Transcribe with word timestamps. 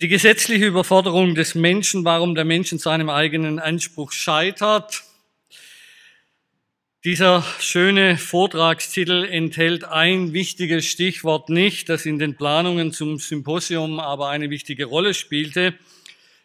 Die 0.00 0.08
gesetzliche 0.08 0.66
Überforderung 0.66 1.36
des 1.36 1.54
Menschen, 1.54 2.04
warum 2.04 2.34
der 2.34 2.44
Mensch 2.44 2.72
in 2.72 2.80
seinem 2.80 3.08
eigenen 3.08 3.60
Anspruch 3.60 4.10
scheitert. 4.10 5.04
Dieser 7.04 7.44
schöne 7.60 8.18
Vortragstitel 8.18 9.24
enthält 9.24 9.84
ein 9.84 10.32
wichtiges 10.32 10.84
Stichwort 10.86 11.48
nicht, 11.48 11.88
das 11.88 12.06
in 12.06 12.18
den 12.18 12.34
Planungen 12.34 12.92
zum 12.92 13.18
Symposium 13.18 14.00
aber 14.00 14.30
eine 14.30 14.50
wichtige 14.50 14.86
Rolle 14.86 15.14
spielte. 15.14 15.74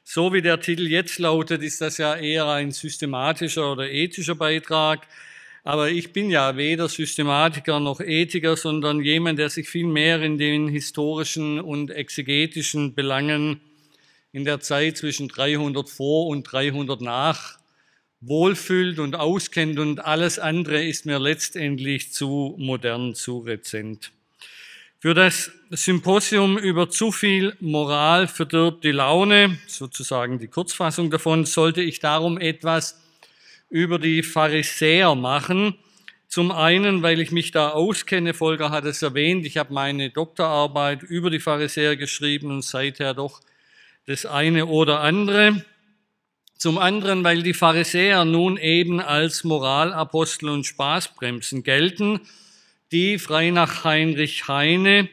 So 0.03 0.31
wie 0.31 0.43
der 0.43 0.61
Titel 0.61 0.87
jetzt 0.87 1.17
lautet, 1.17 1.63
ist 1.63 1.81
das 1.81 1.97
ja 1.97 2.15
eher 2.15 2.47
ein 2.49 2.69
systematischer 2.69 3.71
oder 3.71 3.89
ethischer 3.89 4.35
Beitrag. 4.35 5.07
Aber 5.63 5.89
ich 5.89 6.13
bin 6.13 6.29
ja 6.29 6.55
weder 6.55 6.87
Systematiker 6.87 7.79
noch 7.79 7.99
Ethiker, 7.99 8.55
sondern 8.55 9.03
jemand, 9.03 9.39
der 9.39 9.49
sich 9.49 9.69
viel 9.69 9.87
mehr 9.87 10.21
in 10.21 10.37
den 10.37 10.67
historischen 10.67 11.59
und 11.59 11.91
exegetischen 11.91 12.95
Belangen 12.95 13.59
in 14.31 14.45
der 14.45 14.59
Zeit 14.59 14.97
zwischen 14.97 15.27
300 15.27 15.89
vor 15.89 16.27
und 16.27 16.43
300 16.43 17.01
nach 17.01 17.59
wohlfühlt 18.21 18.99
und 18.99 19.15
auskennt 19.15 19.79
und 19.79 20.03
alles 20.03 20.39
andere 20.39 20.83
ist 20.83 21.05
mir 21.05 21.19
letztendlich 21.19 22.11
zu 22.11 22.55
modern, 22.57 23.15
zu 23.15 23.39
rezent. 23.39 24.11
Für 24.99 25.13
das 25.13 25.51
Symposium 25.69 26.57
über 26.57 26.89
zu 26.89 27.13
viel 27.13 27.55
Moral 27.61 28.27
verdirbt 28.27 28.83
die 28.83 28.91
Laune, 28.91 29.57
sozusagen 29.67 30.39
die 30.39 30.49
Kurzfassung 30.49 31.09
davon, 31.09 31.45
sollte 31.45 31.81
ich 31.81 31.99
darum 31.99 32.37
etwas 32.37 32.98
über 33.69 33.99
die 33.99 34.23
Pharisäer 34.23 35.15
machen. 35.15 35.75
Zum 36.27 36.51
einen, 36.51 37.01
weil 37.01 37.19
ich 37.21 37.31
mich 37.31 37.51
da 37.51 37.69
auskenne, 37.69 38.33
Volker 38.33 38.69
hat 38.69 38.85
es 38.85 39.01
erwähnt, 39.01 39.45
ich 39.45 39.57
habe 39.57 39.73
meine 39.73 40.09
Doktorarbeit 40.09 41.03
über 41.03 41.29
die 41.29 41.39
Pharisäer 41.39 41.95
geschrieben 41.95 42.51
und 42.51 42.63
seither 42.63 43.13
doch 43.13 43.41
das 44.05 44.25
eine 44.25 44.67
oder 44.67 45.01
andere. 45.01 45.63
Zum 46.57 46.77
anderen, 46.77 47.23
weil 47.23 47.41
die 47.41 47.53
Pharisäer 47.53 48.25
nun 48.25 48.57
eben 48.57 48.99
als 48.99 49.43
Moralapostel 49.43 50.49
und 50.49 50.65
Spaßbremsen 50.65 51.63
gelten, 51.63 52.19
die 52.91 53.17
frei 53.17 53.51
nach 53.51 53.83
Heinrich 53.83 54.47
Heine, 54.47 55.09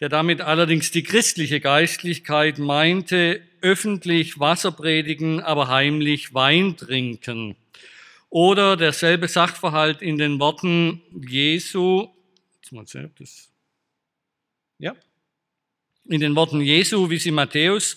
der 0.00 0.08
damit 0.08 0.40
allerdings 0.40 0.90
die 0.90 1.02
christliche 1.02 1.60
Geistlichkeit 1.60 2.58
meinte, 2.58 3.40
öffentlich 3.60 4.40
Wasser 4.40 4.72
predigen, 4.72 5.40
aber 5.40 5.68
heimlich 5.68 6.34
Wein 6.34 6.76
trinken. 6.76 7.56
Oder 8.30 8.76
derselbe 8.76 9.26
Sachverhalt 9.26 10.02
in 10.02 10.16
den 10.16 10.38
Worten 10.38 11.02
Jesu, 11.28 12.08
ja, 14.78 14.94
in 16.06 16.20
den 16.20 16.36
Worten 16.36 16.60
Jesu, 16.60 17.10
wie 17.10 17.18
sie 17.18 17.32
Matthäus 17.32 17.96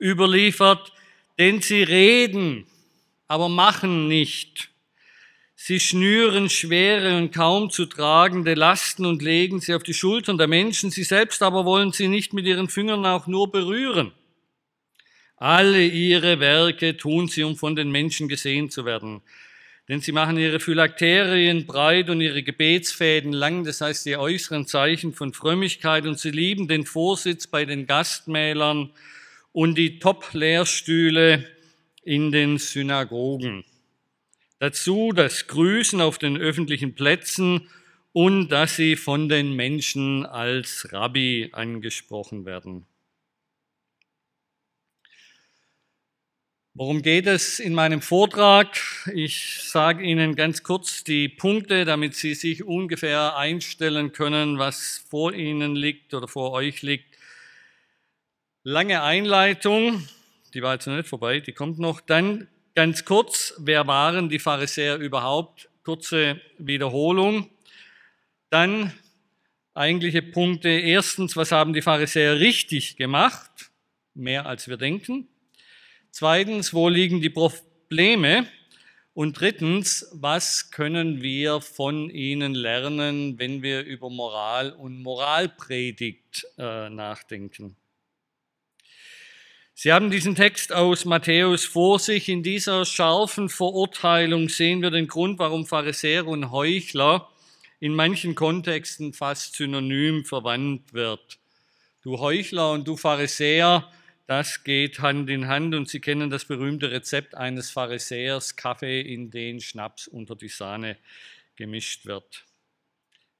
überliefert, 0.00 0.92
denn 1.38 1.60
sie 1.60 1.82
reden, 1.82 2.66
aber 3.28 3.50
machen 3.50 4.08
nicht. 4.08 4.70
Sie 5.54 5.80
schnüren 5.80 6.50
schwere 6.50 7.16
und 7.16 7.32
kaum 7.32 7.70
zu 7.70 7.86
tragende 7.86 8.54
Lasten 8.54 9.06
und 9.06 9.22
legen 9.22 9.60
sie 9.60 9.74
auf 9.74 9.82
die 9.82 9.94
Schultern 9.94 10.38
der 10.38 10.48
Menschen, 10.48 10.90
sie 10.90 11.04
selbst 11.04 11.42
aber 11.42 11.64
wollen 11.64 11.92
sie 11.92 12.08
nicht 12.08 12.32
mit 12.32 12.46
ihren 12.46 12.68
Fingern 12.68 13.06
auch 13.06 13.26
nur 13.26 13.50
berühren. 13.50 14.12
Alle 15.36 15.86
ihre 15.86 16.40
Werke 16.40 16.96
tun 16.96 17.28
sie, 17.28 17.44
um 17.44 17.56
von 17.56 17.76
den 17.76 17.90
Menschen 17.90 18.28
gesehen 18.28 18.70
zu 18.70 18.84
werden. 18.84 19.22
Denn 19.88 20.00
sie 20.00 20.12
machen 20.12 20.38
ihre 20.38 20.60
Phylakterien 20.60 21.66
breit 21.66 22.08
und 22.08 22.22
ihre 22.22 22.42
Gebetsfäden 22.42 23.32
lang, 23.32 23.64
das 23.64 23.82
heißt 23.82 24.06
die 24.06 24.16
äußeren 24.16 24.66
Zeichen 24.66 25.12
von 25.12 25.34
Frömmigkeit, 25.34 26.06
und 26.06 26.18
sie 26.18 26.30
lieben 26.30 26.68
den 26.68 26.86
Vorsitz 26.86 27.46
bei 27.46 27.66
den 27.66 27.86
Gastmälern 27.86 28.90
und 29.52 29.76
die 29.76 29.98
Top-Lehrstühle 29.98 31.46
in 32.02 32.32
den 32.32 32.56
Synagogen. 32.58 33.64
Dazu 34.58 35.12
das 35.12 35.46
Grüßen 35.46 36.00
auf 36.00 36.16
den 36.16 36.38
öffentlichen 36.38 36.94
Plätzen 36.94 37.68
und 38.12 38.48
dass 38.48 38.76
sie 38.76 38.96
von 38.96 39.28
den 39.28 39.54
Menschen 39.54 40.24
als 40.24 40.92
Rabbi 40.92 41.50
angesprochen 41.52 42.46
werden. 42.46 42.86
Worum 46.76 47.02
geht 47.02 47.28
es 47.28 47.60
in 47.60 47.72
meinem 47.72 48.02
Vortrag? 48.02 48.80
Ich 49.14 49.62
sage 49.62 50.02
Ihnen 50.02 50.34
ganz 50.34 50.64
kurz 50.64 51.04
die 51.04 51.28
Punkte, 51.28 51.84
damit 51.84 52.16
Sie 52.16 52.34
sich 52.34 52.64
ungefähr 52.64 53.36
einstellen 53.36 54.10
können, 54.10 54.58
was 54.58 55.04
vor 55.08 55.32
Ihnen 55.32 55.76
liegt 55.76 56.14
oder 56.14 56.26
vor 56.26 56.50
euch 56.50 56.82
liegt. 56.82 57.16
Lange 58.64 59.04
Einleitung, 59.04 60.08
die 60.52 60.62
war 60.62 60.74
jetzt 60.74 60.88
noch 60.88 60.96
nicht 60.96 61.08
vorbei, 61.08 61.38
die 61.38 61.52
kommt 61.52 61.78
noch. 61.78 62.00
Dann 62.00 62.48
ganz 62.74 63.04
kurz, 63.04 63.54
wer 63.58 63.86
waren 63.86 64.28
die 64.28 64.40
Pharisäer 64.40 64.96
überhaupt? 64.96 65.68
Kurze 65.84 66.40
Wiederholung. 66.58 67.50
Dann 68.50 68.92
eigentliche 69.74 70.22
Punkte. 70.22 70.70
Erstens, 70.70 71.36
was 71.36 71.52
haben 71.52 71.72
die 71.72 71.82
Pharisäer 71.82 72.40
richtig 72.40 72.96
gemacht? 72.96 73.70
Mehr 74.14 74.46
als 74.46 74.66
wir 74.66 74.76
denken. 74.76 75.28
Zweitens, 76.16 76.72
wo 76.72 76.88
liegen 76.88 77.20
die 77.20 77.28
Probleme? 77.28 78.46
Und 79.14 79.40
drittens, 79.40 80.08
was 80.12 80.70
können 80.70 81.22
wir 81.22 81.60
von 81.60 82.08
ihnen 82.08 82.54
lernen, 82.54 83.36
wenn 83.40 83.64
wir 83.64 83.82
über 83.82 84.10
Moral 84.10 84.70
und 84.70 85.02
Moralpredigt 85.02 86.46
äh, 86.56 86.88
nachdenken? 86.88 87.74
Sie 89.74 89.92
haben 89.92 90.12
diesen 90.12 90.36
Text 90.36 90.72
aus 90.72 91.04
Matthäus 91.04 91.64
vor 91.64 91.98
sich. 91.98 92.28
In 92.28 92.44
dieser 92.44 92.84
scharfen 92.84 93.48
Verurteilung 93.48 94.48
sehen 94.48 94.82
wir 94.82 94.92
den 94.92 95.08
Grund, 95.08 95.40
warum 95.40 95.66
Pharisäer 95.66 96.28
und 96.28 96.52
Heuchler 96.52 97.28
in 97.80 97.92
manchen 97.92 98.36
Kontexten 98.36 99.14
fast 99.14 99.56
synonym 99.56 100.24
verwandt 100.24 100.92
wird. 100.92 101.40
Du 102.02 102.20
Heuchler 102.20 102.70
und 102.70 102.86
du 102.86 102.96
Pharisäer, 102.96 103.90
das 104.26 104.64
geht 104.64 105.00
Hand 105.00 105.28
in 105.28 105.48
Hand 105.48 105.74
und 105.74 105.88
Sie 105.88 106.00
kennen 106.00 106.30
das 106.30 106.44
berühmte 106.44 106.90
Rezept 106.90 107.34
eines 107.34 107.70
Pharisäers, 107.70 108.56
Kaffee, 108.56 109.00
in 109.00 109.30
den 109.30 109.60
Schnaps 109.60 110.08
unter 110.08 110.34
die 110.34 110.48
Sahne 110.48 110.96
gemischt 111.56 112.06
wird. 112.06 112.44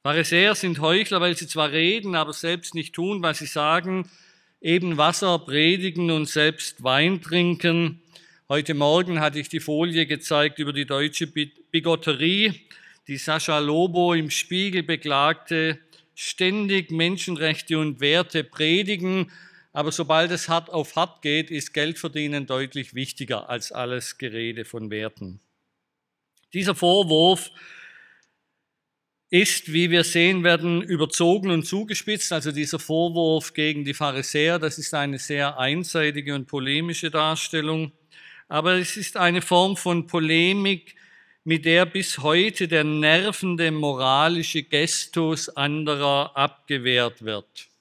Pharisäer 0.03 0.55
sind 0.55 0.81
Heuchler, 0.81 1.23
weil 1.23 1.34
sie 1.34 1.47
zwar 1.47 1.73
reden, 1.73 2.15
aber 2.15 2.34
selbst 2.34 2.75
nicht 2.75 2.94
tun, 2.94 3.23
was 3.23 3.39
sie 3.39 3.47
sagen, 3.47 4.11
eben 4.61 4.99
Wasser 4.99 5.39
predigen 5.39 6.11
und 6.11 6.27
selbst 6.28 6.84
Wein 6.84 7.23
trinken. 7.23 8.03
Heute 8.50 8.75
Morgen 8.75 9.21
hatte 9.21 9.41
ich 9.41 9.49
die 9.49 9.61
Folie 9.61 10.05
gezeigt 10.05 10.59
über 10.59 10.75
die 10.75 10.84
deutsche 10.84 11.27
Bigotterie, 11.27 12.53
die 13.09 13.17
Sascha 13.17 13.59
Lobo 13.59 14.12
im 14.12 14.28
Spiegel 14.28 14.83
beklagte, 14.83 15.78
ständig 16.15 16.91
Menschenrechte 16.91 17.78
und 17.78 18.00
Werte 18.00 18.44
predigen, 18.44 19.33
aber 19.75 19.91
sobald 19.91 20.31
es 20.31 20.49
hart 20.49 20.71
auf 20.71 20.95
hart 20.95 21.21
geht, 21.21 21.51
ist 21.51 21.75
Geldverdienen 21.75 22.47
deutlich 22.47 22.95
wichtiger 22.95 23.51
als 23.51 23.73
alles 23.73 24.19
Gerede 24.19 24.65
von 24.65 24.89
Werten. 24.89 25.41
Dieser 26.53 26.77
Vorwurf 26.77 27.51
ist, 29.31 29.73
wie 29.73 29.91
wir 29.91 30.05
sehen 30.05 30.45
werden, 30.45 30.81
überzogen 30.81 31.51
und 31.51 31.67
zugespitzt. 31.67 32.33
Also 32.33 32.53
dieser 32.53 32.79
Vorwurf 32.79 33.53
gegen 33.53 33.85
die 33.85 33.95
Pharisäer, 33.95 34.61
das 34.61 34.79
ist 34.79 34.95
eine 34.95 35.19
sehr 35.19 35.59
einseitige 35.59 36.37
und 36.37 36.47
polemische 36.47 37.11
Darstellung. 37.11 37.91
Aber 38.47 38.75
es 38.75 38.97
ist 38.97 39.17
eine 39.17 39.43
Form 39.43 39.77
von 39.77 40.06
Polemik, 40.06 40.95
mit 41.43 41.65
der 41.65 41.85
bis 41.85 42.19
heute 42.19 42.69
der 42.69 42.85
nervende 42.85 43.73
moralische 43.73 44.62
Gestus 44.62 45.49
anderer 45.49 46.37
abgewehrt 46.37 47.25
wird. 47.25 47.74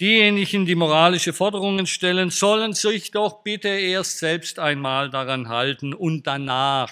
Diejenigen, 0.00 0.64
die 0.64 0.76
moralische 0.76 1.34
Forderungen 1.34 1.86
stellen, 1.86 2.30
sollen 2.30 2.72
sich 2.72 3.10
doch 3.10 3.42
bitte 3.42 3.68
erst 3.68 4.18
selbst 4.18 4.58
einmal 4.58 5.10
daran 5.10 5.50
halten 5.50 5.92
und 5.92 6.26
danach 6.26 6.90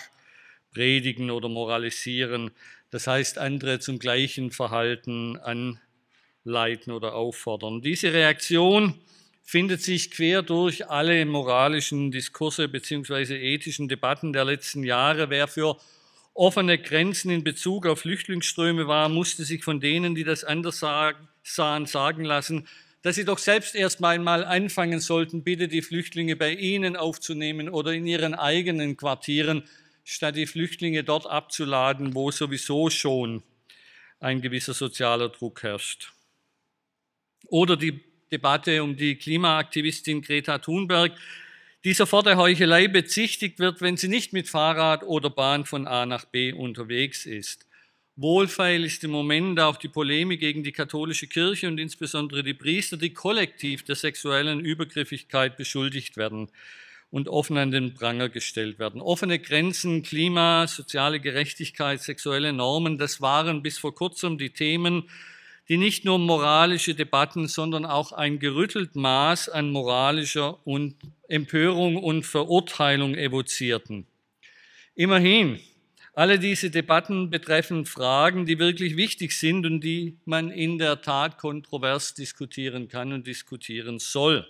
predigen 0.74 1.30
oder 1.30 1.48
moralisieren. 1.48 2.50
Das 2.90 3.06
heißt, 3.06 3.38
andere 3.38 3.80
zum 3.80 3.98
gleichen 3.98 4.50
Verhalten 4.50 5.38
anleiten 5.38 6.92
oder 6.92 7.14
auffordern. 7.14 7.80
Diese 7.80 8.12
Reaktion 8.12 8.92
findet 9.42 9.80
sich 9.80 10.10
quer 10.10 10.42
durch 10.42 10.90
alle 10.90 11.24
moralischen 11.24 12.10
Diskurse 12.10 12.68
beziehungsweise 12.68 13.38
ethischen 13.38 13.88
Debatten 13.88 14.34
der 14.34 14.44
letzten 14.44 14.84
Jahre. 14.84 15.30
Wer 15.30 15.48
für 15.48 15.78
offene 16.34 16.76
Grenzen 16.76 17.30
in 17.30 17.42
Bezug 17.42 17.86
auf 17.86 18.00
Flüchtlingsströme 18.00 18.86
war, 18.86 19.08
musste 19.08 19.46
sich 19.46 19.64
von 19.64 19.80
denen, 19.80 20.14
die 20.14 20.24
das 20.24 20.44
anders 20.44 20.84
sahen, 21.42 21.86
sagen 21.86 22.24
lassen, 22.24 22.68
dass 23.02 23.16
sie 23.16 23.24
doch 23.24 23.38
selbst 23.38 23.74
erst 23.74 24.02
einmal 24.02 24.44
anfangen 24.44 25.00
sollten, 25.00 25.44
bitte 25.44 25.68
die 25.68 25.82
Flüchtlinge 25.82 26.36
bei 26.36 26.52
ihnen 26.52 26.96
aufzunehmen 26.96 27.68
oder 27.68 27.92
in 27.92 28.06
ihren 28.06 28.34
eigenen 28.34 28.96
Quartieren, 28.96 29.64
statt 30.04 30.36
die 30.36 30.46
Flüchtlinge 30.46 31.04
dort 31.04 31.26
abzuladen, 31.26 32.14
wo 32.14 32.30
sowieso 32.30 32.90
schon 32.90 33.42
ein 34.20 34.40
gewisser 34.40 34.74
sozialer 34.74 35.28
Druck 35.28 35.62
herrscht. 35.62 36.12
Oder 37.46 37.76
die 37.76 38.00
Debatte 38.32 38.82
um 38.82 38.96
die 38.96 39.16
Klimaaktivistin 39.16 40.22
Greta 40.22 40.58
Thunberg, 40.58 41.12
die 41.84 41.94
sofort 41.94 42.26
der 42.26 42.36
Heuchelei 42.36 42.88
bezichtigt 42.88 43.58
wird, 43.60 43.80
wenn 43.80 43.96
sie 43.96 44.08
nicht 44.08 44.32
mit 44.32 44.48
Fahrrad 44.48 45.04
oder 45.04 45.30
Bahn 45.30 45.64
von 45.64 45.86
A 45.86 46.04
nach 46.06 46.24
B 46.24 46.52
unterwegs 46.52 47.24
ist. 47.24 47.67
Wohlfeil 48.20 48.82
ist 48.82 49.04
im 49.04 49.12
Moment 49.12 49.60
auch 49.60 49.76
die 49.76 49.86
Polemik 49.86 50.40
gegen 50.40 50.64
die 50.64 50.72
katholische 50.72 51.28
Kirche 51.28 51.68
und 51.68 51.78
insbesondere 51.78 52.42
die 52.42 52.52
Priester, 52.52 52.96
die 52.96 53.14
kollektiv 53.14 53.84
der 53.84 53.94
sexuellen 53.94 54.58
Übergriffigkeit 54.58 55.56
beschuldigt 55.56 56.16
werden 56.16 56.48
und 57.12 57.28
offen 57.28 57.56
an 57.58 57.70
den 57.70 57.94
Pranger 57.94 58.28
gestellt 58.28 58.80
werden. 58.80 59.00
Offene 59.00 59.38
Grenzen, 59.38 60.02
Klima, 60.02 60.66
soziale 60.66 61.20
Gerechtigkeit, 61.20 62.02
sexuelle 62.02 62.52
Normen, 62.52 62.98
das 62.98 63.20
waren 63.20 63.62
bis 63.62 63.78
vor 63.78 63.94
kurzem 63.94 64.36
die 64.36 64.50
Themen, 64.50 65.04
die 65.68 65.76
nicht 65.76 66.04
nur 66.04 66.18
moralische 66.18 66.96
Debatten, 66.96 67.46
sondern 67.46 67.86
auch 67.86 68.10
ein 68.10 68.40
gerüttelt 68.40 68.96
Maß 68.96 69.48
an 69.48 69.70
moralischer 69.70 70.58
und 70.66 70.96
Empörung 71.28 71.96
und 71.96 72.24
Verurteilung 72.24 73.14
evozierten. 73.14 74.08
Immerhin, 74.96 75.60
alle 76.18 76.40
diese 76.40 76.68
Debatten 76.68 77.30
betreffen 77.30 77.86
Fragen, 77.86 78.44
die 78.44 78.58
wirklich 78.58 78.96
wichtig 78.96 79.30
sind 79.30 79.64
und 79.64 79.82
die 79.82 80.16
man 80.24 80.50
in 80.50 80.76
der 80.76 81.00
Tat 81.00 81.38
kontrovers 81.38 82.12
diskutieren 82.12 82.88
kann 82.88 83.12
und 83.12 83.28
diskutieren 83.28 84.00
soll. 84.00 84.44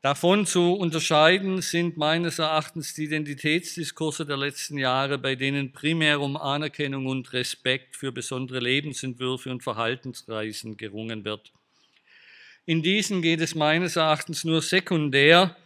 Davon 0.00 0.46
zu 0.46 0.74
unterscheiden 0.74 1.60
sind 1.60 1.96
meines 1.96 2.38
Erachtens 2.38 2.94
die 2.94 3.06
Identitätsdiskurse 3.06 4.24
der 4.24 4.36
letzten 4.36 4.78
Jahre, 4.78 5.18
bei 5.18 5.34
denen 5.34 5.72
primär 5.72 6.20
um 6.20 6.36
Anerkennung 6.36 7.06
und 7.06 7.32
Respekt 7.32 7.96
für 7.96 8.12
besondere 8.12 8.60
Lebensentwürfe 8.60 9.50
und 9.50 9.64
Verhaltensweisen 9.64 10.76
gerungen 10.76 11.24
wird. 11.24 11.50
In 12.64 12.80
diesen 12.80 13.22
geht 13.22 13.40
es 13.40 13.56
meines 13.56 13.96
Erachtens 13.96 14.44
nur 14.44 14.62
sekundär 14.62 15.56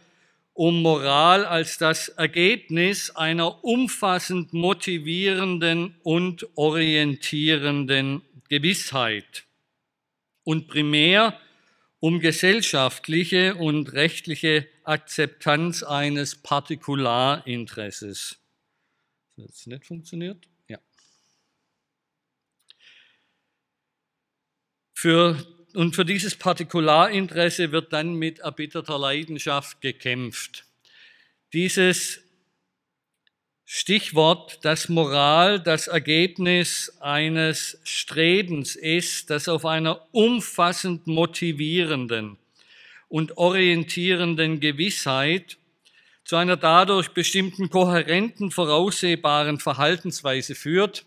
um 0.55 0.81
Moral 0.81 1.45
als 1.45 1.77
das 1.77 2.07
Ergebnis 2.07 3.11
einer 3.11 3.63
umfassend 3.63 4.53
motivierenden 4.53 5.99
und 6.01 6.47
orientierenden 6.55 8.23
Gewissheit 8.47 9.45
und 10.45 10.67
primär 10.67 11.37
um 11.99 12.21
gesellschaftliche 12.21 13.55
und 13.55 13.91
rechtliche 13.93 14.67
Akzeptanz 14.83 15.83
eines 15.83 16.35
Partikularinteresses. 16.37 18.37
Hat 19.37 19.49
es 19.49 19.67
nicht 19.67 19.85
funktioniert? 19.85 20.47
Für 24.93 25.37
und 25.75 25.95
für 25.95 26.05
dieses 26.05 26.35
Partikularinteresse 26.35 27.71
wird 27.71 27.93
dann 27.93 28.15
mit 28.15 28.39
erbitterter 28.39 28.97
Leidenschaft 28.97 29.81
gekämpft. 29.81 30.65
Dieses 31.53 32.21
Stichwort, 33.65 34.63
dass 34.63 34.89
Moral 34.89 35.59
das 35.59 35.87
Ergebnis 35.87 36.95
eines 36.99 37.79
Strebens 37.83 38.75
ist, 38.75 39.29
das 39.29 39.47
auf 39.47 39.65
einer 39.65 40.05
umfassend 40.11 41.07
motivierenden 41.07 42.37
und 43.09 43.37
orientierenden 43.37 44.59
Gewissheit 44.59 45.57
zu 46.23 46.35
einer 46.35 46.57
dadurch 46.57 47.09
bestimmten 47.09 47.69
kohärenten, 47.69 48.51
voraussehbaren 48.51 49.59
Verhaltensweise 49.59 50.55
führt, 50.55 51.05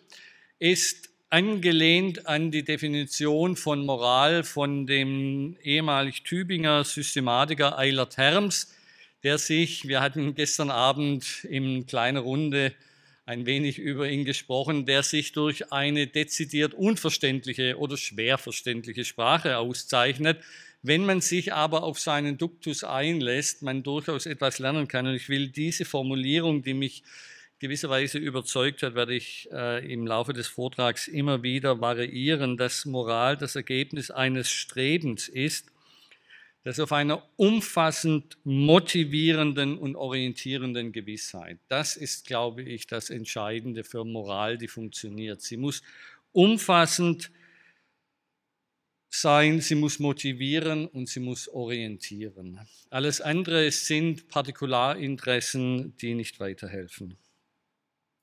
ist 0.59 1.08
angelehnt 1.31 2.27
an 2.27 2.51
die 2.51 2.65
Definition 2.65 3.57
von 3.57 3.85
Moral 3.85 4.45
von 4.45 4.87
dem 4.87 5.57
ehemalig 5.63 6.23
Tübinger 6.23 6.85
Systematiker 6.85 7.79
Eilert 7.79 8.17
Herms, 8.17 8.75
der 9.23 9.37
sich, 9.37 9.87
wir 9.87 10.01
hatten 10.01 10.35
gestern 10.35 10.71
Abend 10.71 11.45
in 11.45 11.87
kleiner 11.87 12.21
Runde 12.21 12.73
ein 13.27 13.45
wenig 13.45 13.79
über 13.79 14.09
ihn 14.09 14.25
gesprochen, 14.25 14.87
der 14.87 15.03
sich 15.03 15.33
durch 15.33 15.71
eine 15.71 16.07
dezidiert 16.07 16.73
unverständliche 16.73 17.77
oder 17.77 17.99
schwer 17.99 18.39
verständliche 18.39 19.05
Sprache 19.05 19.59
auszeichnet. 19.59 20.39
Wenn 20.81 21.05
man 21.05 21.21
sich 21.21 21.53
aber 21.53 21.83
auf 21.83 21.99
seinen 21.99 22.39
Duktus 22.39 22.85
einlässt, 22.85 23.61
man 23.61 23.83
durchaus 23.83 24.25
etwas 24.25 24.61
lernen 24.61 24.89
kann. 24.89 25.07
Und 25.07 25.15
ich 25.15 25.29
will 25.29 25.49
diese 25.49 25.85
Formulierung, 25.85 26.63
die 26.63 26.73
mich 26.73 27.03
gewisserweise 27.59 28.19
überzeugt 28.19 28.83
hat, 28.83 28.95
werde 28.95 29.15
ich 29.15 29.49
äh, 29.53 29.93
im 29.93 30.07
Laufe 30.07 30.33
des 30.33 30.47
Vortrags 30.47 31.09
immer 31.09 31.43
wieder 31.43 31.81
variieren, 31.81 32.57
dass 32.57 32.85
Moral 32.85 33.37
das 33.37 33.57
Ergebnis 33.57 34.11
eines 34.11 34.51
Strebens 34.51 35.29
ist, 35.29 35.71
das 36.65 36.81
auf 36.81 36.93
einer 36.93 37.23
umfassend 37.37 38.37
motivierenden 38.45 39.79
und 39.79 39.97
orientierenden 39.97 40.93
Gewissheit. 40.93 41.59
Das 41.69 41.97
ist, 41.97 42.27
glaube 42.27 42.63
ich, 42.63 42.87
das 42.87 43.11
Entscheidende 43.11 43.85
für 43.85 44.05
Moral, 44.05 44.59
die 44.59 44.69
funktioniert. 44.69 45.41
Sie 45.41 45.57
muss 45.57 45.83
umfassend 46.33 47.31
sein, 49.11 49.61
sie 49.61 49.75
muss 49.75 49.99
motivieren 49.99 50.87
und 50.87 51.09
sie 51.09 51.21
muss 51.21 51.49
orientieren. 51.49 52.61
Alles 52.91 53.21
andere 53.21 53.71
sind 53.71 54.29
Partikularinteressen, 54.29 55.97
die 55.97 56.15
nicht 56.15 56.39
weiterhelfen. 56.39 57.17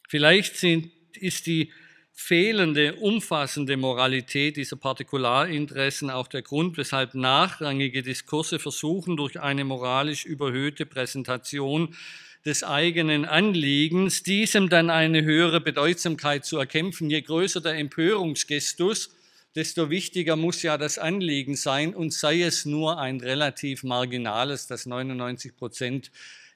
Vielleicht 0.07 0.57
sind, 0.57 0.91
ist 1.13 1.47
die 1.47 1.71
fehlende, 2.15 2.95
umfassende 2.95 3.75
Moralität 3.75 4.55
dieser 4.55 4.77
Partikularinteressen 4.77 6.09
auch 6.09 6.27
der 6.27 6.41
Grund, 6.41 6.77
weshalb 6.77 7.13
nachrangige 7.13 8.03
Diskurse 8.03 8.57
versuchen, 8.57 9.17
durch 9.17 9.39
eine 9.39 9.65
moralisch 9.65 10.25
überhöhte 10.25 10.85
Präsentation 10.85 11.93
des 12.45 12.63
eigenen 12.63 13.25
Anliegens 13.25 14.23
diesem 14.23 14.69
dann 14.69 14.89
eine 14.89 15.23
höhere 15.23 15.59
Bedeutsamkeit 15.59 16.45
zu 16.45 16.57
erkämpfen. 16.57 17.09
Je 17.09 17.21
größer 17.21 17.59
der 17.59 17.73
Empörungsgestus, 17.73 19.09
desto 19.55 19.89
wichtiger 19.89 20.35
muss 20.35 20.61
ja 20.61 20.77
das 20.77 20.97
Anliegen 20.97 21.55
sein 21.55 21.93
und 21.93 22.13
sei 22.13 22.43
es 22.43 22.65
nur 22.65 22.99
ein 22.99 23.19
relativ 23.19 23.83
marginales, 23.83 24.67
das 24.67 24.85
99 24.85 25.57
Prozent 25.57 26.11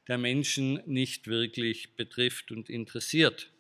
der 0.10 0.18
Menschen 0.18 0.82
nicht 0.88 1.28
wirklich 1.28 1.96
betrifft 1.96 2.52
und 2.52 2.70
interessiert. 2.70 3.52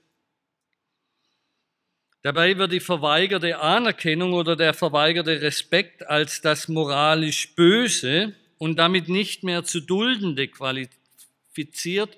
Dabei 2.23 2.57
wird 2.57 2.73
die 2.73 2.81
verweigerte 2.81 3.59
Anerkennung 3.59 4.33
oder 4.33 4.57
der 4.57 4.73
verweigerte 4.73 5.41
Respekt 5.41 6.05
als 6.07 6.41
das 6.41 6.67
moralisch 6.67 7.55
Böse 7.55 8.33
und 8.57 8.77
damit 8.77 9.07
nicht 9.07 9.43
mehr 9.43 9.63
zu 9.63 9.79
duldende 9.79 10.49
qualifiziert, 10.49 12.17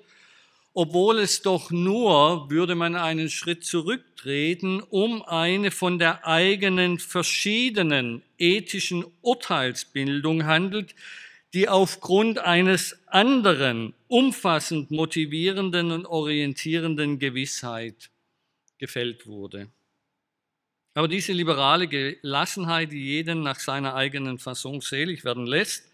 obwohl 0.74 1.18
es 1.18 1.42
doch 1.42 1.70
nur, 1.70 2.50
würde 2.50 2.74
man 2.74 2.96
einen 2.96 3.28
Schritt 3.28 3.64
zurücktreten, 3.64 4.80
um 4.80 5.22
eine 5.22 5.70
von 5.70 5.98
der 5.98 6.26
eigenen 6.26 6.98
verschiedenen 6.98 8.22
ethischen 8.38 9.04
Urteilsbildung 9.20 10.46
handelt, 10.46 10.94
die 11.54 11.68
aufgrund 11.68 12.38
eines 12.38 12.98
anderen, 13.06 13.94
umfassend 14.08 14.90
motivierenden 14.90 15.90
und 15.90 16.06
orientierenden 16.06 17.18
Gewissheit 17.18 18.10
gefällt 18.78 19.26
wurde. 19.26 19.68
Aber 20.94 21.08
diese 21.08 21.32
liberale 21.32 21.88
Gelassenheit, 21.88 22.92
die 22.92 23.02
jeden 23.02 23.42
nach 23.42 23.58
seiner 23.58 23.94
eigenen 23.94 24.38
Fasson 24.38 24.80
selig 24.80 25.24
werden 25.24 25.46
lässt, 25.46 25.90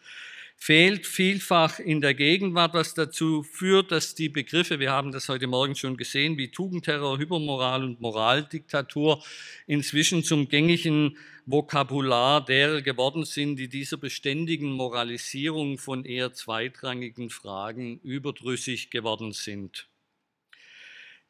fehlt 0.56 1.06
vielfach 1.06 1.78
in 1.78 2.00
der 2.00 2.14
Gegenwart, 2.14 2.74
was 2.74 2.94
dazu 2.94 3.44
führt, 3.44 3.92
dass 3.92 4.16
die 4.16 4.28
Begriffe, 4.28 4.80
wir 4.80 4.90
haben 4.90 5.12
das 5.12 5.28
heute 5.28 5.46
Morgen 5.46 5.76
schon 5.76 5.96
gesehen, 5.96 6.36
wie 6.36 6.48
Tugendterror, 6.48 7.18
Hypermoral 7.18 7.84
und 7.84 8.00
Moraldiktatur 8.00 9.22
inzwischen 9.68 10.24
zum 10.24 10.48
gängigen 10.48 11.16
Vokabular 11.50 12.44
derer 12.44 12.82
geworden 12.82 13.24
sind, 13.24 13.56
die 13.56 13.68
dieser 13.68 13.96
beständigen 13.96 14.70
Moralisierung 14.70 15.78
von 15.78 16.04
eher 16.04 16.34
zweitrangigen 16.34 17.30
Fragen 17.30 18.00
überdrüssig 18.00 18.90
geworden 18.90 19.32
sind. 19.32 19.88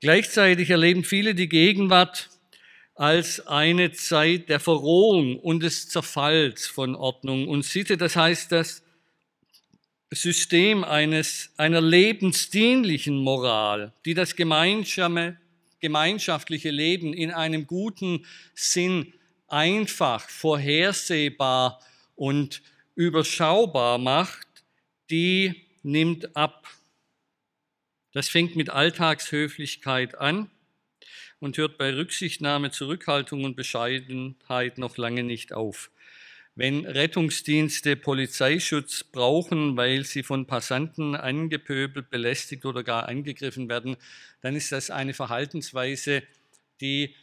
Gleichzeitig 0.00 0.70
erleben 0.70 1.04
viele 1.04 1.36
die 1.36 1.48
Gegenwart 1.48 2.30
als 2.96 3.46
eine 3.46 3.92
Zeit 3.92 4.48
der 4.48 4.58
Verrohung 4.58 5.38
und 5.38 5.62
des 5.62 5.88
Zerfalls 5.88 6.66
von 6.66 6.96
Ordnung 6.96 7.46
und 7.46 7.64
Sitte. 7.64 7.96
Das 7.96 8.16
heißt, 8.16 8.50
das 8.50 8.82
System 10.10 10.82
eines, 10.82 11.52
einer 11.58 11.80
lebensdienlichen 11.80 13.18
Moral, 13.18 13.92
die 14.04 14.14
das 14.14 14.34
gemeinschaftliche 14.34 16.70
Leben 16.70 17.14
in 17.14 17.30
einem 17.30 17.68
guten 17.68 18.26
Sinn 18.54 19.12
einfach, 19.48 20.28
vorhersehbar 20.28 21.80
und 22.16 22.62
überschaubar 22.94 23.98
macht, 23.98 24.46
die 25.10 25.66
nimmt 25.82 26.36
ab. 26.36 26.68
Das 28.12 28.28
fängt 28.28 28.56
mit 28.56 28.70
Alltagshöflichkeit 28.70 30.18
an 30.18 30.50
und 31.40 31.56
hört 31.56 31.78
bei 31.78 31.94
Rücksichtnahme, 31.94 32.70
Zurückhaltung 32.70 33.44
und 33.44 33.56
Bescheidenheit 33.56 34.78
noch 34.78 34.96
lange 34.96 35.22
nicht 35.22 35.52
auf. 35.52 35.90
wenn 36.58 36.84
Rettungsdienste 36.86 37.94
Polizeischutz 37.94 39.04
brauchen, 39.04 39.76
weil 39.76 40.04
sie 40.04 40.24
von 40.24 40.48
Passanten 40.48 41.14
angepöbelt, 41.14 42.10
belästigt 42.10 42.64
oder 42.64 42.82
gar 42.82 43.08
angegriffen 43.08 43.68
werden, 43.68 43.96
dann 44.40 44.56
ist 44.56 44.72
das 44.72 44.90
eine 44.90 45.14
Verhaltensweise, 45.14 46.24
die, 46.80 47.14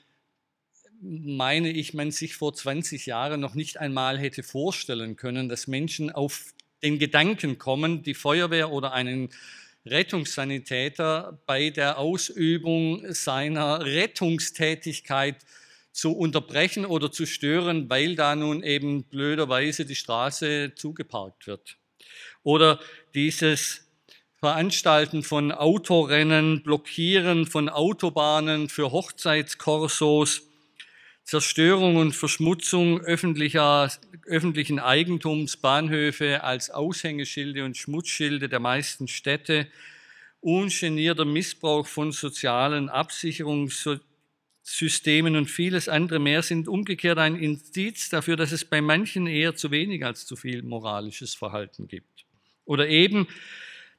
meine 1.01 1.69
ich, 1.69 1.93
man 1.93 2.11
sich 2.11 2.35
vor 2.35 2.53
20 2.53 3.05
Jahren 3.05 3.39
noch 3.39 3.55
nicht 3.55 3.77
einmal 3.77 4.17
hätte 4.17 4.43
vorstellen 4.43 5.15
können, 5.15 5.49
dass 5.49 5.67
Menschen 5.67 6.11
auf 6.11 6.53
den 6.83 6.99
Gedanken 6.99 7.57
kommen, 7.57 8.03
die 8.03 8.13
Feuerwehr 8.13 8.71
oder 8.71 8.93
einen 8.93 9.29
Rettungssanitäter 9.85 11.39
bei 11.45 11.69
der 11.69 11.97
Ausübung 11.97 13.13
seiner 13.13 13.85
Rettungstätigkeit 13.85 15.37
zu 15.91 16.11
unterbrechen 16.11 16.85
oder 16.85 17.11
zu 17.11 17.25
stören, 17.25 17.89
weil 17.89 18.15
da 18.15 18.35
nun 18.35 18.63
eben 18.63 19.03
blöderweise 19.03 19.85
die 19.85 19.95
Straße 19.95 20.73
zugeparkt 20.75 21.47
wird. 21.47 21.77
Oder 22.43 22.79
dieses 23.13 23.87
Veranstalten 24.39 25.23
von 25.23 25.51
Autorennen, 25.51 26.63
Blockieren 26.63 27.45
von 27.45 27.69
Autobahnen 27.69 28.69
für 28.69 28.91
Hochzeitskorsos, 28.91 30.43
Zerstörung 31.25 31.95
und 31.95 32.13
Verschmutzung 32.13 33.01
öffentlicher, 33.01 33.91
öffentlichen 34.27 34.77
Eigentums, 34.77 35.57
Bahnhöfe 35.57 36.43
als 36.43 36.69
Aushängeschilde 36.69 37.65
und 37.65 37.75
Schmutzschilde 37.75 38.47
der 38.47 38.59
meisten 38.59 39.07
Städte, 39.07 39.67
ungenierter 40.39 41.25
Missbrauch 41.25 41.87
von 41.87 42.11
sozialen 42.11 42.89
Absicherungs 42.89 43.89
Systemen 44.61 45.35
und 45.35 45.45
vieles 45.45 45.89
andere 45.89 46.17
mehr 46.19 46.41
sind 46.41 46.67
umgekehrt 46.67 47.19
ein 47.19 47.35
Indiz 47.35 48.09
dafür, 48.09 48.35
dass 48.35 48.51
es 48.51 48.65
bei 48.65 48.81
manchen 48.81 49.27
eher 49.27 49.55
zu 49.55 49.69
wenig 49.69 50.03
als 50.03 50.25
zu 50.25 50.35
viel 50.35 50.63
moralisches 50.63 51.35
Verhalten 51.35 51.87
gibt. 51.87 52.25
Oder 52.65 52.87
eben, 52.87 53.27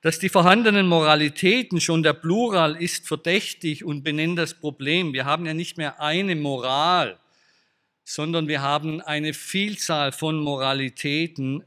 dass 0.06 0.20
die 0.20 0.28
vorhandenen 0.28 0.86
Moralitäten, 0.86 1.80
schon 1.80 2.04
der 2.04 2.12
Plural 2.12 2.80
ist 2.80 3.08
verdächtig 3.08 3.82
und 3.82 4.04
benennt 4.04 4.38
das 4.38 4.54
Problem. 4.54 5.12
Wir 5.12 5.24
haben 5.24 5.46
ja 5.46 5.52
nicht 5.52 5.78
mehr 5.78 6.00
eine 6.00 6.36
Moral, 6.36 7.18
sondern 8.04 8.46
wir 8.46 8.62
haben 8.62 9.00
eine 9.00 9.34
Vielzahl 9.34 10.12
von 10.12 10.38
Moralitäten, 10.38 11.64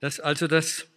dass 0.00 0.18
also 0.18 0.48
das 0.48 0.88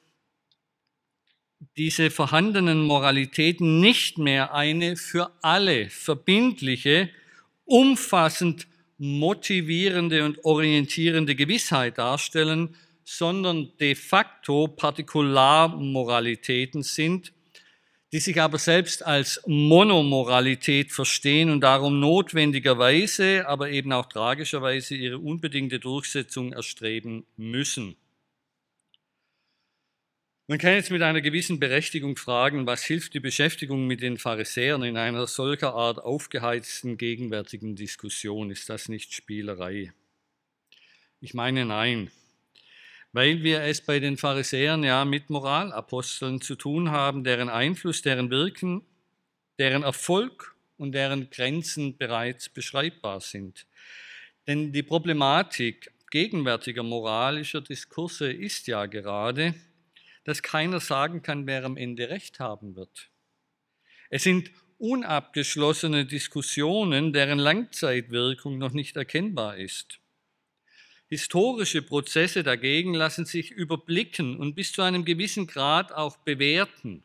diese 1.77 2.09
vorhandenen 2.09 2.81
Moralitäten 2.81 3.79
nicht 3.79 4.17
mehr 4.17 4.55
eine 4.55 4.95
für 4.95 5.31
alle 5.43 5.91
verbindliche, 5.91 7.11
umfassend 7.65 8.65
motivierende 8.97 10.25
und 10.25 10.43
orientierende 10.43 11.35
Gewissheit 11.35 11.99
darstellen, 11.99 12.75
sondern 13.05 13.71
de 13.79 13.95
facto 13.95 14.67
Partikularmoralitäten 14.67 16.83
sind, 16.83 17.31
die 18.11 18.19
sich 18.19 18.41
aber 18.41 18.57
selbst 18.57 19.05
als 19.05 19.41
Monomoralität 19.45 20.91
verstehen 20.91 21.51
und 21.51 21.61
darum 21.61 21.99
notwendigerweise, 21.99 23.47
aber 23.47 23.69
eben 23.69 23.93
auch 23.93 24.07
tragischerweise 24.07 24.95
ihre 24.95 25.19
unbedingte 25.19 25.79
Durchsetzung 25.79 26.51
erstreben 26.51 27.25
müssen. 27.37 27.95
Man 30.47 30.59
kann 30.59 30.73
jetzt 30.73 30.91
mit 30.91 31.01
einer 31.01 31.21
gewissen 31.21 31.59
Berechtigung 31.59 32.17
fragen, 32.17 32.67
was 32.67 32.83
hilft 32.83 33.15
die 33.15 33.19
Beschäftigung 33.19 33.87
mit 33.87 34.01
den 34.01 34.17
Pharisäern 34.17 34.83
in 34.83 34.95
einer 34.95 35.25
solcher 35.25 35.73
Art 35.73 35.97
aufgeheizten 35.99 36.97
gegenwärtigen 36.97 37.75
Diskussion? 37.75 38.51
Ist 38.51 38.69
das 38.69 38.87
nicht 38.87 39.13
Spielerei? 39.13 39.91
Ich 41.19 41.33
meine 41.33 41.65
nein, 41.65 42.11
weil 43.15 43.43
wir 43.43 43.61
es 43.61 43.79
bei 43.79 44.01
den 44.01 44.17
Pharisäern 44.17 44.83
ja 44.83 45.05
mit 45.05 45.29
Moralaposteln 45.29 46.41
zu 46.41 46.55
tun 46.55 46.91
haben, 46.91 47.23
deren 47.23 47.47
Einfluss, 47.47 48.01
deren 48.01 48.29
Wirken, 48.29 48.81
deren 49.57 49.83
Erfolg 49.83 50.53
und 50.75 50.91
deren 50.91 51.29
Grenzen 51.29 51.95
bereits 51.95 52.49
beschreibbar 52.49 53.21
sind. 53.21 53.67
Denn 54.47 54.73
die 54.73 54.83
Problematik 54.83 55.93
gegenwärtiger 56.11 56.83
moralischer 56.83 57.61
Diskurse 57.61 58.29
ist 58.29 58.67
ja 58.67 58.85
gerade, 58.85 59.53
dass 60.25 60.43
keiner 60.43 60.81
sagen 60.81 61.21
kann, 61.21 61.47
wer 61.47 61.63
am 61.63 61.77
Ende 61.77 62.09
recht 62.09 62.41
haben 62.41 62.75
wird. 62.75 63.09
Es 64.09 64.23
sind 64.23 64.51
unabgeschlossene 64.77 66.05
Diskussionen, 66.05 67.13
deren 67.13 67.39
Langzeitwirkung 67.39 68.57
noch 68.57 68.73
nicht 68.73 68.97
erkennbar 68.97 69.55
ist. 69.55 70.01
Historische 71.07 71.81
Prozesse 71.81 72.43
dagegen 72.43 72.93
lassen 72.93 73.25
sich 73.25 73.51
überblicken 73.51 74.37
und 74.37 74.55
bis 74.55 74.71
zu 74.71 74.81
einem 74.81 75.05
gewissen 75.05 75.45
Grad 75.45 75.91
auch 75.93 76.17
bewerten. 76.17 77.03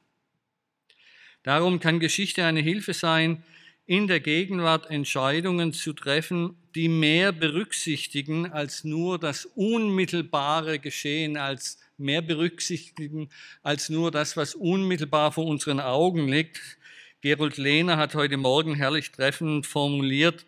Darum 1.42 1.80
kann 1.80 2.00
Geschichte 2.00 2.44
eine 2.44 2.60
Hilfe 2.60 2.94
sein, 2.94 3.42
in 3.86 4.06
der 4.06 4.20
Gegenwart 4.20 4.88
Entscheidungen 4.88 5.72
zu 5.72 5.92
treffen, 5.92 6.56
die 6.74 6.88
mehr 6.88 7.32
berücksichtigen 7.32 8.52
als 8.52 8.84
nur 8.84 9.18
das 9.18 9.46
unmittelbare 9.46 10.78
Geschehen, 10.78 11.36
als 11.36 11.78
mehr 11.98 12.22
berücksichtigen 12.22 13.28
als 13.62 13.88
nur 13.88 14.10
das, 14.10 14.36
was 14.36 14.54
unmittelbar 14.54 15.32
vor 15.32 15.44
unseren 15.46 15.80
Augen 15.80 16.28
liegt. 16.28 16.78
Gerold 17.20 17.58
Lehner 17.58 17.96
hat 17.96 18.14
heute 18.14 18.36
Morgen 18.36 18.74
herrlich 18.74 19.10
treffend 19.10 19.66
formuliert, 19.66 20.46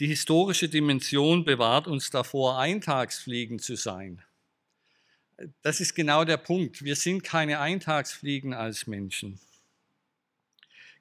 die 0.00 0.06
historische 0.06 0.68
Dimension 0.68 1.44
bewahrt 1.44 1.86
uns 1.88 2.10
davor, 2.10 2.58
Eintagsfliegen 2.58 3.58
zu 3.58 3.76
sein. 3.76 4.22
Das 5.62 5.80
ist 5.80 5.94
genau 5.94 6.24
der 6.24 6.36
Punkt. 6.36 6.84
Wir 6.84 6.96
sind 6.96 7.22
keine 7.22 7.60
Eintagsfliegen 7.60 8.54
als 8.54 8.86
Menschen. 8.86 9.40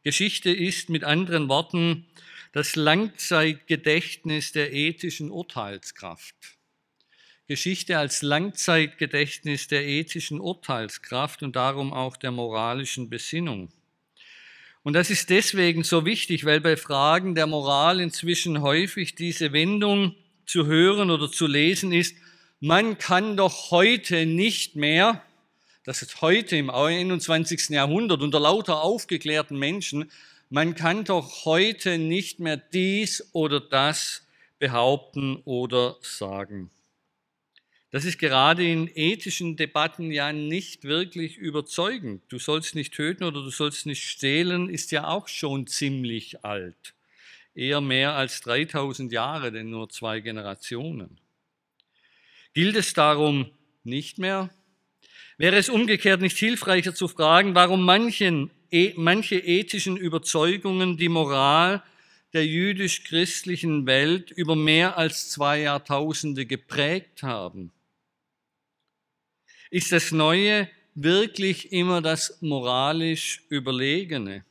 Geschichte 0.04 0.52
ist 0.52 0.90
mit 0.90 1.04
anderen 1.04 1.50
Worten 1.50 2.06
das 2.54 2.76
Langzeitgedächtnis 2.76 4.52
der 4.52 4.74
ethischen 4.74 5.32
Urteilskraft. 5.32 6.36
Geschichte 7.48 7.98
als 7.98 8.22
Langzeitgedächtnis 8.22 9.68
der 9.68 9.86
ethischen 9.86 10.40
Urteilskraft 10.40 11.44
und 11.44 11.56
darum 11.56 11.94
auch 11.94 12.18
der 12.18 12.32
moralischen 12.32 13.10
Besinnung. 13.10 13.70
Und 14.88 14.94
das 14.94 15.10
ist 15.10 15.30
deswegen 15.30 15.84
so 15.84 16.06
wichtig, 16.06 16.46
weil 16.46 16.62
bei 16.62 16.78
Fragen 16.78 17.36
der 17.36 17.46
Moral 17.46 18.00
inzwischen 18.00 18.62
häufig 18.62 19.16
diese 19.16 19.52
Wendung 19.52 20.16
zu 20.46 20.66
hören 20.66 21.12
oder 21.12 21.30
zu 21.30 21.46
lesen 21.46 21.92
ist, 21.92 22.16
man 22.62 22.98
kann 22.98 23.36
doch 23.36 23.70
heute 23.70 24.26
nicht 24.26 24.78
mehr, 24.78 25.22
das 25.84 26.04
ist 26.04 26.22
heute 26.22 26.56
im 26.56 26.70
21. 26.70 27.68
Jahrhundert 27.72 28.22
unter 28.22 28.40
lauter 28.40 28.82
aufgeklärten 28.82 29.60
Menschen, 29.60 30.10
man 30.50 30.74
kann 30.74 31.04
doch 31.04 31.44
heute 31.44 31.98
nicht 31.98 32.40
mehr 32.40 32.56
dies 32.56 33.28
oder 33.34 33.60
das 33.60 34.26
behaupten 34.58 35.42
oder 35.44 35.98
sagen. 36.00 36.72
Das 37.90 38.04
ist 38.04 38.20
gerade 38.20 38.70
in 38.70 38.90
ethischen 38.94 39.56
Debatten 39.56 40.12
ja 40.12 40.34
nicht 40.34 40.84
wirklich 40.84 41.38
überzeugend. 41.38 42.22
Du 42.28 42.38
sollst 42.38 42.76
nicht 42.76 42.94
töten 42.94 43.24
oder 43.24 43.42
du 43.42 43.50
sollst 43.50 43.86
nicht 43.86 44.04
stehlen, 44.04 44.70
ist 44.70 44.92
ja 44.92 45.08
auch 45.08 45.30
schon 45.30 45.68
ziemlich 45.68 46.44
alt. 46.44 46.94
Eher 47.56 47.80
mehr 47.80 48.14
als 48.16 48.42
3000 48.42 49.12
Jahre, 49.12 49.54
denn 49.54 49.70
nur 49.70 49.90
zwei 49.90 50.20
Generationen. 50.20 51.18
Gilt 52.54 52.76
es 52.76 52.94
darum 52.94 53.52
nicht 53.86 54.20
mehr? 54.20 54.50
Wäre 55.38 55.56
es 55.56 55.70
umgekehrt 55.70 56.20
nicht 56.20 56.38
hilfreicher 56.38 56.94
zu 56.94 57.08
fragen, 57.08 57.56
warum 57.56 57.86
manchen, 57.86 58.52
e, 58.70 58.94
manche 58.98 59.38
ethischen 59.38 59.96
Überzeugungen 59.96 60.98
die 60.98 61.10
Moral 61.10 61.84
der 62.34 62.46
jüdisch-christlichen 62.46 63.86
Welt 63.86 64.30
über 64.32 64.58
mehr 64.58 64.98
als 64.98 65.30
zwei 65.30 65.62
Jahrtausende 65.62 66.46
geprägt 66.46 67.24
haben? 67.24 67.72
Ist 69.70 69.92
das 69.92 70.12
Neue 70.12 70.70
wirklich 70.96 71.72
immer 71.72 72.02
das 72.02 72.38
moralisch 72.42 73.44
Überlegene? 73.50 74.46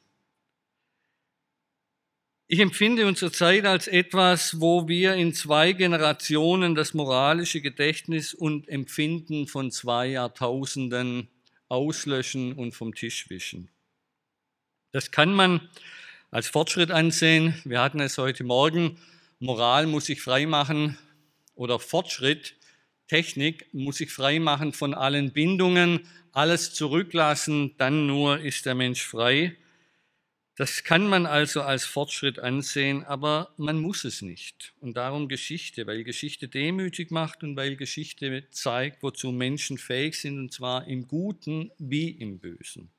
Ich 2.49 2.61
empfinde 2.61 3.07
unsere 3.07 3.33
Zeit 3.33 3.65
als 3.65 3.89
etwas, 3.89 4.61
wo 4.61 4.87
wir 4.87 5.15
in 5.15 5.35
zwei 5.35 5.73
Generationen 5.73 6.77
das 6.77 6.95
moralische 6.95 7.61
Gedächtnis 7.61 8.35
und 8.35 8.69
Empfinden 8.69 9.49
von 9.49 9.73
zwei 9.73 10.07
Jahrtausenden 10.09 11.29
auslöschen 11.69 12.53
und 12.53 12.73
vom 12.73 12.95
Tisch 12.95 13.29
wischen. 13.31 13.69
Das 14.93 15.11
kann 15.11 15.33
man 15.33 15.69
als 16.31 16.47
Fortschritt 16.49 16.93
ansehen. 16.93 17.61
Wir 17.65 17.81
hatten 17.81 17.99
es 17.99 18.17
heute 18.17 18.45
Morgen. 18.45 18.99
Moral 19.41 19.87
muss 19.87 20.07
sich 20.07 20.23
freimachen 20.23 20.97
oder 21.57 21.81
Fortschritt 21.81 22.55
Technik 23.09 23.73
muss 23.73 23.99
sich 23.99 24.11
frei 24.11 24.39
machen 24.39 24.73
von 24.73 24.95
allen 24.95 25.33
Bindungen, 25.33 26.01
alles 26.33 26.75
zurücklassen, 26.75 27.75
dann 27.79 28.07
nur 28.07 28.41
ist 28.41 28.67
der 28.67 28.75
Mensch 28.75 29.03
frei. 29.03 29.57
Das 30.57 30.85
kann 30.85 31.07
man 31.07 31.27
also 31.27 31.61
als 31.61 31.85
Fortschritt 31.85 32.39
ansehen, 32.39 33.05
aber 33.05 33.53
man 33.59 33.79
muss 33.79 34.05
es 34.05 34.23
nicht. 34.23 34.73
Und 34.81 34.97
darum 34.97 35.29
Geschichte, 35.29 35.87
weil 35.87 36.03
Geschichte 36.03 36.49
demütig 36.49 37.11
macht 37.11 37.43
und 37.43 37.57
weil 37.57 37.77
Geschichte 37.77 38.49
zeigt, 38.51 39.03
wozu 39.03 39.33
Menschen 39.33 39.77
fähig 39.77 40.19
sind, 40.19 40.39
und 40.39 40.53
zwar 40.53 40.87
im 40.87 41.09
Guten 41.09 41.71
wie 41.79 42.09
im 42.09 42.39
Bösen. 42.39 42.91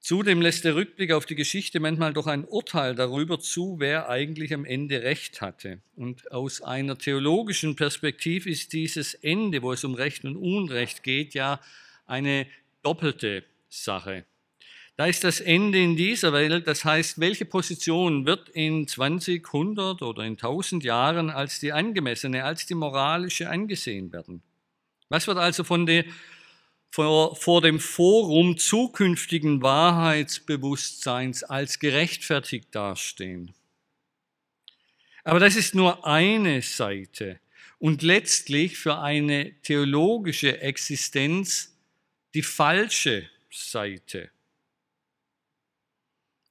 Zudem 0.00 0.40
lässt 0.40 0.64
der 0.64 0.76
Rückblick 0.76 1.12
auf 1.12 1.26
die 1.26 1.34
Geschichte 1.34 1.80
manchmal 1.80 2.12
doch 2.12 2.26
ein 2.26 2.44
Urteil 2.44 2.94
darüber 2.94 3.40
zu, 3.40 3.76
wer 3.78 4.08
eigentlich 4.08 4.54
am 4.54 4.64
Ende 4.64 5.02
recht 5.02 5.40
hatte. 5.40 5.80
Und 5.96 6.30
aus 6.30 6.62
einer 6.62 6.96
theologischen 6.96 7.76
Perspektive 7.76 8.48
ist 8.48 8.72
dieses 8.72 9.14
Ende, 9.14 9.62
wo 9.62 9.72
es 9.72 9.84
um 9.84 9.94
Recht 9.94 10.24
und 10.24 10.36
Unrecht 10.36 11.02
geht, 11.02 11.34
ja 11.34 11.60
eine 12.06 12.46
doppelte 12.82 13.44
Sache. 13.68 14.24
Da 14.96 15.06
ist 15.06 15.22
das 15.22 15.40
Ende 15.40 15.80
in 15.80 15.96
dieser 15.96 16.32
Welt, 16.32 16.66
das 16.66 16.84
heißt, 16.84 17.20
welche 17.20 17.44
Position 17.44 18.26
wird 18.26 18.48
in 18.48 18.88
20, 18.88 19.46
100 19.46 20.02
oder 20.02 20.24
in 20.24 20.32
1000 20.32 20.82
Jahren 20.82 21.30
als 21.30 21.60
die 21.60 21.72
angemessene, 21.72 22.42
als 22.42 22.66
die 22.66 22.74
moralische 22.74 23.48
angesehen 23.48 24.12
werden? 24.12 24.42
Was 25.08 25.28
wird 25.28 25.38
also 25.38 25.62
von 25.62 25.86
der, 25.86 26.04
vor, 26.90 27.36
vor 27.36 27.60
dem 27.60 27.80
Forum 27.80 28.58
zukünftigen 28.58 29.62
Wahrheitsbewusstseins 29.62 31.44
als 31.44 31.78
gerechtfertigt 31.78 32.68
dastehen? 32.72 33.54
Aber 35.24 35.40
das 35.40 35.56
ist 35.56 35.74
nur 35.74 36.06
eine 36.06 36.62
Seite 36.62 37.40
und 37.78 38.02
letztlich 38.02 38.78
für 38.78 38.98
eine 38.98 39.52
theologische 39.62 40.60
Existenz 40.60 41.76
die 42.34 42.42
falsche 42.42 43.28
Seite. 43.50 44.30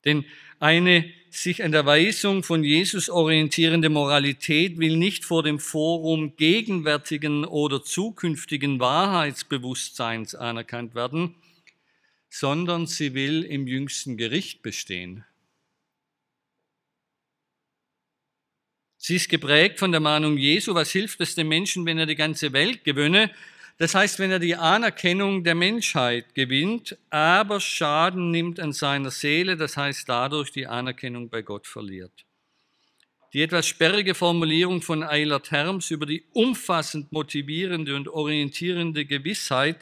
Denn 0.05 0.25
eine 0.59 1.11
sich 1.37 1.63
an 1.63 1.71
der 1.71 1.85
Weisung 1.85 2.41
von 2.41 2.63
Jesus 2.63 3.09
orientierende 3.09 3.89
Moralität 3.89 4.79
will 4.79 4.97
nicht 4.97 5.23
vor 5.23 5.43
dem 5.43 5.59
Forum 5.59 6.35
gegenwärtigen 6.35 7.45
oder 7.45 7.83
zukünftigen 7.83 8.79
Wahrheitsbewusstseins 8.79 10.33
anerkannt 10.33 10.95
werden, 10.95 11.35
sondern 12.29 12.87
sie 12.87 13.13
will 13.13 13.43
im 13.43 13.67
jüngsten 13.67 14.17
Gericht 14.17 14.63
bestehen. 14.63 15.25
Sie 18.97 19.15
ist 19.15 19.29
geprägt 19.29 19.77
von 19.77 19.91
der 19.91 20.01
Mahnung 20.01 20.37
Jesu, 20.37 20.73
was 20.73 20.89
hilft 20.89 21.21
es 21.21 21.35
dem 21.35 21.47
Menschen, 21.47 21.85
wenn 21.85 21.99
er 21.99 22.07
die 22.07 22.15
ganze 22.15 22.51
Welt 22.51 22.83
gewönne 22.83 23.31
das 23.77 23.93
heißt, 23.93 24.17
wenn 24.19 24.31
er 24.31 24.39
die 24.39 24.55
Anerkennung 24.55 25.43
der 25.43 25.55
Menschheit 25.55 26.33
gewinnt, 26.33 26.97
aber 27.09 27.59
Schaden 27.59 28.31
nimmt 28.31 28.59
an 28.59 28.73
seiner 28.73 29.11
Seele, 29.11 29.55
das 29.55 29.77
heißt 29.77 30.09
dadurch 30.09 30.51
die 30.51 30.65
Anerkennung 30.65 31.29
bei 31.29 31.43
Gott 31.43 31.67
verliert. 31.67 32.25
Die 33.33 33.43
etwas 33.43 33.67
sperrige 33.67 34.15
Formulierung 34.15 34.81
von 34.81 35.03
Eilert 35.03 35.51
Herms 35.51 35.91
über 35.91 36.05
die 36.05 36.23
umfassend 36.33 37.11
motivierende 37.11 37.95
und 37.95 38.07
orientierende 38.07 39.05
Gewissheit 39.05 39.77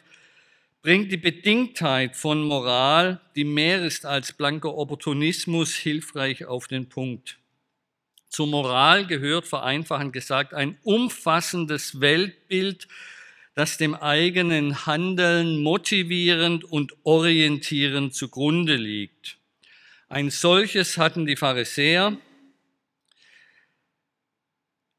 bringt 0.82 1.12
die 1.12 1.18
Bedingtheit 1.18 2.16
von 2.16 2.44
Moral, 2.44 3.22
die 3.36 3.44
mehr 3.44 3.84
ist 3.84 4.06
als 4.06 4.34
blanker 4.34 4.76
Opportunismus, 4.76 5.74
hilfreich 5.74 6.46
auf 6.46 6.68
den 6.68 6.90
Punkt. 6.90 7.38
Zur 8.30 8.48
Moral 8.48 9.08
gehört 9.08 9.48
vereinfachend 9.48 10.12
gesagt 10.12 10.54
ein 10.54 10.78
umfassendes 10.84 12.02
Weltbild, 12.02 12.88
das 13.56 13.78
dem 13.78 13.96
eigenen 13.96 14.86
Handeln 14.86 15.64
motivierend 15.64 16.66
und 16.66 16.94
orientierend 17.04 18.14
zugrunde 18.14 18.76
liegt. 18.76 19.38
Ein 20.10 20.30
solches 20.30 20.98
hatten 20.98 21.26
die 21.26 21.38
Pharisäer. 21.38 22.18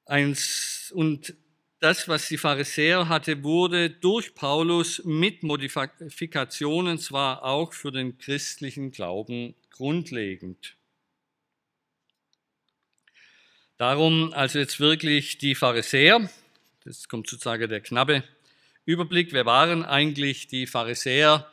Und 0.06 1.34
das, 1.80 2.08
was 2.08 2.28
die 2.28 2.38
Pharisäer 2.38 3.08
hatte, 3.10 3.42
wurde 3.42 3.90
durch 3.90 4.34
Paulus 4.34 5.02
mit 5.04 5.42
Modifikationen 5.42 6.98
zwar 6.98 7.44
auch 7.44 7.74
für 7.74 7.92
den 7.92 8.16
christlichen 8.16 8.90
Glauben 8.90 9.54
grundlegend. 9.70 10.76
Darum 13.76 14.32
also 14.32 14.58
jetzt 14.58 14.80
wirklich 14.80 15.36
die 15.36 15.54
Pharisäer, 15.54 16.30
das 16.84 17.06
kommt 17.08 17.28
sozusagen 17.28 17.68
der 17.68 17.82
knappe 17.82 18.24
Überblick, 18.88 19.32
wer 19.32 19.46
waren 19.46 19.84
eigentlich 19.84 20.46
die 20.46 20.68
Pharisäer? 20.68 21.50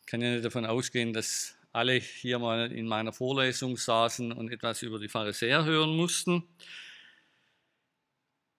Ich 0.00 0.06
kann 0.06 0.20
ja 0.20 0.32
nicht 0.32 0.44
davon 0.44 0.66
ausgehen, 0.66 1.12
dass 1.12 1.54
alle 1.72 1.92
hier 1.92 2.40
mal 2.40 2.72
in 2.72 2.88
meiner 2.88 3.12
Vorlesung 3.12 3.76
saßen 3.76 4.32
und 4.32 4.50
etwas 4.50 4.82
über 4.82 4.98
die 4.98 5.06
Pharisäer 5.06 5.64
hören 5.64 5.96
mussten. 5.96 6.42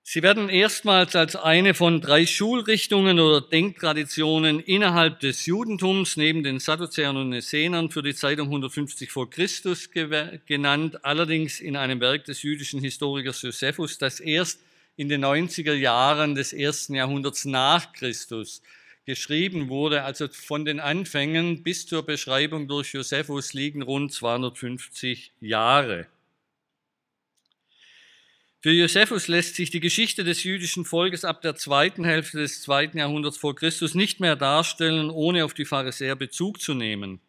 Sie 0.01 0.23
werden 0.23 0.47
erstmals 0.47 1.13
als 1.17 1.36
eine 1.36 1.73
von 1.73 1.99
drei 1.99 2.25
Schulrichtungen 2.25 3.19
oder 3.19 3.41
Denktraditionen 3.41 4.62
innerhalb 4.62 5.19
des 5.19 5.45
Judentums 5.45 6.15
neben 6.15 6.41
den 6.41 6.60
Sadduzäern 6.60 7.17
und 7.17 7.34
Essenern 7.34 7.89
für 7.89 8.01
die 8.01 8.15
Zeit 8.15 8.39
um 8.39 8.47
150 8.47 9.12
vor 9.12 9.30
Christus 9.30 9.89
genannt, 9.91 11.04
allerdings 11.04 11.60
in 11.60 11.75
einem 11.75 11.99
Werk 11.99 12.23
des 12.23 12.43
jüdischen 12.43 12.80
Historikers 12.80 13.41
Josephus, 13.41 13.97
das 13.97 14.21
erst 14.21 14.64
in 14.97 15.10
den 15.10 15.23
90er 15.23 15.73
Jahren 15.73 16.36
des 16.36 16.53
ersten 16.53 16.95
Jahrhunderts 16.95 17.45
nach 17.45 17.93
Christus 17.93 18.62
geschrieben 19.05 19.69
wurde. 19.69 20.03
Also 20.03 20.27
von 20.27 20.65
den 20.65 20.79
Anfängen 20.79 21.63
bis 21.63 21.86
zur 21.86 22.03
Beschreibung 22.03 22.67
durch 22.67 22.93
Josephus 22.93 23.53
liegen 23.53 23.81
rund 23.81 24.12
250 24.12 25.31
Jahre. 25.41 26.08
Für 28.62 28.71
Josephus 28.71 29.27
lässt 29.27 29.55
sich 29.55 29.69
die 29.69 29.79
Geschichte 29.79 30.23
des 30.23 30.43
jüdischen 30.43 30.86
Volkes 30.86 31.23
ab 31.23 31.43
der 31.43 31.55
zweiten 31.55 32.03
Hälfte 32.03 32.39
des 32.39 32.63
zweiten 32.63 32.97
Jahrhunderts 32.97 33.38
vor 33.38 33.55
Christus 33.55 33.93
nicht 33.93 34.19
mehr 34.19 34.36
darstellen, 34.36 35.12
ohne 35.12 35.45
auf 35.45 35.53
die 35.53 35.65
Pharisäer 35.65 36.15
Bezug 36.15 36.60
zu 36.60 36.73
nehmen. 36.73 37.19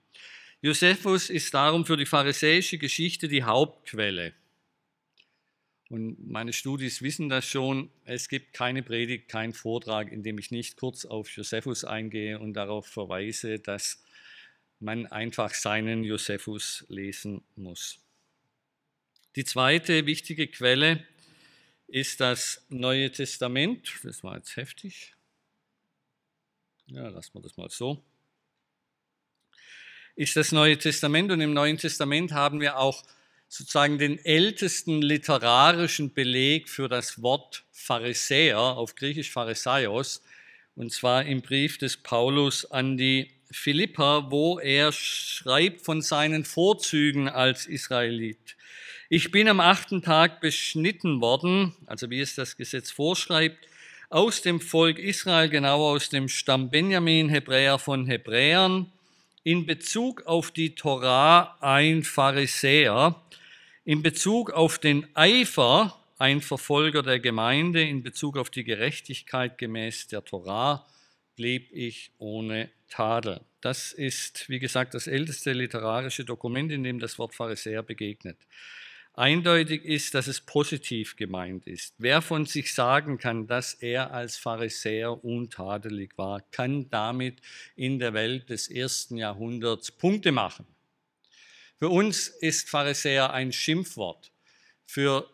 Josephus 0.62 1.28
ist 1.28 1.52
darum 1.52 1.84
für 1.84 1.98
die 1.98 2.06
pharisäische 2.06 2.78
Geschichte 2.78 3.28
die 3.28 3.42
Hauptquelle. 3.42 4.32
Und 5.88 6.28
meine 6.28 6.52
Studis 6.52 7.00
wissen 7.02 7.28
das 7.28 7.46
schon. 7.46 7.90
Es 8.04 8.28
gibt 8.28 8.52
keine 8.52 8.82
Predigt, 8.82 9.28
keinen 9.28 9.52
Vortrag, 9.52 10.10
in 10.10 10.22
dem 10.22 10.38
ich 10.38 10.50
nicht 10.50 10.76
kurz 10.76 11.04
auf 11.04 11.30
Josephus 11.30 11.84
eingehe 11.84 12.40
und 12.40 12.54
darauf 12.54 12.86
verweise, 12.86 13.60
dass 13.60 14.02
man 14.80 15.06
einfach 15.06 15.54
seinen 15.54 16.02
Josephus 16.02 16.84
lesen 16.88 17.42
muss. 17.54 18.00
Die 19.36 19.44
zweite 19.44 20.06
wichtige 20.06 20.48
Quelle 20.48 21.06
ist 21.86 22.20
das 22.20 22.64
Neue 22.68 23.12
Testament. 23.12 24.00
Das 24.02 24.24
war 24.24 24.36
jetzt 24.36 24.56
heftig. 24.56 25.14
Ja, 26.86 27.08
lassen 27.08 27.34
wir 27.34 27.42
das 27.42 27.56
mal 27.56 27.70
so. 27.70 28.02
Ist 30.16 30.34
das 30.34 30.52
Neue 30.52 30.78
Testament 30.78 31.30
und 31.30 31.40
im 31.40 31.52
Neuen 31.52 31.78
Testament 31.78 32.32
haben 32.32 32.60
wir 32.60 32.78
auch 32.78 33.04
sozusagen 33.48 33.98
den 33.98 34.24
ältesten 34.24 35.02
literarischen 35.02 36.12
Beleg 36.12 36.68
für 36.68 36.88
das 36.88 37.22
Wort 37.22 37.64
Pharisäer, 37.72 38.58
auf 38.58 38.94
Griechisch 38.94 39.30
Pharisaios, 39.30 40.22
und 40.74 40.92
zwar 40.92 41.24
im 41.24 41.40
Brief 41.40 41.78
des 41.78 41.96
Paulus 41.96 42.70
an 42.70 42.96
die 42.96 43.30
Philippa, 43.50 44.30
wo 44.30 44.58
er 44.58 44.92
schreibt 44.92 45.84
von 45.84 46.02
seinen 46.02 46.44
Vorzügen 46.44 47.28
als 47.28 47.66
Israelit. 47.66 48.56
Ich 49.08 49.30
bin 49.30 49.48
am 49.48 49.60
achten 49.60 50.02
Tag 50.02 50.40
beschnitten 50.40 51.20
worden, 51.20 51.74
also 51.86 52.10
wie 52.10 52.20
es 52.20 52.34
das 52.34 52.56
Gesetz 52.56 52.90
vorschreibt, 52.90 53.68
aus 54.10 54.42
dem 54.42 54.60
Volk 54.60 54.98
Israel, 54.98 55.48
genau 55.48 55.92
aus 55.92 56.08
dem 56.08 56.28
Stamm 56.28 56.70
Benjamin, 56.70 57.28
Hebräer 57.28 57.78
von 57.78 58.06
Hebräern, 58.06 58.92
in 59.46 59.64
Bezug 59.64 60.26
auf 60.26 60.50
die 60.50 60.74
Torah 60.74 61.56
ein 61.60 62.02
Pharisäer, 62.02 63.14
in 63.84 64.02
Bezug 64.02 64.50
auf 64.50 64.80
den 64.80 65.06
Eifer 65.14 66.02
ein 66.18 66.40
Verfolger 66.40 67.04
der 67.04 67.20
Gemeinde, 67.20 67.80
in 67.80 68.02
Bezug 68.02 68.38
auf 68.38 68.50
die 68.50 68.64
Gerechtigkeit 68.64 69.56
gemäß 69.56 70.08
der 70.08 70.24
Torah 70.24 70.84
blieb 71.36 71.70
ich 71.70 72.10
ohne 72.18 72.70
Tadel. 72.88 73.40
Das 73.60 73.92
ist, 73.92 74.48
wie 74.48 74.58
gesagt, 74.58 74.94
das 74.94 75.06
älteste 75.06 75.52
literarische 75.52 76.24
Dokument, 76.24 76.72
in 76.72 76.82
dem 76.82 76.98
das 76.98 77.16
Wort 77.16 77.32
Pharisäer 77.32 77.84
begegnet. 77.84 78.38
Eindeutig 79.18 79.82
ist, 79.86 80.14
dass 80.14 80.26
es 80.26 80.42
positiv 80.42 81.16
gemeint 81.16 81.66
ist. 81.66 81.94
Wer 81.96 82.20
von 82.20 82.44
sich 82.44 82.74
sagen 82.74 83.16
kann, 83.16 83.46
dass 83.46 83.72
er 83.72 84.12
als 84.12 84.36
Pharisäer 84.36 85.24
untadelig 85.24 86.10
war, 86.18 86.42
kann 86.50 86.90
damit 86.90 87.40
in 87.76 87.98
der 87.98 88.12
Welt 88.12 88.50
des 88.50 88.68
ersten 88.68 89.16
Jahrhunderts 89.16 89.90
Punkte 89.90 90.32
machen. 90.32 90.66
Für 91.78 91.88
uns 91.88 92.28
ist 92.28 92.68
Pharisäer 92.68 93.32
ein 93.32 93.52
Schimpfwort. 93.52 94.30
Für 94.84 95.26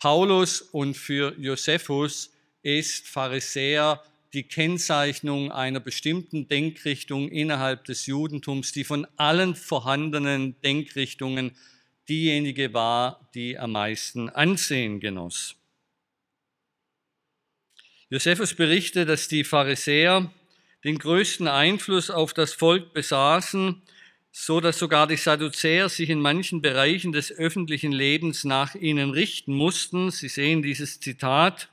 Paulus 0.00 0.60
und 0.60 0.96
für 0.96 1.32
Josephus 1.38 2.32
ist 2.62 3.06
Pharisäer 3.06 4.02
die 4.32 4.42
Kennzeichnung 4.42 5.52
einer 5.52 5.78
bestimmten 5.78 6.48
Denkrichtung 6.48 7.28
innerhalb 7.28 7.84
des 7.84 8.06
Judentums, 8.06 8.72
die 8.72 8.82
von 8.84 9.06
allen 9.16 9.54
vorhandenen 9.54 10.60
Denkrichtungen 10.62 11.52
diejenige 12.10 12.74
war, 12.74 13.30
die 13.34 13.58
am 13.58 13.72
meisten 13.72 14.28
Ansehen 14.28 15.00
genoss. 15.00 15.54
Josephus 18.10 18.54
berichtet, 18.54 19.08
dass 19.08 19.28
die 19.28 19.44
Pharisäer 19.44 20.30
den 20.84 20.98
größten 20.98 21.46
Einfluss 21.46 22.10
auf 22.10 22.34
das 22.34 22.52
Volk 22.52 22.92
besaßen, 22.92 23.80
so 24.32 24.60
dass 24.60 24.78
sogar 24.78 25.06
die 25.06 25.16
Sadduzäer 25.16 25.88
sich 25.88 26.10
in 26.10 26.20
manchen 26.20 26.60
Bereichen 26.60 27.12
des 27.12 27.32
öffentlichen 27.32 27.92
Lebens 27.92 28.44
nach 28.44 28.74
ihnen 28.74 29.10
richten 29.10 29.54
mussten. 29.54 30.10
Sie 30.10 30.28
sehen 30.28 30.62
dieses 30.62 31.00
Zitat. 31.00 31.69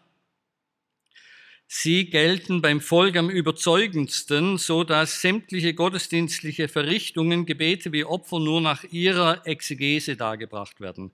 Sie 1.70 2.10
gelten 2.10 2.62
beim 2.62 2.80
Volk 2.80 3.18
am 3.18 3.30
überzeugendsten, 3.30 4.58
so 4.58 4.86
dass 4.86 5.22
sämtliche 5.22 5.74
gottesdienstliche 5.74 6.70
Verrichtungen, 6.70 7.46
Gebete 7.46 7.92
wie 7.92 8.06
Opfer 8.06 8.40
nur 8.40 8.62
nach 8.62 8.86
ihrer 8.86 9.46
Exegese 9.46 10.16
dargebracht 10.16 10.80
werden. 10.80 11.12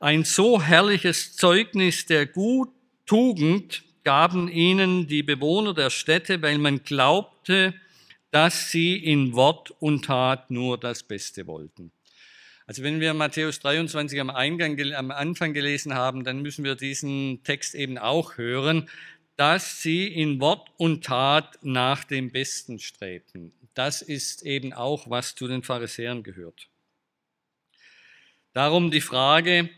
Ein 0.00 0.24
so 0.24 0.60
herrliches 0.60 1.36
Zeugnis 1.36 2.04
der 2.04 2.26
Gut 2.26 2.70
Tugend 3.06 3.84
gaben 4.02 4.48
ihnen 4.48 5.06
die 5.06 5.22
Bewohner 5.22 5.72
der 5.72 5.90
Städte, 5.90 6.42
weil 6.42 6.58
man 6.58 6.82
glaubte, 6.82 7.72
dass 8.32 8.72
sie 8.72 8.96
in 8.96 9.34
Wort 9.34 9.70
und 9.78 10.06
Tat 10.06 10.50
nur 10.50 10.78
das 10.78 11.04
Beste 11.04 11.46
wollten. 11.46 11.92
Also 12.66 12.82
wenn 12.82 12.98
wir 12.98 13.14
Matthäus 13.14 13.60
23 13.60 14.20
am, 14.20 14.28
Eingang, 14.28 14.76
am 14.94 15.12
Anfang 15.12 15.54
gelesen 15.54 15.94
haben, 15.94 16.24
dann 16.24 16.42
müssen 16.42 16.64
wir 16.64 16.74
diesen 16.74 17.44
Text 17.44 17.76
eben 17.76 17.96
auch 17.96 18.38
hören, 18.38 18.88
dass 19.36 19.82
sie 19.82 20.06
in 20.08 20.40
Wort 20.40 20.70
und 20.78 21.04
Tat 21.04 21.58
nach 21.62 22.04
dem 22.04 22.30
Besten 22.30 22.78
strebten. 22.78 23.52
Das 23.74 24.00
ist 24.00 24.42
eben 24.42 24.72
auch, 24.72 25.10
was 25.10 25.34
zu 25.34 25.46
den 25.46 25.62
Pharisäern 25.62 26.22
gehört. 26.22 26.68
Darum 28.54 28.90
die 28.90 29.02
Frage, 29.02 29.68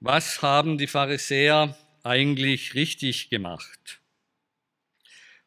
was 0.00 0.42
haben 0.42 0.76
die 0.76 0.88
Pharisäer 0.88 1.78
eigentlich 2.02 2.74
richtig 2.74 3.30
gemacht? 3.30 4.00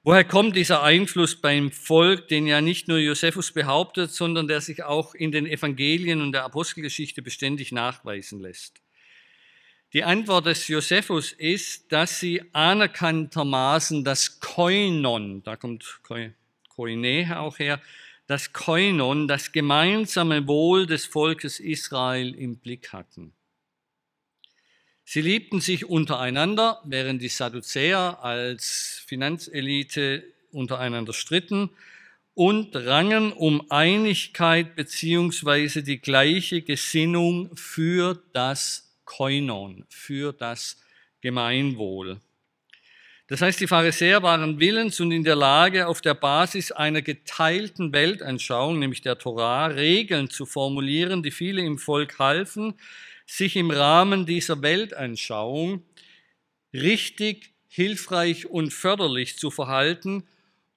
Woher 0.03 0.23
kommt 0.23 0.55
dieser 0.55 0.83
Einfluss 0.83 1.35
beim 1.35 1.69
Volk, 1.69 2.29
den 2.29 2.47
ja 2.47 2.61
nicht 2.61 2.87
nur 2.87 2.97
Josephus 2.97 3.51
behauptet, 3.51 4.11
sondern 4.11 4.47
der 4.47 4.61
sich 4.61 4.83
auch 4.83 5.13
in 5.13 5.33
den 5.33 5.45
Evangelien 5.45 6.21
und 6.21 6.31
der 6.31 6.45
Apostelgeschichte 6.45 7.21
beständig 7.21 7.73
nachweisen 7.73 8.39
lässt? 8.39 8.81
Die 9.93 10.03
Antwort 10.03 10.47
des 10.47 10.67
Josephus 10.67 11.31
ist, 11.31 11.91
dass 11.93 12.19
sie 12.19 12.41
anerkanntermaßen 12.51 14.03
das 14.03 14.41
Koinon, 14.41 15.43
da 15.43 15.55
kommt 15.55 16.01
Koine 16.67 17.39
auch 17.39 17.57
her, 17.57 17.81
das 18.27 18.51
Koinon, 18.51 19.29
das 19.29 19.53
gemeinsame 19.53 20.45
Wohl 20.45 20.85
des 20.85 21.05
Volkes 21.05 21.61
Israel 21.61 22.35
im 22.35 22.57
Blick 22.57 22.91
hatten. 22.91 23.33
Sie 25.05 25.21
liebten 25.21 25.61
sich 25.61 25.85
untereinander, 25.85 26.81
während 26.83 27.21
die 27.21 27.29
Sadduzäer 27.29 28.21
als 28.21 29.01
Finanzelite 29.07 30.25
untereinander 30.51 31.13
stritten 31.13 31.69
und 32.33 32.75
rangen 32.75 33.31
um 33.31 33.71
Einigkeit 33.71 34.75
beziehungsweise 34.75 35.81
die 35.81 36.01
gleiche 36.01 36.61
Gesinnung 36.61 37.55
für 37.55 38.21
das 38.33 38.86
Koinon, 39.07 39.85
für 39.89 40.33
das 40.33 40.79
Gemeinwohl. 41.21 42.21
Das 43.29 43.41
heißt, 43.41 43.59
die 43.59 43.67
Pharisäer 43.67 44.21
waren 44.21 44.59
willens 44.59 44.99
und 44.99 45.11
in 45.11 45.23
der 45.23 45.35
Lage, 45.35 45.87
auf 45.87 46.01
der 46.01 46.13
Basis 46.13 46.71
einer 46.71 47.01
geteilten 47.01 47.91
Weltanschauung, 47.91 48.77
nämlich 48.79 49.01
der 49.01 49.17
Torah, 49.17 49.65
Regeln 49.65 50.29
zu 50.29 50.45
formulieren, 50.45 51.23
die 51.23 51.31
viele 51.31 51.61
im 51.61 51.77
Volk 51.77 52.19
halfen, 52.19 52.75
sich 53.25 53.55
im 53.55 53.71
Rahmen 53.71 54.25
dieser 54.25 54.61
Weltanschauung 54.61 55.83
richtig, 56.73 57.51
hilfreich 57.67 58.45
und 58.45 58.71
förderlich 58.71 59.37
zu 59.37 59.51
verhalten, 59.51 60.23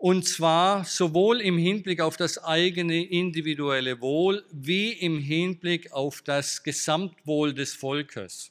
und 0.00 0.26
zwar 0.26 0.86
sowohl 0.86 1.42
im 1.42 1.58
Hinblick 1.58 2.00
auf 2.00 2.16
das 2.16 2.42
eigene 2.42 3.04
individuelle 3.04 4.00
Wohl 4.00 4.46
wie 4.50 4.92
im 4.92 5.18
Hinblick 5.18 5.92
auf 5.92 6.22
das 6.22 6.62
Gesamtwohl 6.62 7.52
des 7.52 7.74
Volkes. 7.74 8.50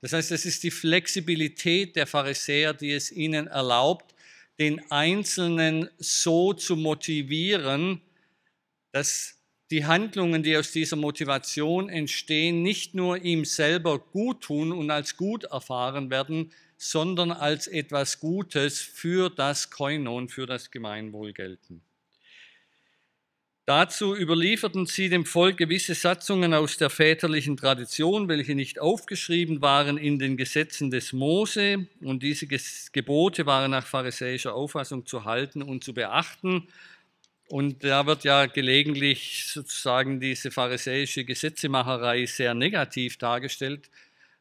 Das 0.00 0.12
heißt, 0.12 0.30
es 0.30 0.46
ist 0.46 0.62
die 0.62 0.70
Flexibilität 0.70 1.96
der 1.96 2.06
Pharisäer, 2.06 2.74
die 2.74 2.92
es 2.92 3.10
ihnen 3.10 3.48
erlaubt, 3.48 4.14
den 4.60 4.88
Einzelnen 4.88 5.90
so 5.98 6.52
zu 6.52 6.76
motivieren, 6.76 8.00
dass 8.92 9.40
die 9.72 9.84
Handlungen, 9.84 10.44
die 10.44 10.56
aus 10.56 10.70
dieser 10.70 10.94
Motivation 10.94 11.88
entstehen, 11.88 12.62
nicht 12.62 12.94
nur 12.94 13.18
ihm 13.18 13.44
selber 13.44 13.98
gut 13.98 14.42
tun 14.42 14.70
und 14.70 14.92
als 14.92 15.16
gut 15.16 15.42
erfahren 15.42 16.08
werden, 16.08 16.52
sondern 16.76 17.32
als 17.32 17.66
etwas 17.66 18.20
Gutes 18.20 18.80
für 18.80 19.30
das 19.30 19.70
Koinon, 19.70 20.28
für 20.28 20.46
das 20.46 20.70
Gemeinwohl 20.70 21.32
gelten. 21.32 21.82
Dazu 23.66 24.14
überlieferten 24.14 24.86
sie 24.86 25.08
dem 25.08 25.24
Volk 25.24 25.56
gewisse 25.56 25.96
Satzungen 25.96 26.54
aus 26.54 26.76
der 26.76 26.88
väterlichen 26.88 27.56
Tradition, 27.56 28.28
welche 28.28 28.54
nicht 28.54 28.78
aufgeschrieben 28.78 29.60
waren 29.60 29.98
in 29.98 30.20
den 30.20 30.36
Gesetzen 30.36 30.92
des 30.92 31.12
Mose. 31.12 31.88
Und 32.00 32.22
diese 32.22 32.46
Gebote 32.46 33.44
waren 33.44 33.72
nach 33.72 33.84
pharisäischer 33.84 34.54
Auffassung 34.54 35.04
zu 35.04 35.24
halten 35.24 35.62
und 35.62 35.82
zu 35.82 35.94
beachten. 35.94 36.68
Und 37.48 37.82
da 37.82 38.06
wird 38.06 38.22
ja 38.22 38.46
gelegentlich 38.46 39.46
sozusagen 39.48 40.20
diese 40.20 40.52
pharisäische 40.52 41.24
Gesetzemacherei 41.24 42.24
sehr 42.26 42.54
negativ 42.54 43.18
dargestellt. 43.18 43.90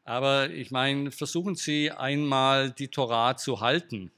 Aber 0.06 0.52
ich 0.52 0.70
meine, 0.70 1.12
versuchen 1.12 1.56
Sie 1.56 1.92
einmal 1.92 2.72
die 2.72 2.90
Torah 2.90 3.36
zu 3.36 3.60
halten. 3.60 4.12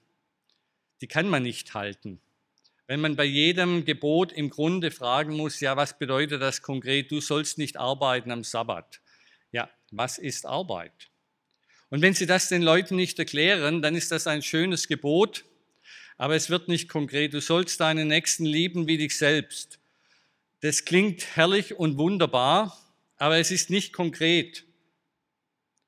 Die 1.02 1.08
kann 1.08 1.30
man 1.30 1.44
nicht 1.44 1.74
halten. 1.74 2.20
Wenn 2.88 3.00
man 3.00 3.16
bei 3.16 3.24
jedem 3.24 3.86
Gebot 3.86 4.34
im 4.34 4.50
Grunde 4.50 4.92
fragen 4.92 5.36
muss, 5.36 5.62
ja, 5.62 5.78
was 5.78 5.98
bedeutet 5.98 6.42
das 6.42 6.62
konkret? 6.62 7.10
Du 7.10 7.22
sollst 7.22 7.58
nicht 7.58 7.78
arbeiten 7.78 8.32
am 8.32 8.44
Sabbat. 8.44 9.02
Ja, 9.52 9.70
was 9.92 10.18
ist 10.18 10.46
Arbeit? 10.46 11.10
Und 11.90 12.02
wenn 12.02 12.14
Sie 12.14 12.26
das 12.26 12.50
den 12.50 12.62
Leuten 12.62 12.98
nicht 12.98 13.18
erklären, 13.18 13.82
dann 13.82 13.96
ist 13.96 14.12
das 14.12 14.28
ein 14.28 14.42
schönes 14.42 14.90
Gebot, 14.90 15.46
aber 16.18 16.36
es 16.36 16.50
wird 16.50 16.68
nicht 16.68 16.90
konkret. 16.90 17.34
Du 17.34 17.40
sollst 17.40 17.80
deinen 17.80 18.10
Nächsten 18.10 18.46
lieben 18.46 18.88
wie 18.88 18.98
dich 18.98 19.18
selbst. 19.18 19.80
Das 20.60 20.84
klingt 20.84 21.36
herrlich 21.38 21.76
und 21.76 21.98
wunderbar, 21.98 22.78
aber 23.16 23.38
es 23.38 23.52
ist 23.52 23.70
nicht 23.70 23.94
konkret. 23.94 24.67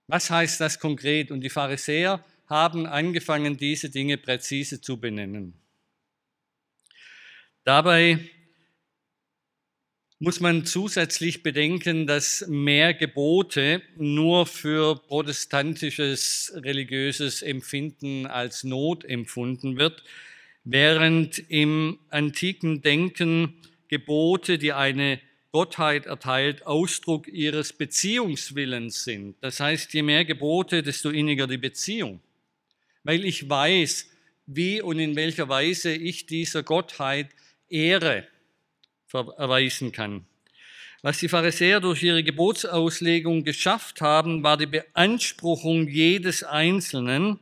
Was 0.10 0.32
heißt 0.32 0.60
das 0.60 0.80
konkret? 0.80 1.30
Und 1.30 1.42
die 1.42 1.52
Pharisäer 1.52 2.26
haben 2.48 2.88
angefangen, 2.88 3.58
diese 3.58 3.92
Dinge 3.92 4.18
präzise 4.18 4.82
zu 4.82 5.00
benennen. 5.00 5.54
Dabei 7.64 8.18
muss 10.18 10.40
man 10.40 10.66
zusätzlich 10.66 11.44
bedenken, 11.44 12.08
dass 12.08 12.44
mehr 12.48 12.96
Gebote 12.96 13.84
nur 13.98 14.48
für 14.48 14.96
protestantisches 14.96 16.54
religiöses 16.56 17.44
Empfinden 17.44 18.26
als 18.26 18.64
Not 18.64 19.06
empfunden 19.06 19.78
wird, 19.78 20.04
während 20.64 21.38
im 21.52 22.00
antiken 22.10 22.82
Denken 22.82 23.62
Gebote, 23.90 24.58
die 24.58 24.74
eine 24.74 25.22
Gottheit 25.52 26.06
erteilt, 26.06 26.66
Ausdruck 26.66 27.28
ihres 27.28 27.74
Beziehungswillens 27.74 29.04
sind. 29.04 29.36
Das 29.42 29.60
heißt, 29.60 29.94
je 29.94 30.04
mehr 30.04 30.26
Gebote, 30.26 30.84
desto 30.84 31.10
inniger 31.10 31.48
die 31.48 31.58
Beziehung. 31.58 32.22
Weil 33.04 33.26
ich 33.26 33.50
weiß, 33.50 34.08
wie 34.46 34.82
und 34.82 35.00
in 35.00 35.16
welcher 35.16 35.50
Weise 35.50 35.92
ich 35.92 36.26
dieser 36.26 36.64
Gottheit 36.64 37.30
Ehre 37.70 38.28
erweisen 39.12 39.92
kann. 39.92 40.26
Was 41.02 41.20
die 41.20 41.30
Pharisäer 41.30 41.80
durch 41.80 42.04
ihre 42.04 42.24
Gebotsauslegung 42.24 43.44
geschafft 43.44 44.02
haben, 44.02 44.44
war 44.44 44.58
die 44.58 44.66
Beanspruchung 44.66 45.88
jedes 45.88 46.44
Einzelnen. 46.44 47.40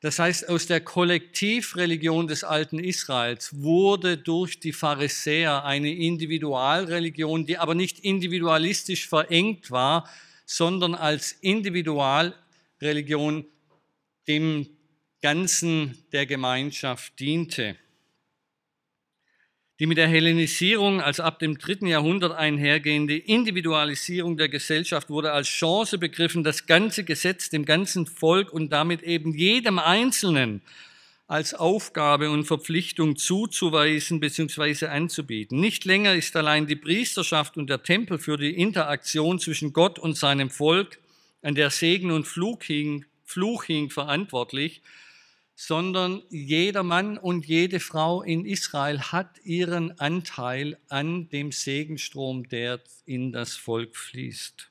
Das 0.00 0.20
heißt, 0.20 0.48
aus 0.48 0.66
der 0.66 0.80
Kollektivreligion 0.80 2.28
des 2.28 2.44
alten 2.44 2.78
Israels 2.78 3.60
wurde 3.60 4.16
durch 4.16 4.60
die 4.60 4.72
Pharisäer 4.72 5.64
eine 5.64 5.92
Individualreligion, 5.92 7.46
die 7.46 7.58
aber 7.58 7.74
nicht 7.74 7.98
individualistisch 8.00 9.08
verengt 9.08 9.72
war, 9.72 10.08
sondern 10.46 10.94
als 10.94 11.32
Individualreligion 11.32 13.44
dem 14.28 14.68
Ganzen 15.20 15.98
der 16.12 16.26
Gemeinschaft 16.26 17.18
diente. 17.18 17.76
Die 19.80 19.86
mit 19.86 19.96
der 19.96 20.08
Hellenisierung, 20.08 21.00
also 21.00 21.22
ab 21.22 21.38
dem 21.38 21.56
dritten 21.56 21.86
Jahrhundert 21.86 22.32
einhergehende 22.32 23.16
Individualisierung 23.16 24.36
der 24.36 24.48
Gesellschaft 24.48 25.08
wurde 25.08 25.30
als 25.30 25.46
Chance 25.46 25.98
begriffen, 25.98 26.42
das 26.42 26.66
ganze 26.66 27.04
Gesetz 27.04 27.48
dem 27.48 27.64
ganzen 27.64 28.06
Volk 28.06 28.52
und 28.52 28.72
damit 28.72 29.04
eben 29.04 29.34
jedem 29.34 29.78
Einzelnen 29.78 30.62
als 31.28 31.54
Aufgabe 31.54 32.30
und 32.30 32.44
Verpflichtung 32.44 33.16
zuzuweisen 33.16 34.18
bzw. 34.18 34.86
anzubieten. 34.86 35.60
Nicht 35.60 35.84
länger 35.84 36.14
ist 36.14 36.34
allein 36.34 36.66
die 36.66 36.74
Priesterschaft 36.74 37.56
und 37.56 37.70
der 37.70 37.84
Tempel 37.84 38.18
für 38.18 38.36
die 38.36 38.56
Interaktion 38.56 39.38
zwischen 39.38 39.72
Gott 39.72 40.00
und 40.00 40.16
seinem 40.16 40.50
Volk, 40.50 40.98
an 41.42 41.54
der 41.54 41.70
Segen 41.70 42.10
und 42.10 42.26
Fluch 42.26 42.64
hing, 42.64 43.04
Fluch 43.24 43.64
hing 43.64 43.90
verantwortlich, 43.90 44.80
sondern 45.60 46.22
jeder 46.30 46.84
Mann 46.84 47.18
und 47.18 47.44
jede 47.44 47.80
Frau 47.80 48.22
in 48.22 48.46
Israel 48.46 49.00
hat 49.00 49.40
ihren 49.42 49.98
Anteil 49.98 50.78
an 50.88 51.28
dem 51.30 51.50
Segenstrom, 51.50 52.48
der 52.48 52.80
in 53.06 53.32
das 53.32 53.56
Volk 53.56 53.96
fließt. 53.96 54.70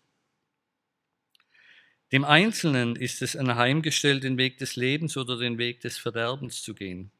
Dem 2.13 2.23
Einzelnen 2.23 2.95
ist 2.95 3.21
es 3.21 3.35
anheimgestellt, 3.35 4.23
den 4.23 4.37
Weg 4.37 4.59
des 4.59 4.77
Lebens 4.77 5.17
oder 5.17 5.37
den 5.37 5.57
Weg 5.57 5.81
des 5.81 5.97
Verderbens 5.97 6.63
zu 6.63 6.73
gehen. 6.73 7.11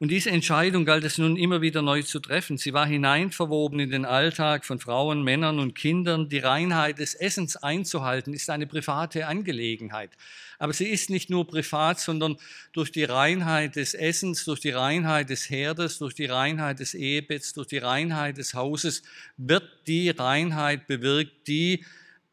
Und 0.00 0.12
diese 0.12 0.30
Entscheidung 0.30 0.84
galt 0.84 1.02
es 1.02 1.18
nun 1.18 1.36
immer 1.36 1.60
wieder 1.60 1.82
neu 1.82 2.02
zu 2.02 2.20
treffen. 2.20 2.56
Sie 2.56 2.72
war 2.72 2.86
hineinverwoben 2.86 3.80
in 3.80 3.90
den 3.90 4.04
Alltag 4.04 4.64
von 4.64 4.78
Frauen, 4.78 5.24
Männern 5.24 5.58
und 5.58 5.74
Kindern. 5.74 6.28
Die 6.28 6.38
Reinheit 6.38 7.00
des 7.00 7.14
Essens 7.14 7.56
einzuhalten 7.56 8.32
ist 8.32 8.48
eine 8.48 8.68
private 8.68 9.26
Angelegenheit. 9.26 10.12
Aber 10.60 10.72
sie 10.72 10.86
ist 10.86 11.10
nicht 11.10 11.30
nur 11.30 11.48
privat, 11.48 11.98
sondern 11.98 12.36
durch 12.72 12.92
die 12.92 13.02
Reinheit 13.02 13.74
des 13.74 13.94
Essens, 13.94 14.44
durch 14.44 14.60
die 14.60 14.70
Reinheit 14.70 15.30
des 15.30 15.50
Herdes, 15.50 15.98
durch 15.98 16.14
die 16.14 16.26
Reinheit 16.26 16.78
des 16.78 16.94
Ehebetts, 16.94 17.54
durch 17.54 17.66
die 17.66 17.78
Reinheit 17.78 18.38
des 18.38 18.54
Hauses 18.54 19.02
wird 19.36 19.68
die 19.88 20.10
Reinheit 20.10 20.86
bewirkt, 20.86 21.48
die 21.48 21.84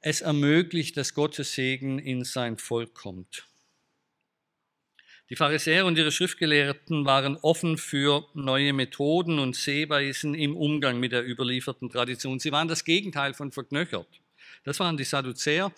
es 0.02 0.22
ermöglicht, 0.22 0.98
dass 0.98 1.16
Gottes 1.16 1.54
Segen 1.54 1.98
in 1.98 2.26
sein 2.26 2.60
Volk 2.60 2.94
kommt. 2.94 3.48
Die 5.32 5.36
Pharisäer 5.36 5.88
und 5.88 5.98
ihre 5.98 6.12
Schriftgelehrten 6.12 7.04
waren 7.06 7.36
offen 7.38 7.80
für 7.80 8.28
neue 8.36 8.74
Methoden 8.74 9.40
und 9.40 9.56
Sehweisen 9.56 10.36
im 10.36 10.56
Umgang 10.56 11.00
mit 11.00 11.14
der 11.14 11.28
überlieferten 11.28 11.90
Tradition. 11.90 12.38
Sie 12.38 12.52
waren 12.52 12.68
das 12.68 12.86
Gegenteil 12.86 13.34
von 13.34 13.52
verknöchert. 13.52 14.08
Das 14.66 14.80
waren 14.80 14.98
die 14.98 15.04
Sadduzäer 15.04 15.72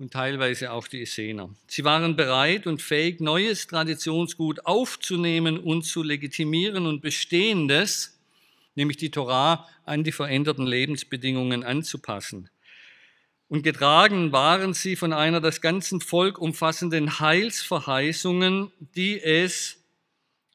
und 0.00 0.12
teilweise 0.12 0.72
auch 0.72 0.88
die 0.88 1.02
Essener. 1.02 1.54
Sie 1.68 1.84
waren 1.84 2.16
bereit 2.16 2.66
und 2.66 2.82
fähig, 2.82 3.20
neues 3.20 3.68
Traditionsgut 3.68 4.66
aufzunehmen 4.66 5.60
und 5.60 5.82
zu 5.82 6.02
legitimieren 6.02 6.86
und 6.86 7.00
Bestehendes, 7.00 8.18
nämlich 8.74 8.96
die 8.96 9.12
Torah, 9.12 9.68
an 9.84 10.02
die 10.02 10.10
veränderten 10.10 10.66
Lebensbedingungen 10.66 11.62
anzupassen 11.62 12.50
und 13.50 13.62
getragen 13.62 14.30
waren 14.30 14.74
sie 14.74 14.94
von 14.94 15.12
einer 15.12 15.40
das 15.40 15.60
ganzen 15.60 16.00
Volk 16.00 16.38
umfassenden 16.38 17.18
Heilsverheißungen, 17.18 18.70
die 18.94 19.20
es 19.20 19.82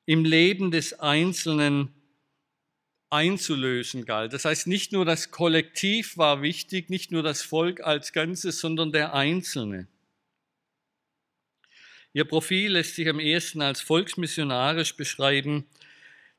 im 0.05 0.23
Leben 0.23 0.71
des 0.71 0.97
Einzelnen 0.97 1.93
einzulösen 3.09 4.05
galt. 4.05 4.31
Das 4.31 4.45
heißt, 4.45 4.67
nicht 4.67 4.93
nur 4.93 5.03
das 5.03 5.29
Kollektiv 5.29 6.17
war 6.17 6.41
wichtig, 6.41 6.89
nicht 6.89 7.11
nur 7.11 7.21
das 7.21 7.41
Volk 7.41 7.81
als 7.81 8.13
Ganzes, 8.13 8.61
sondern 8.61 8.93
der 8.93 9.13
Einzelne. 9.13 9.87
Ihr 12.13 12.23
Profil 12.23 12.71
lässt 12.71 12.95
sich 12.95 13.09
am 13.09 13.19
ehesten 13.19 13.61
als 13.61 13.81
volksmissionarisch 13.81 14.95
beschreiben, 14.95 15.65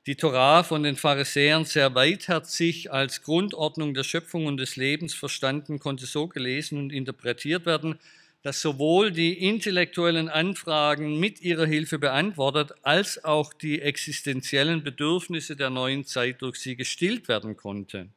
die 0.07 0.15
Torah 0.15 0.63
von 0.63 0.85
den 0.85 0.97
Pharisäern 0.97 1.65
sehr 1.65 1.95
weitherzig 1.97 2.93
als 2.93 3.23
Grundordnung 3.23 3.93
der 3.93 4.05
Schöpfung 4.05 4.47
und 4.47 4.59
des 4.59 4.77
Lebens 4.77 5.15
verstanden, 5.15 5.81
konnte 5.81 6.07
so 6.07 6.29
gelesen 6.29 6.79
und 6.79 6.93
interpretiert 6.93 7.67
werden, 7.67 7.99
dass 8.43 8.61
sowohl 8.61 9.11
die 9.11 9.33
intellektuellen 9.33 10.29
Anfragen 10.29 11.19
mit 11.19 11.41
ihrer 11.41 11.67
Hilfe 11.67 11.99
beantwortet, 11.99 12.73
als 12.83 13.25
auch 13.25 13.53
die 13.53 13.83
existenziellen 13.83 14.85
Bedürfnisse 14.85 15.57
der 15.57 15.71
neuen 15.71 16.05
Zeit 16.05 16.41
durch 16.43 16.61
sie 16.61 16.77
gestillt 16.77 17.27
werden 17.27 17.57
konnte. 17.57 18.09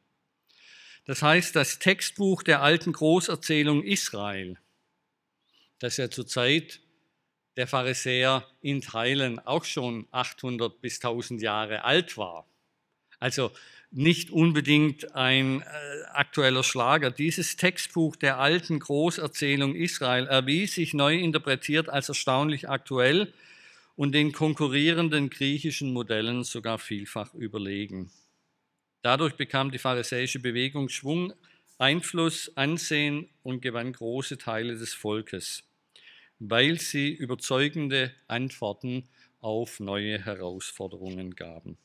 Das 1.06 1.22
heißt, 1.22 1.56
das 1.56 1.80
Textbuch 1.80 2.44
der 2.44 2.62
alten 2.62 2.92
Großerzählung 2.92 3.82
Israel, 3.82 4.56
das 5.80 5.96
ja 5.96 6.08
zur 6.08 6.28
Zeit 6.28 6.78
der 7.56 7.66
Pharisäer 7.66 8.46
in 8.60 8.80
Teilen 8.80 9.38
auch 9.40 9.64
schon 9.64 10.06
800 10.10 10.80
bis 10.80 10.96
1000 10.96 11.42
Jahre 11.42 11.84
alt 11.84 12.16
war. 12.16 12.46
Also 13.18 13.50
nicht 13.90 14.30
unbedingt 14.30 15.14
ein 15.14 15.62
äh, 15.62 15.64
aktueller 16.12 16.62
Schlager. 16.62 17.10
Dieses 17.10 17.56
Textbuch 17.56 18.16
der 18.16 18.38
alten 18.38 18.78
Großerzählung 18.78 19.74
Israel 19.74 20.26
erwies 20.26 20.74
sich 20.74 20.94
neu 20.94 21.16
interpretiert 21.16 21.88
als 21.88 22.08
erstaunlich 22.08 22.68
aktuell 22.68 23.32
und 23.96 24.12
den 24.12 24.32
konkurrierenden 24.32 25.28
griechischen 25.28 25.92
Modellen 25.92 26.44
sogar 26.44 26.78
vielfach 26.78 27.34
überlegen. 27.34 28.10
Dadurch 29.02 29.34
bekam 29.34 29.70
die 29.70 29.78
pharisäische 29.78 30.38
Bewegung 30.38 30.88
Schwung, 30.88 31.32
Einfluss, 31.78 32.52
Ansehen 32.56 33.28
und 33.42 33.60
gewann 33.60 33.92
große 33.92 34.38
Teile 34.38 34.76
des 34.76 34.94
Volkes 34.94 35.64
weil 36.40 36.80
sie 36.80 37.12
überzeugende 37.12 38.12
Antworten 38.26 39.04
auf 39.40 39.78
neue 39.78 40.24
Herausforderungen 40.24 41.36
gaben. 41.36 41.78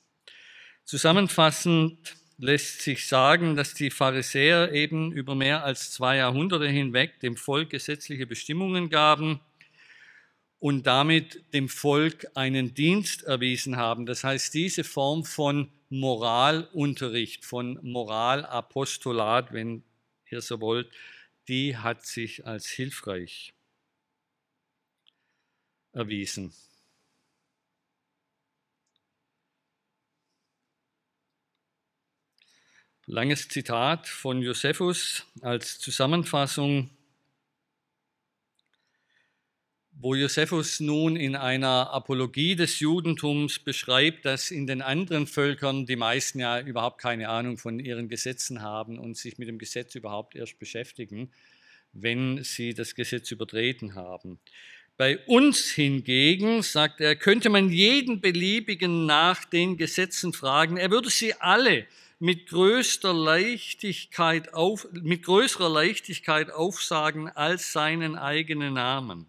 Zusammenfassend 0.86 2.16
lässt 2.38 2.82
sich 2.82 3.08
sagen, 3.08 3.56
dass 3.56 3.74
die 3.74 3.90
Pharisäer 3.90 4.72
eben 4.72 5.12
über 5.12 5.36
mehr 5.36 5.64
als 5.64 5.92
zwei 5.92 6.18
Jahrhunderte 6.18 6.68
hinweg 6.68 7.20
dem 7.20 7.38
Volk 7.38 7.70
gesetzliche 7.70 8.28
Bestimmungen 8.28 8.90
gaben 8.90 9.40
und 10.60 10.88
damit 10.88 11.44
dem 11.54 11.70
Volk 11.70 12.28
einen 12.36 12.74
Dienst 12.74 13.24
erwiesen 13.24 13.78
haben. 13.78 14.06
Das 14.06 14.24
heißt, 14.24 14.54
diese 14.54 14.84
Form 14.84 15.26
von 15.26 15.70
Moralunterricht, 15.90 17.46
von 17.46 17.80
Moralapostolat, 17.82 19.54
wenn 19.54 19.84
ihr 20.30 20.42
so 20.42 20.60
wollt, 20.62 20.90
die 21.48 21.78
hat 21.78 22.06
sich 22.06 22.46
als 22.46 22.68
hilfreich 22.68 23.55
erwiesen. 25.96 26.54
Langes 33.08 33.48
Zitat 33.50 34.08
von 34.08 34.42
Josephus 34.42 35.26
als 35.42 35.78
Zusammenfassung, 35.80 36.90
wo 39.92 40.16
Josephus 40.16 40.80
nun 40.80 41.16
in 41.16 41.36
einer 41.36 41.92
Apologie 41.92 42.56
des 42.56 42.80
Judentums 42.80 43.60
beschreibt, 43.60 44.26
dass 44.26 44.52
in 44.52 44.68
den 44.68 44.82
anderen 44.82 45.28
Völkern 45.28 45.86
die 45.86 45.96
meisten 45.96 46.40
ja 46.40 46.60
überhaupt 46.60 47.00
keine 47.00 47.30
Ahnung 47.30 47.58
von 47.58 47.80
ihren 47.80 48.10
Gesetzen 48.10 48.62
haben 48.62 48.98
und 48.98 49.16
sich 49.16 49.38
mit 49.38 49.48
dem 49.48 49.60
Gesetz 49.60 49.96
überhaupt 49.96 50.36
erst 50.36 50.58
beschäftigen, 50.58 51.32
wenn 51.94 52.44
sie 52.44 52.74
das 52.74 52.96
Gesetz 52.96 53.32
übertreten 53.32 53.94
haben. 53.94 54.40
Bei 54.98 55.20
uns 55.26 55.72
hingegen, 55.72 56.64
sagt 56.64 57.02
er, 57.02 57.18
könnte 57.18 57.50
man 57.50 57.70
jeden 57.70 58.22
beliebigen 58.22 59.06
nach 59.06 59.44
den 59.44 59.76
Gesetzen 59.76 60.32
fragen. 60.32 60.78
Er 60.78 60.90
würde 60.90 61.10
sie 61.10 61.34
alle 61.34 61.86
mit 62.20 62.48
größter 62.48 63.14
Leichtigkeit 63.14 64.54
auf, 64.54 64.88
mit 64.94 65.24
größerer 65.24 65.68
Leichtigkeit 65.68 66.50
aufsagen 66.50 67.28
als 67.28 67.74
seinen 67.74 68.16
eigenen 68.16 68.76
Namen. 68.76 69.26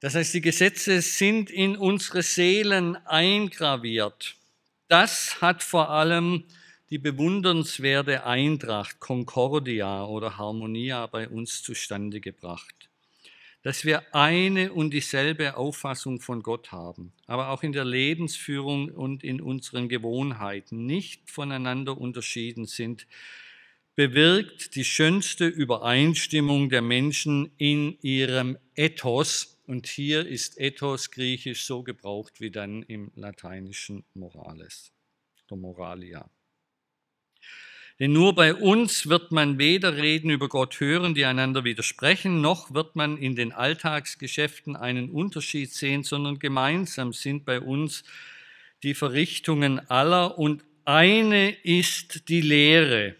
Das 0.00 0.16
heißt, 0.16 0.34
die 0.34 0.40
Gesetze 0.40 1.00
sind 1.00 1.48
in 1.48 1.76
unsere 1.76 2.22
Seelen 2.22 2.96
eingraviert. 3.06 4.34
Das 4.88 5.40
hat 5.40 5.62
vor 5.62 5.90
allem 5.90 6.42
die 6.90 6.98
bewundernswerte 6.98 8.24
Eintracht 8.24 8.98
Concordia 8.98 10.04
oder 10.04 10.36
Harmonia 10.36 11.06
bei 11.06 11.28
uns 11.28 11.62
zustande 11.62 12.20
gebracht 12.20 12.88
dass 13.62 13.84
wir 13.84 14.14
eine 14.14 14.72
und 14.72 14.92
dieselbe 14.92 15.56
Auffassung 15.56 16.20
von 16.20 16.42
Gott 16.42 16.72
haben, 16.72 17.12
aber 17.26 17.50
auch 17.50 17.62
in 17.62 17.72
der 17.72 17.84
Lebensführung 17.84 18.90
und 18.90 19.24
in 19.24 19.40
unseren 19.40 19.88
Gewohnheiten 19.88 20.86
nicht 20.86 21.30
voneinander 21.30 21.98
unterschieden 21.98 22.66
sind, 22.66 23.06
bewirkt 23.96 24.76
die 24.76 24.84
schönste 24.84 25.46
Übereinstimmung 25.46 26.70
der 26.70 26.82
Menschen 26.82 27.50
in 27.58 27.98
ihrem 28.00 28.56
Ethos. 28.76 29.58
Und 29.66 29.88
hier 29.88 30.24
ist 30.24 30.58
Ethos 30.58 31.10
griechisch 31.10 31.64
so 31.64 31.82
gebraucht 31.82 32.40
wie 32.40 32.52
dann 32.52 32.84
im 32.84 33.10
lateinischen 33.16 34.04
Morales 34.14 34.92
Moralia. 35.50 36.30
Denn 38.00 38.12
nur 38.12 38.34
bei 38.34 38.54
uns 38.54 39.08
wird 39.08 39.32
man 39.32 39.58
weder 39.58 39.96
Reden 39.96 40.30
über 40.30 40.48
Gott 40.48 40.78
hören, 40.78 41.14
die 41.14 41.24
einander 41.24 41.64
widersprechen, 41.64 42.40
noch 42.40 42.72
wird 42.72 42.94
man 42.94 43.18
in 43.18 43.34
den 43.34 43.52
Alltagsgeschäften 43.52 44.76
einen 44.76 45.10
Unterschied 45.10 45.72
sehen, 45.72 46.04
sondern 46.04 46.38
gemeinsam 46.38 47.12
sind 47.12 47.44
bei 47.44 47.60
uns 47.60 48.04
die 48.84 48.94
Verrichtungen 48.94 49.80
aller 49.90 50.38
und 50.38 50.64
eine 50.84 51.50
ist 51.50 52.28
die 52.28 52.40
Lehre, 52.40 53.16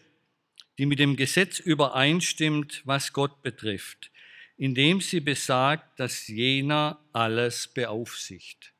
die 0.78 0.86
mit 0.86 1.00
dem 1.00 1.16
Gesetz 1.16 1.58
übereinstimmt, 1.58 2.82
was 2.84 3.12
Gott 3.12 3.42
betrifft. 3.42 4.10
indem 4.60 5.00
sie 5.00 5.20
besagt, 5.20 6.00
dass 6.00 6.26
jener 6.26 6.98
alles 7.12 7.68
beaufsichtigt. 7.68 8.72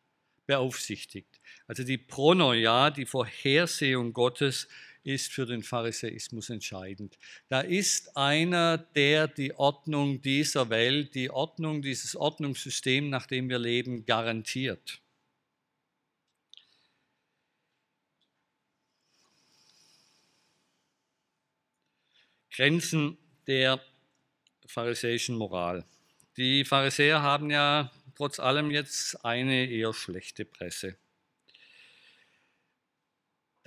beaufsichtigt. 0.45 1.41
Also 1.69 1.85
die 1.85 1.99
Pronoia, 1.99 2.91
die 2.91 3.07
Vorhersehung 3.07 4.13
Gottes, 4.13 4.67
ist 5.09 5.33
für 5.33 5.47
den 5.47 5.63
Pharisäismus 5.63 6.51
entscheidend. 6.51 7.19
Da 7.49 7.61
ist 7.61 8.17
einer, 8.17 8.79
der 8.79 9.27
die 9.29 9.55
Ordnung 9.55 10.21
dieser 10.21 10.71
Welt, 10.71 11.15
die 11.15 11.31
Ordnung, 11.31 11.83
dieses 11.83 12.15
Ordnungssystem, 12.15 13.09
nach 13.09 13.27
dem 13.27 13.49
wir 13.49 13.59
leben, 13.59 14.05
garantiert. 14.05 15.01
Grenzen 22.51 23.17
der 23.47 23.81
pharisäischen 24.67 25.37
Moral. 25.37 25.85
Die 26.37 26.65
Pharisäer 26.65 27.23
haben 27.23 27.51
ja 27.51 27.91
trotz 28.17 28.41
allem 28.41 28.71
jetzt 28.71 29.25
eine 29.25 29.71
eher 29.71 29.95
schlechte 29.95 30.45
Presse. 30.45 30.97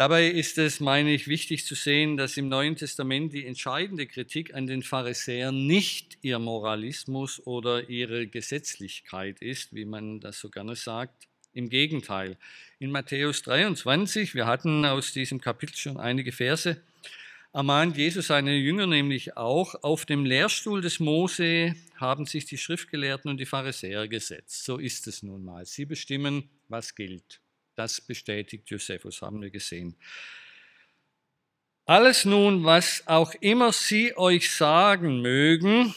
Dabei 0.01 0.29
ist 0.29 0.57
es, 0.57 0.79
meine 0.79 1.13
ich, 1.13 1.27
wichtig 1.27 1.63
zu 1.63 1.75
sehen, 1.75 2.17
dass 2.17 2.35
im 2.35 2.49
Neuen 2.49 2.75
Testament 2.75 3.33
die 3.33 3.45
entscheidende 3.45 4.07
Kritik 4.07 4.55
an 4.55 4.65
den 4.65 4.81
Pharisäern 4.81 5.67
nicht 5.67 6.17
ihr 6.23 6.39
Moralismus 6.39 7.39
oder 7.45 7.87
ihre 7.87 8.25
Gesetzlichkeit 8.25 9.39
ist, 9.43 9.75
wie 9.75 9.85
man 9.85 10.19
das 10.19 10.39
so 10.39 10.49
gerne 10.49 10.75
sagt. 10.75 11.27
Im 11.53 11.69
Gegenteil. 11.69 12.35
In 12.79 12.89
Matthäus 12.89 13.43
23, 13.43 14.33
wir 14.33 14.47
hatten 14.47 14.85
aus 14.85 15.13
diesem 15.13 15.39
Kapitel 15.39 15.75
schon 15.75 15.97
einige 15.97 16.31
Verse, 16.31 16.81
ermahnt 17.53 17.95
Jesus 17.95 18.25
seine 18.25 18.55
Jünger 18.55 18.87
nämlich 18.87 19.37
auch, 19.37 19.83
auf 19.83 20.07
dem 20.07 20.25
Lehrstuhl 20.25 20.81
des 20.81 20.99
Mose 20.99 21.75
haben 21.97 22.25
sich 22.25 22.45
die 22.45 22.57
Schriftgelehrten 22.57 23.29
und 23.29 23.37
die 23.37 23.45
Pharisäer 23.45 24.07
gesetzt. 24.07 24.65
So 24.65 24.79
ist 24.79 25.05
es 25.05 25.21
nun 25.21 25.45
mal. 25.45 25.67
Sie 25.67 25.85
bestimmen, 25.85 26.49
was 26.69 26.95
gilt. 26.95 27.40
Das 27.75 28.01
bestätigt 28.01 28.69
Josephus, 28.69 29.21
haben 29.21 29.41
wir 29.41 29.49
gesehen. 29.49 29.95
Alles 31.85 32.25
nun, 32.25 32.63
was 32.63 33.03
auch 33.07 33.33
immer 33.35 33.73
sie 33.73 34.15
euch 34.15 34.51
sagen 34.51 35.21
mögen, 35.21 35.93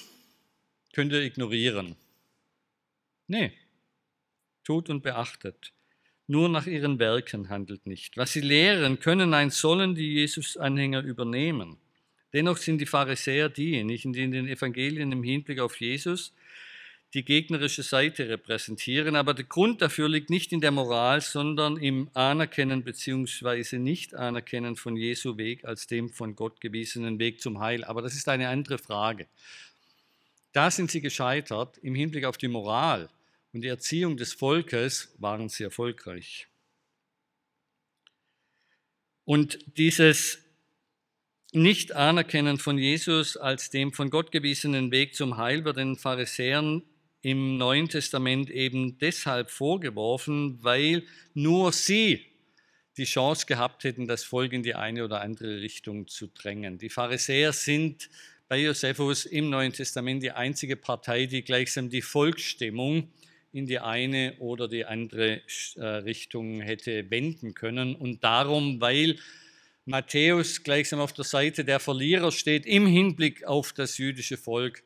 könnt 0.92 1.12
ihr 1.12 1.22
ignorieren. 1.22 1.96
Nee, 3.26 3.52
tut 4.64 4.90
und 4.90 5.02
beachtet. 5.02 5.72
Nur 6.26 6.48
nach 6.48 6.66
ihren 6.66 6.98
Werken 6.98 7.50
handelt 7.50 7.86
nicht. 7.86 8.16
Was 8.16 8.32
sie 8.32 8.40
lehren, 8.40 8.98
können 8.98 9.34
ein 9.34 9.50
Sollen 9.50 9.94
die 9.94 10.14
Jesus-Anhänger 10.14 11.02
übernehmen. 11.02 11.76
Dennoch 12.32 12.56
sind 12.56 12.78
die 12.78 12.86
Pharisäer 12.86 13.50
diejenigen, 13.50 14.12
die 14.12 14.24
in 14.24 14.32
den 14.32 14.48
Evangelien 14.48 15.12
im 15.12 15.22
Hinblick 15.22 15.60
auf 15.60 15.78
Jesus 15.80 16.32
die 17.14 17.24
gegnerische 17.24 17.84
Seite 17.84 18.28
repräsentieren. 18.28 19.14
Aber 19.14 19.34
der 19.34 19.44
Grund 19.44 19.80
dafür 19.80 20.08
liegt 20.08 20.30
nicht 20.30 20.52
in 20.52 20.60
der 20.60 20.72
Moral, 20.72 21.20
sondern 21.20 21.76
im 21.76 22.10
Anerkennen 22.12 22.82
bzw. 22.82 23.78
Nicht-Anerkennen 23.78 24.74
von 24.74 24.96
Jesu 24.96 25.36
Weg 25.36 25.64
als 25.64 25.86
dem 25.86 26.10
von 26.10 26.34
Gott 26.34 26.60
gewiesenen 26.60 27.20
Weg 27.20 27.40
zum 27.40 27.60
Heil. 27.60 27.84
Aber 27.84 28.02
das 28.02 28.14
ist 28.14 28.28
eine 28.28 28.48
andere 28.48 28.78
Frage. 28.78 29.28
Da 30.52 30.70
sind 30.70 30.90
sie 30.90 31.00
gescheitert. 31.00 31.78
Im 31.78 31.94
Hinblick 31.94 32.24
auf 32.24 32.36
die 32.36 32.48
Moral 32.48 33.08
und 33.52 33.62
die 33.62 33.68
Erziehung 33.68 34.16
des 34.16 34.32
Volkes 34.32 35.14
waren 35.18 35.48
sie 35.48 35.62
erfolgreich. 35.62 36.48
Und 39.24 39.58
dieses 39.78 40.40
Nicht-Anerkennen 41.52 42.58
von 42.58 42.76
Jesus 42.76 43.36
als 43.36 43.70
dem 43.70 43.92
von 43.92 44.10
Gott 44.10 44.32
gewiesenen 44.32 44.90
Weg 44.90 45.14
zum 45.14 45.36
Heil 45.36 45.64
wird 45.64 45.76
den 45.76 45.96
Pharisäern 45.96 46.82
im 47.24 47.56
Neuen 47.56 47.88
Testament 47.88 48.50
eben 48.50 48.98
deshalb 48.98 49.50
vorgeworfen, 49.50 50.58
weil 50.62 51.04
nur 51.32 51.72
sie 51.72 52.20
die 52.98 53.04
Chance 53.04 53.46
gehabt 53.46 53.84
hätten, 53.84 54.06
das 54.06 54.24
Volk 54.24 54.52
in 54.52 54.62
die 54.62 54.74
eine 54.74 55.04
oder 55.04 55.22
andere 55.22 55.62
Richtung 55.62 56.06
zu 56.06 56.26
drängen. 56.26 56.78
Die 56.78 56.90
Pharisäer 56.90 57.52
sind 57.52 58.10
bei 58.46 58.58
Josephus 58.58 59.24
im 59.24 59.48
Neuen 59.48 59.72
Testament 59.72 60.22
die 60.22 60.32
einzige 60.32 60.76
Partei, 60.76 61.24
die 61.24 61.42
gleichsam 61.42 61.88
die 61.88 62.02
Volksstimmung 62.02 63.08
in 63.52 63.66
die 63.66 63.78
eine 63.78 64.34
oder 64.38 64.68
die 64.68 64.84
andere 64.84 65.40
äh, 65.76 65.82
Richtung 65.82 66.60
hätte 66.60 67.10
wenden 67.10 67.54
können. 67.54 67.96
Und 67.96 68.22
darum, 68.22 68.82
weil 68.82 69.16
Matthäus 69.86 70.62
gleichsam 70.62 71.00
auf 71.00 71.14
der 71.14 71.24
Seite 71.24 71.64
der 71.64 71.80
Verlierer 71.80 72.32
steht 72.32 72.66
im 72.66 72.86
Hinblick 72.86 73.44
auf 73.44 73.72
das 73.72 73.96
jüdische 73.96 74.36
Volk, 74.36 74.82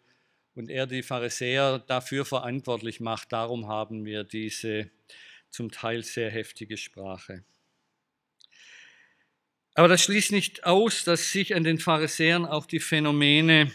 und 0.58 0.70
er 0.70 0.88
die 0.88 1.04
Pharisäer 1.04 1.78
dafür 1.78 2.24
verantwortlich 2.24 2.98
macht. 2.98 3.32
Darum 3.32 3.68
haben 3.68 4.04
wir 4.04 4.24
diese 4.24 4.90
zum 5.50 5.70
Teil 5.70 6.02
sehr 6.02 6.32
heftige 6.32 6.76
Sprache. 6.76 7.44
Aber 9.74 9.86
das 9.86 10.02
schließt 10.02 10.32
nicht 10.32 10.64
aus, 10.64 11.04
dass 11.04 11.30
sich 11.30 11.54
an 11.54 11.62
den 11.62 11.78
Pharisäern 11.78 12.44
auch 12.44 12.66
die 12.66 12.80
Phänomene 12.80 13.70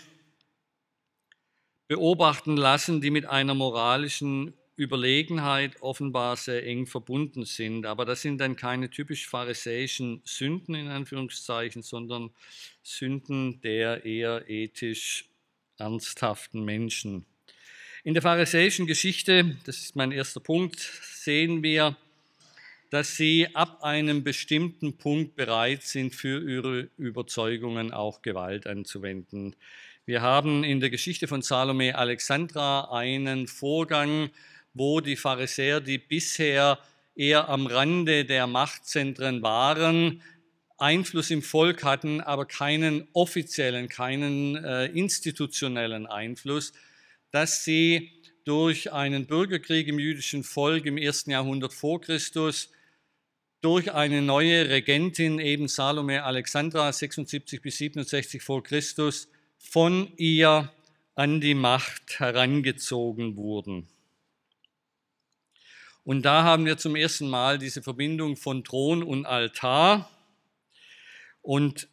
beobachten 1.87 2.57
lassen, 2.57 2.99
die 2.99 3.11
mit 3.11 3.25
einer 3.27 3.53
moralischen 3.53 4.53
Überlegenheit 4.75 5.81
offenbar 5.81 6.35
sehr 6.35 6.65
eng 6.65 6.85
verbunden 6.85 7.45
sind. 7.45 7.85
Aber 7.85 8.03
das 8.03 8.21
sind 8.21 8.39
dann 8.39 8.57
keine 8.57 8.89
typisch 8.89 9.29
pharisäischen 9.29 10.21
Sünden 10.25 10.75
in 10.75 10.89
Anführungszeichen, 10.89 11.81
sondern 11.81 12.31
Sünden 12.81 13.61
der 13.61 14.03
eher 14.03 14.49
ethisch 14.49 15.29
ernsthaften 15.77 16.63
Menschen. 16.63 17.25
In 18.03 18.13
der 18.13 18.21
pharisäischen 18.21 18.85
Geschichte, 18.85 19.55
das 19.65 19.77
ist 19.77 19.95
mein 19.95 20.11
erster 20.11 20.39
Punkt, 20.39 20.79
sehen 20.79 21.63
wir, 21.63 21.95
dass 22.89 23.17
sie 23.17 23.47
ab 23.55 23.81
einem 23.81 24.23
bestimmten 24.23 24.97
Punkt 24.97 25.35
bereit 25.35 25.83
sind, 25.83 26.13
für 26.13 26.47
ihre 26.47 26.89
Überzeugungen 26.97 27.91
auch 27.91 28.21
Gewalt 28.21 28.67
anzuwenden. 28.67 29.55
Wir 30.05 30.21
haben 30.21 30.63
in 30.63 30.79
der 30.79 30.89
Geschichte 30.89 31.27
von 31.27 31.41
Salome 31.41 31.97
Alexandra 31.97 32.91
einen 32.91 33.47
Vorgang, 33.47 34.29
wo 34.73 34.99
die 34.99 35.15
Pharisäer, 35.15 35.79
die 35.79 35.97
bisher 35.97 36.77
eher 37.15 37.47
am 37.47 37.67
Rande 37.67 38.25
der 38.25 38.47
Machtzentren 38.47 39.41
waren, 39.41 40.21
Einfluss 40.77 41.31
im 41.31 41.41
Volk 41.41 41.83
hatten, 41.83 42.21
aber 42.21 42.45
keinen 42.45 43.07
offiziellen, 43.13 43.89
keinen 43.89 44.55
äh, 44.55 44.85
institutionellen 44.87 46.05
Einfluss, 46.07 46.73
dass 47.31 47.63
sie 47.63 48.11
durch 48.45 48.91
einen 48.91 49.25
Bürgerkrieg 49.25 49.87
im 49.87 49.99
jüdischen 49.99 50.43
Volk 50.43 50.85
im 50.85 50.97
ersten 50.97 51.31
Jahrhundert 51.31 51.73
vor 51.73 52.01
Christus, 52.01 52.69
durch 53.61 53.93
eine 53.93 54.21
neue 54.21 54.69
Regentin, 54.69 55.39
eben 55.39 55.69
Salome 55.69 56.23
Alexandra, 56.23 56.91
76 56.91 57.61
bis 57.61 57.77
67 57.77 58.43
vor 58.43 58.61
Christus, 58.61 59.29
von 59.57 60.11
ihr 60.17 60.69
an 61.15 61.39
die 61.39 61.53
Macht 61.53 62.19
herangezogen 62.19 63.37
wurden. 63.37 63.87
Und 66.03 66.23
da 66.23 66.43
haben 66.43 66.65
wir 66.65 66.77
zum 66.77 66.97
ersten 66.97 67.29
Mal 67.29 67.57
diese 67.57 67.81
Verbindung 67.81 68.35
von 68.35 68.65
Thron 68.65 69.01
und 69.01 69.25
Altar. 69.25 70.09
Und 71.43 71.87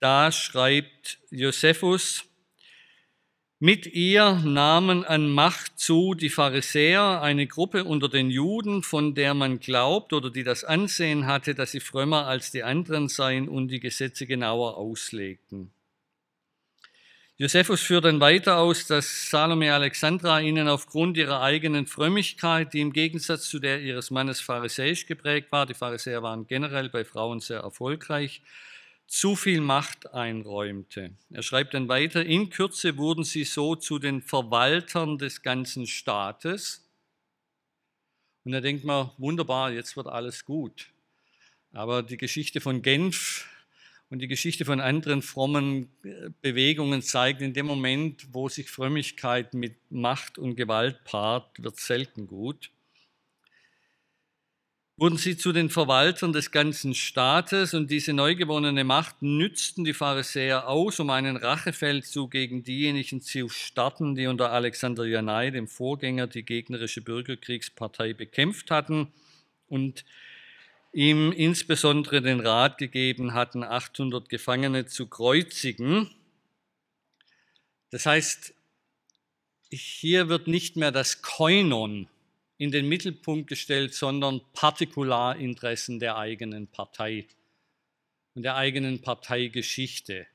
da 0.00 0.32
schreibt 0.32 1.18
Josephus, 1.30 2.24
mit 3.58 3.86
ihr 3.86 4.34
nahmen 4.44 5.04
an 5.04 5.30
Macht 5.30 5.78
zu 5.78 6.14
die 6.14 6.28
Pharisäer, 6.28 7.22
eine 7.22 7.46
Gruppe 7.46 7.84
unter 7.84 8.08
den 8.08 8.30
Juden, 8.30 8.82
von 8.82 9.14
der 9.14 9.34
man 9.34 9.58
glaubt 9.58 10.12
oder 10.12 10.30
die 10.30 10.44
das 10.44 10.64
Ansehen 10.64 11.26
hatte, 11.26 11.54
dass 11.54 11.72
sie 11.72 11.80
frömmer 11.80 12.26
als 12.26 12.50
die 12.50 12.62
anderen 12.62 13.08
seien 13.08 13.48
und 13.48 13.68
die 13.68 13.80
Gesetze 13.80 14.26
genauer 14.26 14.76
auslegten. 14.76 15.72
Josephus 17.36 17.80
führt 17.80 18.04
dann 18.04 18.20
weiter 18.20 18.58
aus, 18.58 18.86
dass 18.86 19.30
Salome 19.30 19.72
Alexandra 19.74 20.40
ihnen 20.40 20.68
aufgrund 20.68 21.16
ihrer 21.16 21.40
eigenen 21.40 21.88
Frömmigkeit, 21.88 22.72
die 22.72 22.80
im 22.80 22.92
Gegensatz 22.92 23.48
zu 23.48 23.58
der 23.58 23.80
ihres 23.80 24.12
Mannes 24.12 24.40
pharisäisch 24.40 25.06
geprägt 25.06 25.50
war, 25.50 25.66
die 25.66 25.74
Pharisäer 25.74 26.22
waren 26.22 26.46
generell 26.46 26.90
bei 26.90 27.04
Frauen 27.04 27.40
sehr 27.40 27.58
erfolgreich, 27.60 28.40
zu 29.06 29.36
viel 29.36 29.60
Macht 29.60 30.12
einräumte. 30.12 31.12
Er 31.30 31.42
schreibt 31.42 31.74
dann 31.74 31.88
weiter, 31.88 32.24
in 32.24 32.50
Kürze 32.50 32.96
wurden 32.96 33.24
sie 33.24 33.44
so 33.44 33.76
zu 33.76 33.98
den 33.98 34.22
Verwaltern 34.22 35.18
des 35.18 35.42
ganzen 35.42 35.86
Staates. 35.86 36.88
Und 38.44 38.52
da 38.52 38.60
denkt 38.60 38.84
man, 38.84 39.10
wunderbar, 39.18 39.72
jetzt 39.72 39.96
wird 39.96 40.06
alles 40.06 40.44
gut. 40.44 40.90
Aber 41.72 42.02
die 42.02 42.16
Geschichte 42.16 42.60
von 42.60 42.82
Genf 42.82 43.48
und 44.10 44.20
die 44.20 44.28
Geschichte 44.28 44.64
von 44.64 44.80
anderen 44.80 45.22
frommen 45.22 45.88
äh, 46.04 46.30
Bewegungen 46.40 47.02
zeigt, 47.02 47.40
in 47.42 47.52
dem 47.52 47.66
Moment, 47.66 48.28
wo 48.32 48.48
sich 48.48 48.70
Frömmigkeit 48.70 49.54
mit 49.54 49.74
Macht 49.90 50.38
und 50.38 50.56
Gewalt 50.56 51.02
paart, 51.04 51.62
wird 51.62 51.80
selten 51.80 52.26
gut. 52.26 52.70
Wurden 54.96 55.16
sie 55.18 55.36
zu 55.36 55.52
den 55.52 55.70
Verwaltern 55.70 56.32
des 56.32 56.52
ganzen 56.52 56.94
Staates 56.94 57.74
und 57.74 57.90
diese 57.90 58.12
neu 58.12 58.36
gewonnene 58.36 58.84
Macht 58.84 59.22
nützten 59.22 59.84
die 59.84 59.92
Pharisäer 59.92 60.68
aus, 60.68 61.00
um 61.00 61.10
einen 61.10 61.36
Rachefeldzug 61.36 62.30
gegen 62.30 62.62
diejenigen 62.62 63.20
zu 63.20 63.48
starten, 63.48 64.14
die 64.14 64.28
unter 64.28 64.52
Alexander 64.52 65.04
Janai, 65.04 65.50
dem 65.50 65.66
Vorgänger, 65.66 66.28
die 66.28 66.44
gegnerische 66.44 67.00
Bürgerkriegspartei 67.00 68.14
bekämpft 68.14 68.70
hatten 68.70 69.12
und 69.68 70.04
ihm 70.92 71.32
insbesondere 71.32 72.22
den 72.22 72.38
Rat 72.38 72.78
gegeben 72.78 73.34
hatten, 73.34 73.64
800 73.64 74.28
Gefangene 74.28 74.86
zu 74.86 75.08
kreuzigen. 75.08 76.08
Das 77.90 78.06
heißt, 78.06 78.54
hier 79.70 80.28
wird 80.28 80.46
nicht 80.46 80.76
mehr 80.76 80.92
das 80.92 81.20
Koinon 81.20 82.06
in 82.56 82.70
den 82.70 82.88
Mittelpunkt 82.88 83.48
gestellt, 83.48 83.94
sondern 83.94 84.40
Partikularinteressen 84.52 85.98
der 85.98 86.16
eigenen 86.16 86.68
Partei 86.68 87.26
und 88.34 88.42
der 88.42 88.56
eigenen 88.56 89.00
Parteigeschichte, 89.00 90.26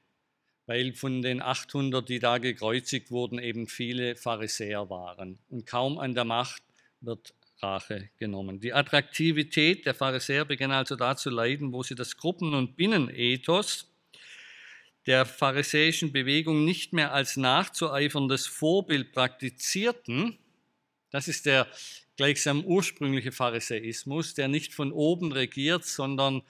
weil 0.66 0.94
von 0.94 1.22
den 1.22 1.42
800, 1.42 2.08
die 2.08 2.20
da 2.20 2.38
gekreuzigt 2.38 3.12
wurden, 3.12 3.40
eben 3.40 3.68
viele 3.68 4.16
Pharisäer 4.16 4.90
waren. 4.90 5.40
Und 5.50 5.66
kaum 5.66 5.98
an 5.98 6.14
der 6.14 6.26
Macht 6.26 6.64
wird 7.02 7.34
Rache 7.62 8.10
genommen. 8.18 8.60
Die 8.60 8.74
Attraktivität 8.74 9.86
der 9.86 9.94
Pharisäer 9.94 10.46
begann 10.46 10.72
also 10.72 10.96
da 10.96 11.16
zu 11.16 11.30
leiden, 11.30 11.74
wo 11.74 11.84
sie 11.84 11.96
das 11.96 12.16
Gruppen- 12.16 12.54
und 12.54 12.76
Binnenethos 12.76 13.90
der 15.06 15.26
pharisäischen 15.26 16.12
Bewegung 16.12 16.66
nicht 16.66 16.94
mehr 16.94 17.14
als 17.14 17.36
nachzueiferndes 17.38 18.48
Vorbild 18.48 19.12
praktizierten. 19.12 20.38
Das 21.10 21.28
ist 21.28 21.46
der 21.46 21.68
gleichsam 22.20 22.66
ursprüngliche 22.66 23.32
Pharisäismus, 23.32 24.34
der 24.34 24.50
nicht 24.50 24.74
von 24.74 24.92
oben 24.92 25.32
regiert, 25.32 25.86
sondern 25.86 26.42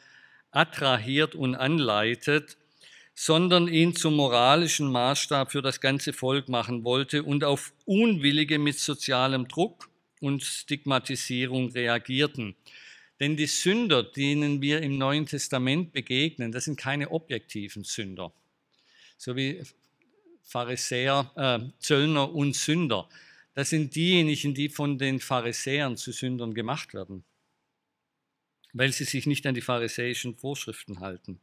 attrahiert 0.50 1.36
und 1.36 1.54
anleitet, 1.54 2.58
sondern 3.14 3.68
ihn 3.68 3.96
zum 3.96 4.16
moralischen 4.16 4.92
Maßstab 4.92 5.52
für 5.52 5.62
das 5.62 5.80
ganze 5.80 6.12
Volk 6.12 6.50
machen 6.50 6.84
wollte 6.84 7.22
und 7.22 7.44
auf 7.44 7.72
Unwillige 7.86 8.58
mit 8.58 8.80
sozialem 8.80 9.48
Druck 9.48 9.92
und 10.22 10.42
Stigmatisierung 10.42 11.70
reagierten. 11.70 12.56
Denn 13.20 13.38
die 13.38 13.46
Sünder, 13.46 14.02
denen 14.02 14.64
wir 14.64 14.82
im 14.82 14.98
Neuen 14.98 15.28
Testament 15.28 15.94
begegnen, 15.94 16.52
das 16.52 16.66
sind 16.66 16.80
keine 16.80 17.12
objektiven 17.12 17.84
Sünder, 17.84 18.34
so 19.20 19.36
wie 19.36 19.62
Pharisäer, 20.42 21.32
äh, 21.36 21.60
Zöllner 21.78 22.34
und 22.34 22.56
Sünder 22.56 23.08
das 23.60 23.72
sind 23.72 23.94
diejenigen, 23.94 24.54
die 24.54 24.70
von 24.70 24.98
den 24.98 25.20
Pharisäern 25.20 25.98
zu 25.98 26.14
Sündern 26.14 26.54
gemacht 26.54 26.94
werden, 26.94 27.26
weil 28.72 28.94
sie 28.94 29.04
sich 29.04 29.26
nicht 29.26 29.46
an 29.46 29.54
die 29.54 29.60
pharisäischen 29.60 30.38
Vorschriften 30.38 31.02
halten. 31.02 31.42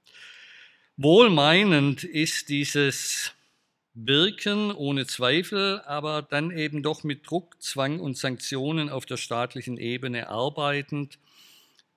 Wohlmeinend 0.96 2.04
ist 2.04 2.48
dieses 2.48 3.34
Wirken 3.92 4.72
ohne 4.72 5.06
Zweifel, 5.06 5.82
aber 5.82 6.22
dann 6.22 6.56
eben 6.56 6.82
doch 6.82 7.04
mit 7.04 7.28
Druck, 7.28 7.62
Zwang 7.62 8.00
und 8.00 8.16
Sanktionen 8.16 8.88
auf 8.88 9.04
der 9.04 9.18
staatlichen 9.18 9.76
Ebene 9.76 10.30
arbeitend. 10.30 11.18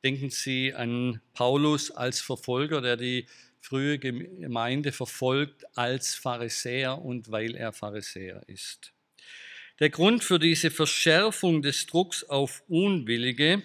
Denken 0.03 0.31
Sie 0.31 0.73
an 0.73 1.21
Paulus 1.33 1.91
als 1.91 2.19
Verfolger, 2.19 2.81
der 2.81 2.97
die 2.97 3.25
frühe 3.61 3.97
Gemeinde 3.97 4.91
verfolgt 4.91 5.65
als 5.77 6.13
Pharisäer 6.15 7.01
und 7.01 7.31
weil 7.31 7.55
er 7.55 7.71
Pharisäer 7.71 8.43
ist. 8.47 8.91
Der 9.79 9.89
Grund 9.89 10.23
für 10.25 10.39
diese 10.39 10.71
Verschärfung 10.71 11.61
des 11.61 11.85
Drucks 11.85 12.25
auf 12.25 12.63
Unwillige 12.67 13.63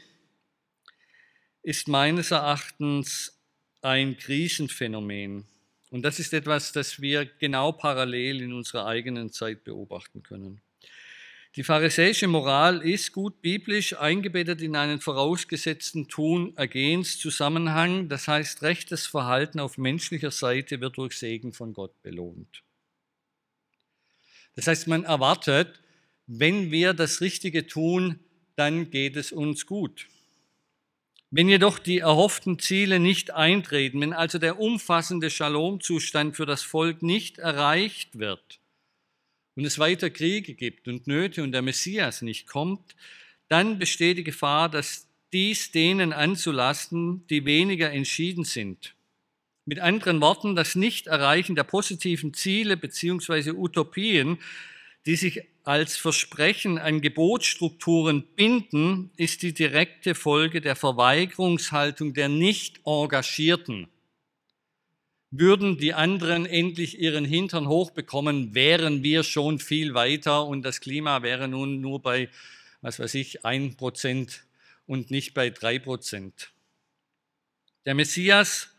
ist 1.62 1.88
meines 1.88 2.30
Erachtens 2.30 3.36
ein 3.82 4.16
Krisenphänomen. 4.16 5.44
Und 5.90 6.02
das 6.02 6.20
ist 6.20 6.32
etwas, 6.32 6.70
das 6.70 7.00
wir 7.00 7.24
genau 7.24 7.72
parallel 7.72 8.42
in 8.42 8.52
unserer 8.52 8.86
eigenen 8.86 9.32
Zeit 9.32 9.64
beobachten 9.64 10.22
können. 10.22 10.60
Die 11.56 11.64
pharisäische 11.64 12.28
Moral 12.28 12.80
ist 12.82 13.12
gut 13.12 13.42
biblisch 13.42 13.96
eingebettet 13.96 14.60
in 14.60 14.76
einen 14.76 15.00
vorausgesetzten 15.00 16.06
Tun-Ergehens-Zusammenhang. 16.06 18.08
Das 18.08 18.28
heißt, 18.28 18.62
rechtes 18.62 19.06
Verhalten 19.06 19.58
auf 19.58 19.78
menschlicher 19.78 20.30
Seite 20.30 20.80
wird 20.80 20.96
durch 20.96 21.18
Segen 21.18 21.52
von 21.52 21.72
Gott 21.72 22.00
belohnt. 22.02 22.62
Das 24.54 24.68
heißt, 24.68 24.86
man 24.86 25.02
erwartet, 25.02 25.80
wenn 26.26 26.70
wir 26.70 26.94
das 26.94 27.20
Richtige 27.20 27.66
tun, 27.66 28.20
dann 28.56 28.90
geht 28.90 29.16
es 29.16 29.32
uns 29.32 29.66
gut. 29.66 30.06
Wenn 31.30 31.48
jedoch 31.48 31.80
die 31.80 31.98
erhofften 31.98 32.60
Ziele 32.60 33.00
nicht 33.00 33.32
eintreten, 33.32 34.00
wenn 34.00 34.12
also 34.12 34.38
der 34.38 34.60
umfassende 34.60 35.30
Shalom-Zustand 35.30 36.36
für 36.36 36.46
das 36.46 36.62
Volk 36.62 37.02
nicht 37.02 37.38
erreicht 37.38 38.18
wird 38.18 38.60
und 39.56 39.64
es 39.64 39.80
weiter 39.80 40.10
Kriege 40.10 40.54
gibt 40.54 40.86
und 40.86 41.08
Nöte 41.08 41.42
und 41.42 41.50
der 41.50 41.62
Messias 41.62 42.22
nicht 42.22 42.46
kommt, 42.46 42.94
dann 43.48 43.80
besteht 43.80 44.18
die 44.18 44.24
Gefahr, 44.24 44.68
dass 44.68 45.08
dies 45.32 45.72
denen 45.72 46.12
anzulasten, 46.12 47.26
die 47.26 47.44
weniger 47.44 47.90
entschieden 47.90 48.44
sind. 48.44 48.94
Mit 49.66 49.80
anderen 49.80 50.20
Worten, 50.20 50.54
das 50.54 50.76
Nicht-Erreichen 50.76 51.56
der 51.56 51.64
positiven 51.64 52.32
Ziele 52.32 52.76
beziehungsweise 52.76 53.56
Utopien, 53.56 54.38
die 55.06 55.16
sich 55.16 55.42
als 55.64 55.96
Versprechen 55.96 56.78
an 56.78 57.00
Gebotsstrukturen 57.00 58.24
binden, 58.36 59.10
ist 59.16 59.42
die 59.42 59.54
direkte 59.54 60.14
Folge 60.14 60.60
der 60.60 60.76
Verweigerungshaltung 60.76 62.14
der 62.14 62.28
Nicht-Engagierten. 62.28 63.88
Würden 65.30 65.78
die 65.78 65.94
anderen 65.94 66.46
endlich 66.46 67.00
ihren 67.00 67.24
Hintern 67.24 67.66
hochbekommen, 67.66 68.54
wären 68.54 69.02
wir 69.02 69.24
schon 69.24 69.58
viel 69.58 69.94
weiter 69.94 70.46
und 70.46 70.62
das 70.62 70.80
Klima 70.80 71.22
wäre 71.22 71.48
nun 71.48 71.80
nur 71.80 72.00
bei, 72.00 72.28
was 72.82 72.98
weiß 72.98 73.14
ich, 73.14 73.44
ein 73.44 73.76
Prozent 73.76 74.44
und 74.86 75.10
nicht 75.10 75.34
bei 75.34 75.50
drei 75.50 75.78
Prozent. 75.78 76.52
Der 77.84 77.94
Messias 77.94 78.73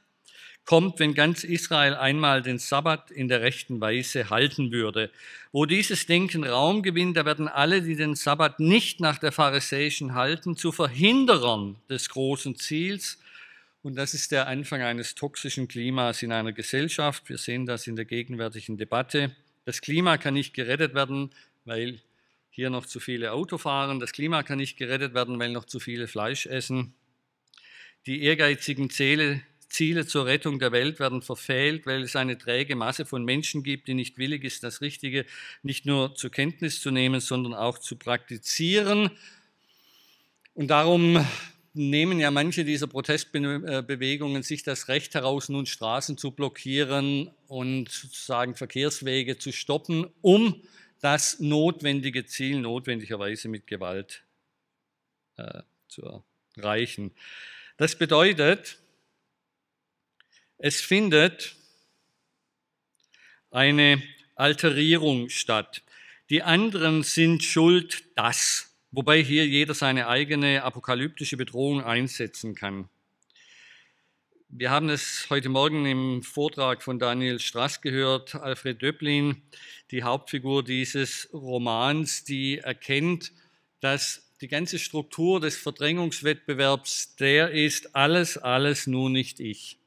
kommt, 0.65 0.99
wenn 0.99 1.13
ganz 1.13 1.43
Israel 1.43 1.93
einmal 1.93 2.41
den 2.41 2.57
Sabbat 2.57 3.11
in 3.11 3.27
der 3.27 3.41
rechten 3.41 3.79
Weise 3.79 4.29
halten 4.29 4.71
würde. 4.71 5.11
Wo 5.51 5.65
dieses 5.65 6.07
Denken 6.07 6.43
Raum 6.43 6.81
gewinnt, 6.81 7.17
da 7.17 7.25
werden 7.25 7.47
alle, 7.47 7.81
die 7.81 7.95
den 7.95 8.15
Sabbat 8.15 8.59
nicht 8.59 8.99
nach 8.99 9.19
der 9.19 9.31
pharisäischen 9.31 10.15
halten, 10.15 10.57
zu 10.57 10.71
Verhinderern 10.71 11.75
des 11.89 12.09
großen 12.09 12.55
Ziels. 12.55 13.19
Und 13.83 13.95
das 13.95 14.15
ist 14.15 14.31
der 14.31 14.47
Anfang 14.47 14.81
eines 14.81 15.13
toxischen 15.13 15.67
Klimas 15.67 16.23
in 16.23 16.31
einer 16.31 16.51
Gesellschaft. 16.51 17.29
Wir 17.29 17.37
sehen 17.37 17.67
das 17.67 17.85
in 17.85 17.95
der 17.95 18.05
gegenwärtigen 18.05 18.77
Debatte. 18.77 19.35
Das 19.65 19.81
Klima 19.81 20.17
kann 20.17 20.33
nicht 20.33 20.55
gerettet 20.55 20.95
werden, 20.95 21.29
weil 21.65 22.01
hier 22.49 22.71
noch 22.71 22.87
zu 22.87 22.99
viele 22.99 23.33
Auto 23.33 23.59
fahren. 23.59 23.99
Das 23.99 24.11
Klima 24.11 24.41
kann 24.41 24.57
nicht 24.57 24.77
gerettet 24.77 25.13
werden, 25.13 25.37
weil 25.37 25.51
noch 25.51 25.65
zu 25.65 25.79
viele 25.79 26.07
Fleisch 26.07 26.47
essen. 26.47 26.95
Die 28.07 28.23
ehrgeizigen 28.23 28.89
Ziele 28.89 29.41
Ziele 29.75 30.07
zur 30.07 30.25
Rettung 30.25 30.57
der 30.57 30.71
Welt 30.71 30.99
werden 31.01 31.21
verfehlt, 31.21 31.85
weil 31.85 32.03
es 32.03 32.15
eine 32.15 32.37
träge 32.37 32.77
Masse 32.77 33.05
von 33.05 33.25
Menschen 33.25 33.61
gibt, 33.61 33.89
die 33.89 33.93
nicht 33.93 34.17
willig 34.17 34.45
ist, 34.45 34.63
das 34.63 34.79
Richtige 34.79 35.25
nicht 35.63 35.85
nur 35.85 36.15
zur 36.15 36.31
Kenntnis 36.31 36.79
zu 36.79 36.91
nehmen, 36.91 37.19
sondern 37.19 37.53
auch 37.53 37.77
zu 37.77 37.97
praktizieren. 37.97 39.11
Und 40.53 40.69
darum 40.69 41.27
nehmen 41.73 42.21
ja 42.21 42.31
manche 42.31 42.63
dieser 42.63 42.87
Protestbewegungen 42.87 44.43
sich 44.43 44.63
das 44.63 44.87
Recht 44.87 45.13
heraus, 45.13 45.49
nun 45.49 45.65
Straßen 45.65 46.17
zu 46.17 46.31
blockieren 46.31 47.29
und 47.47 47.91
sozusagen 47.91 48.55
Verkehrswege 48.55 49.37
zu 49.37 49.51
stoppen, 49.51 50.07
um 50.21 50.63
das 51.01 51.41
notwendige 51.41 52.25
Ziel 52.25 52.61
notwendigerweise 52.61 53.49
mit 53.49 53.67
Gewalt 53.67 54.23
äh, 55.35 55.63
zu 55.89 56.23
erreichen. 56.55 57.11
Das 57.75 57.97
bedeutet, 57.97 58.79
es 60.57 60.81
findet 60.81 61.55
eine 63.51 64.01
Alterierung 64.35 65.29
statt. 65.29 65.81
Die 66.29 66.43
anderen 66.43 67.03
sind 67.03 67.43
schuld, 67.43 68.03
das, 68.15 68.73
wobei 68.91 69.21
hier 69.21 69.47
jeder 69.47 69.73
seine 69.73 70.07
eigene 70.07 70.63
apokalyptische 70.63 71.37
Bedrohung 71.37 71.83
einsetzen 71.83 72.55
kann. 72.55 72.89
Wir 74.47 74.71
haben 74.71 74.89
es 74.89 75.27
heute 75.29 75.49
Morgen 75.49 75.85
im 75.85 76.23
Vortrag 76.23 76.81
von 76.81 76.99
Daniel 76.99 77.39
Strass 77.39 77.81
gehört, 77.81 78.35
Alfred 78.35 78.81
Döblin, 78.81 79.41
die 79.91 80.03
Hauptfigur 80.03 80.63
dieses 80.63 81.29
Romans, 81.33 82.23
die 82.23 82.59
erkennt, 82.59 83.33
dass 83.81 84.31
die 84.41 84.47
ganze 84.47 84.79
Struktur 84.79 85.41
des 85.41 85.57
Verdrängungswettbewerbs 85.57 87.17
der 87.17 87.51
ist, 87.51 87.95
alles, 87.95 88.37
alles, 88.37 88.87
nur 88.87 89.09
nicht 89.09 89.39
ich 89.39 89.77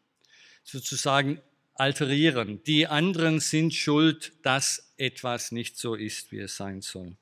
sozusagen 0.69 1.41
alterieren. 1.75 2.63
Die 2.65 2.87
anderen 2.87 3.41
sind 3.41 3.73
schuld, 3.73 4.33
dass 4.43 4.93
etwas 4.97 5.53
nicht 5.53 5.79
so 5.79 5.95
ist, 5.95 6.31
wie 6.33 6.41
es 6.41 6.57
sein 6.57 6.83
soll. 6.83 7.17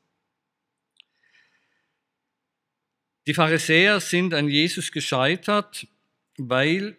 Die 3.27 3.35
Pharisäer 3.35 4.01
sind 4.01 4.35
an 4.35 4.49
Jesus 4.49 4.93
gescheitert, 4.93 5.87
weil 6.39 6.97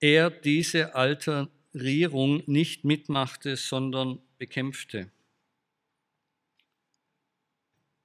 er 0.00 0.30
diese 0.30 0.94
Alterierung 0.94 2.42
nicht 2.46 2.84
mitmachte, 2.84 3.56
sondern 3.56 4.20
bekämpfte. 4.38 5.10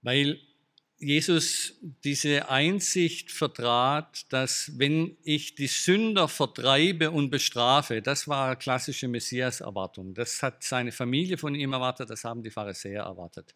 Weil 0.01 0.39
Jesus 0.99 1.75
diese 2.03 2.49
Einsicht 2.49 3.31
vertrat, 3.31 4.31
dass 4.33 4.71
wenn 4.79 5.15
ich 5.23 5.53
die 5.53 5.67
Sünder 5.67 6.27
vertreibe 6.27 7.11
und 7.11 7.29
bestrafe, 7.29 8.01
das 8.01 8.27
war 8.27 8.55
klassische 8.55 9.07
Messias-Erwartung. 9.07 10.15
Das 10.15 10.41
hat 10.41 10.63
seine 10.63 10.91
Familie 10.91 11.37
von 11.37 11.53
ihm 11.53 11.73
erwartet, 11.73 12.09
das 12.09 12.23
haben 12.23 12.41
die 12.41 12.49
Pharisäer 12.49 13.03
erwartet. 13.03 13.53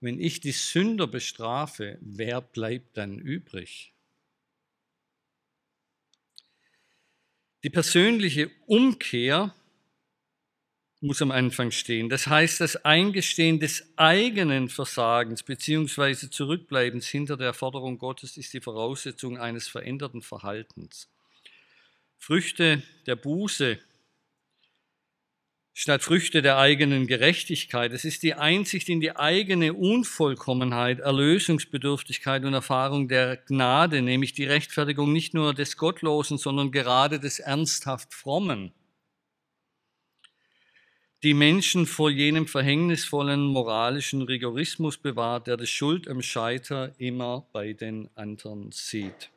Wenn 0.00 0.20
ich 0.20 0.40
die 0.40 0.52
Sünder 0.52 1.08
bestrafe, 1.08 1.98
wer 2.00 2.40
bleibt 2.40 2.98
dann 2.98 3.18
übrig? 3.18 3.92
Die 7.64 7.70
persönliche 7.70 8.50
Umkehr 8.66 9.54
muss 11.04 11.20
am 11.20 11.30
Anfang 11.30 11.70
stehen. 11.70 12.08
Das 12.08 12.26
heißt, 12.26 12.60
das 12.60 12.84
Eingestehen 12.84 13.60
des 13.60 13.86
eigenen 13.96 14.70
Versagens 14.70 15.42
bzw. 15.42 16.30
Zurückbleibens 16.30 17.06
hinter 17.06 17.36
der 17.36 17.52
Forderung 17.52 17.98
Gottes 17.98 18.38
ist 18.38 18.54
die 18.54 18.60
Voraussetzung 18.60 19.38
eines 19.38 19.68
veränderten 19.68 20.22
Verhaltens. 20.22 21.08
Früchte 22.16 22.82
der 23.06 23.16
Buße 23.16 23.78
statt 25.74 26.02
Früchte 26.02 26.40
der 26.40 26.56
eigenen 26.56 27.06
Gerechtigkeit. 27.06 27.92
Es 27.92 28.04
ist 28.06 28.22
die 28.22 28.34
Einsicht 28.34 28.88
in 28.88 29.00
die 29.00 29.14
eigene 29.14 29.74
Unvollkommenheit, 29.74 31.00
Erlösungsbedürftigkeit 31.00 32.44
und 32.44 32.54
Erfahrung 32.54 33.08
der 33.08 33.36
Gnade, 33.36 34.00
nämlich 34.00 34.32
die 34.32 34.46
Rechtfertigung 34.46 35.12
nicht 35.12 35.34
nur 35.34 35.52
des 35.52 35.76
Gottlosen, 35.76 36.38
sondern 36.38 36.70
gerade 36.70 37.20
des 37.20 37.40
ernsthaft 37.40 38.14
Frommen 38.14 38.72
die 41.24 41.32
Menschen 41.32 41.86
vor 41.86 42.10
jenem 42.10 42.46
verhängnisvollen 42.46 43.46
moralischen 43.46 44.20
Rigorismus 44.20 44.98
bewahrt, 44.98 45.46
der 45.46 45.56
die 45.56 45.66
Schuld 45.66 46.06
am 46.06 46.20
Scheiter 46.20 46.92
immer 46.98 47.46
bei 47.50 47.72
den 47.72 48.10
anderen 48.14 48.70
sieht. 48.72 49.30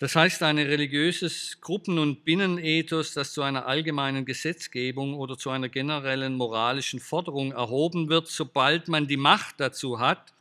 Das 0.00 0.16
heißt, 0.16 0.42
ein 0.42 0.58
religiöses 0.58 1.60
Gruppen- 1.60 2.00
und 2.00 2.24
Binnenethos, 2.24 3.14
das 3.14 3.32
zu 3.32 3.42
einer 3.42 3.66
allgemeinen 3.66 4.24
Gesetzgebung 4.24 5.14
oder 5.14 5.38
zu 5.38 5.50
einer 5.50 5.68
generellen 5.68 6.34
moralischen 6.34 6.98
Forderung 6.98 7.52
erhoben 7.52 8.08
wird, 8.08 8.26
sobald 8.26 8.88
man 8.88 9.06
die 9.06 9.16
Macht 9.16 9.60
dazu 9.60 10.00
hat, 10.00 10.34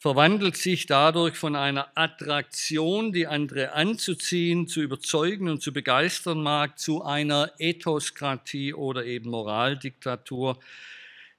verwandelt 0.00 0.56
sich 0.56 0.86
dadurch 0.86 1.36
von 1.36 1.54
einer 1.54 1.88
Attraktion, 1.94 3.12
die 3.12 3.26
andere 3.26 3.74
anzuziehen, 3.74 4.66
zu 4.66 4.80
überzeugen 4.80 5.50
und 5.50 5.60
zu 5.60 5.74
begeistern 5.74 6.42
mag, 6.42 6.78
zu 6.78 7.04
einer 7.04 7.52
Ethoskratie 7.58 8.72
oder 8.72 9.04
eben 9.04 9.28
Moraldiktatur, 9.28 10.58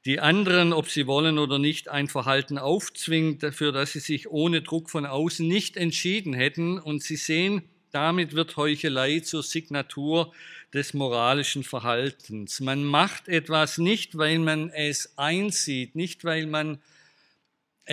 die 0.05 0.19
anderen, 0.19 0.73
ob 0.73 0.89
sie 0.89 1.07
wollen 1.07 1.39
oder 1.39 1.57
nicht, 1.57 1.89
ein 1.89 2.07
Verhalten 2.07 2.59
aufzwingt, 2.59 3.43
für 3.51 3.71
das 3.71 3.93
sie 3.93 3.99
sich 3.99 4.29
ohne 4.29 4.61
Druck 4.61 4.91
von 4.91 5.07
außen 5.07 5.47
nicht 5.47 5.75
entschieden 5.75 6.33
hätten. 6.33 6.77
Und 6.77 7.01
sie 7.01 7.15
sehen, 7.15 7.63
damit 7.91 8.33
wird 8.35 8.57
Heuchelei 8.57 9.21
zur 9.21 9.41
Signatur 9.41 10.33
des 10.71 10.93
moralischen 10.93 11.63
Verhaltens. 11.63 12.59
Man 12.59 12.83
macht 12.83 13.27
etwas 13.27 13.79
nicht, 13.79 14.19
weil 14.19 14.37
man 14.37 14.69
es 14.69 15.17
einsieht, 15.17 15.95
nicht 15.95 16.23
weil 16.23 16.45
man 16.45 16.79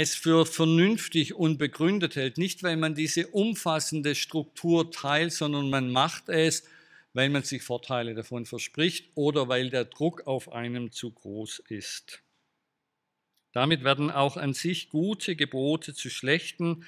es 0.00 0.14
für 0.14 0.46
vernünftig 0.46 1.34
und 1.34 1.58
begründet 1.58 2.14
hält. 2.14 2.38
Nicht, 2.38 2.62
weil 2.62 2.76
man 2.76 2.94
diese 2.94 3.26
umfassende 3.26 4.14
Struktur 4.14 4.92
teilt, 4.92 5.32
sondern 5.32 5.70
man 5.70 5.90
macht 5.90 6.28
es, 6.28 6.62
weil 7.14 7.30
man 7.30 7.42
sich 7.42 7.64
Vorteile 7.64 8.14
davon 8.14 8.46
verspricht 8.46 9.10
oder 9.16 9.48
weil 9.48 9.70
der 9.70 9.84
Druck 9.84 10.28
auf 10.28 10.52
einem 10.52 10.92
zu 10.92 11.10
groß 11.10 11.64
ist. 11.68 12.22
Damit 13.52 13.82
werden 13.82 14.12
auch 14.12 14.36
an 14.36 14.54
sich 14.54 14.88
gute 14.88 15.34
Gebote 15.34 15.94
zu 15.94 16.10
schlechten, 16.10 16.84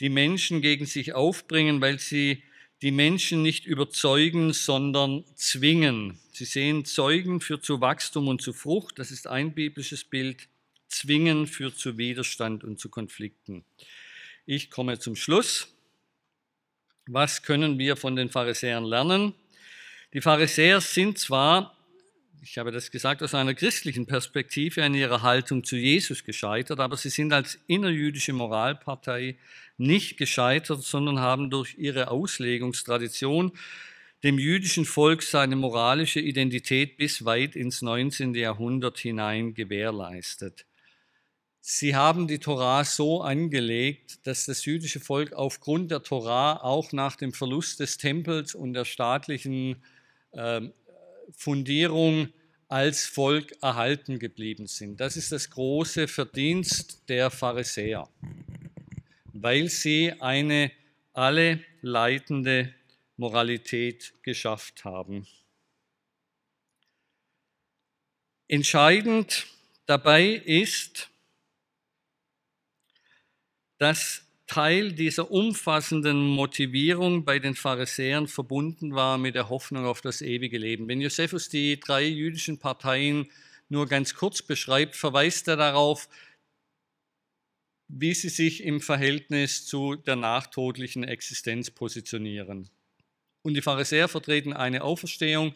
die 0.00 0.10
Menschen 0.10 0.60
gegen 0.60 0.84
sich 0.84 1.14
aufbringen, 1.14 1.80
weil 1.80 1.98
sie 1.98 2.42
die 2.82 2.90
Menschen 2.90 3.40
nicht 3.40 3.64
überzeugen, 3.64 4.52
sondern 4.52 5.24
zwingen. 5.34 6.20
Sie 6.32 6.44
sehen 6.44 6.84
Zeugen 6.84 7.40
für 7.40 7.58
zu 7.62 7.80
Wachstum 7.80 8.28
und 8.28 8.42
zu 8.42 8.52
Frucht, 8.52 8.98
das 8.98 9.10
ist 9.10 9.26
ein 9.26 9.54
biblisches 9.54 10.04
Bild. 10.04 10.46
Zwingen 10.94 11.46
führt 11.46 11.76
zu 11.76 11.98
Widerstand 11.98 12.64
und 12.64 12.78
zu 12.78 12.88
Konflikten. 12.88 13.64
Ich 14.46 14.70
komme 14.70 14.98
zum 14.98 15.16
Schluss. 15.16 15.74
Was 17.06 17.42
können 17.42 17.78
wir 17.78 17.96
von 17.96 18.16
den 18.16 18.30
Pharisäern 18.30 18.84
lernen? 18.84 19.34
Die 20.12 20.20
Pharisäer 20.20 20.80
sind 20.80 21.18
zwar, 21.18 21.76
ich 22.42 22.58
habe 22.58 22.70
das 22.70 22.90
gesagt, 22.90 23.22
aus 23.22 23.34
einer 23.34 23.54
christlichen 23.54 24.06
Perspektive 24.06 24.84
an 24.84 24.94
ihrer 24.94 25.22
Haltung 25.22 25.64
zu 25.64 25.76
Jesus 25.76 26.24
gescheitert, 26.24 26.78
aber 26.78 26.96
sie 26.96 27.10
sind 27.10 27.32
als 27.32 27.58
innerjüdische 27.66 28.32
Moralpartei 28.32 29.36
nicht 29.76 30.16
gescheitert, 30.16 30.82
sondern 30.82 31.18
haben 31.18 31.50
durch 31.50 31.74
ihre 31.76 32.10
Auslegungstradition 32.10 33.52
dem 34.22 34.38
jüdischen 34.38 34.84
Volk 34.84 35.22
seine 35.22 35.56
moralische 35.56 36.20
Identität 36.20 36.96
bis 36.96 37.24
weit 37.24 37.56
ins 37.56 37.82
19. 37.82 38.34
Jahrhundert 38.34 38.98
hinein 38.98 39.52
gewährleistet. 39.52 40.64
Sie 41.66 41.96
haben 41.96 42.28
die 42.28 42.40
Torah 42.40 42.84
so 42.84 43.22
angelegt, 43.22 44.26
dass 44.26 44.44
das 44.44 44.66
jüdische 44.66 45.00
Volk 45.00 45.32
aufgrund 45.32 45.90
der 45.90 46.02
Torah 46.02 46.62
auch 46.62 46.92
nach 46.92 47.16
dem 47.16 47.32
Verlust 47.32 47.80
des 47.80 47.96
Tempels 47.96 48.54
und 48.54 48.74
der 48.74 48.84
staatlichen 48.84 49.82
äh, 50.32 50.60
Fundierung 51.34 52.28
als 52.68 53.06
Volk 53.06 53.54
erhalten 53.62 54.18
geblieben 54.18 54.66
sind. 54.66 55.00
Das 55.00 55.16
ist 55.16 55.32
das 55.32 55.48
große 55.48 56.06
Verdienst 56.06 57.08
der 57.08 57.30
Pharisäer, 57.30 58.10
weil 59.32 59.70
sie 59.70 60.12
eine 60.20 60.70
alle 61.14 61.64
leitende 61.80 62.74
Moralität 63.16 64.12
geschafft 64.22 64.84
haben. 64.84 65.26
Entscheidend 68.48 69.46
dabei 69.86 70.24
ist, 70.26 71.08
dass 73.78 74.24
Teil 74.46 74.92
dieser 74.92 75.30
umfassenden 75.30 76.26
Motivierung 76.26 77.24
bei 77.24 77.38
den 77.38 77.54
Pharisäern 77.54 78.28
verbunden 78.28 78.94
war 78.94 79.16
mit 79.16 79.34
der 79.34 79.48
Hoffnung 79.48 79.86
auf 79.86 80.02
das 80.02 80.20
ewige 80.20 80.58
Leben. 80.58 80.86
Wenn 80.86 81.00
Josephus 81.00 81.48
die 81.48 81.80
drei 81.80 82.04
jüdischen 82.04 82.58
Parteien 82.58 83.30
nur 83.68 83.86
ganz 83.86 84.14
kurz 84.14 84.42
beschreibt, 84.42 84.96
verweist 84.96 85.48
er 85.48 85.56
darauf, 85.56 86.08
wie 87.88 88.12
sie 88.12 88.28
sich 88.28 88.62
im 88.62 88.80
Verhältnis 88.80 89.66
zu 89.66 89.96
der 89.96 90.16
nachtodlichen 90.16 91.04
Existenz 91.04 91.70
positionieren. 91.70 92.68
Und 93.42 93.54
die 93.54 93.62
Pharisäer 93.62 94.08
vertreten 94.08 94.52
eine 94.52 94.82
Auferstehung, 94.82 95.54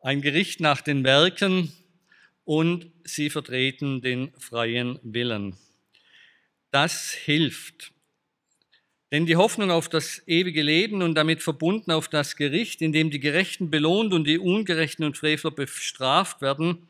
ein 0.00 0.20
Gericht 0.20 0.60
nach 0.60 0.82
den 0.82 1.04
Werken 1.04 1.72
und 2.44 2.90
sie 3.04 3.30
vertreten 3.30 4.02
den 4.02 4.32
freien 4.38 4.98
Willen 5.02 5.56
das 6.76 7.10
hilft. 7.10 7.94
Denn 9.10 9.24
die 9.24 9.36
Hoffnung 9.36 9.70
auf 9.70 9.88
das 9.88 10.22
ewige 10.26 10.60
Leben 10.60 11.00
und 11.00 11.14
damit 11.14 11.42
verbunden 11.42 11.90
auf 11.90 12.06
das 12.06 12.36
Gericht, 12.36 12.82
in 12.82 12.92
dem 12.92 13.10
die 13.10 13.18
Gerechten 13.18 13.70
belohnt 13.70 14.12
und 14.12 14.24
die 14.24 14.38
Ungerechten 14.38 15.02
und 15.02 15.16
Frevler 15.16 15.52
bestraft 15.52 16.42
werden, 16.42 16.86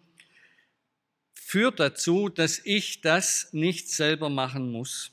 führt 1.35 1.79
dazu, 1.79 2.29
dass 2.29 2.61
ich 2.65 3.01
das 3.01 3.53
nicht 3.53 3.89
selber 3.89 4.29
machen 4.29 4.73
muss. 4.73 5.13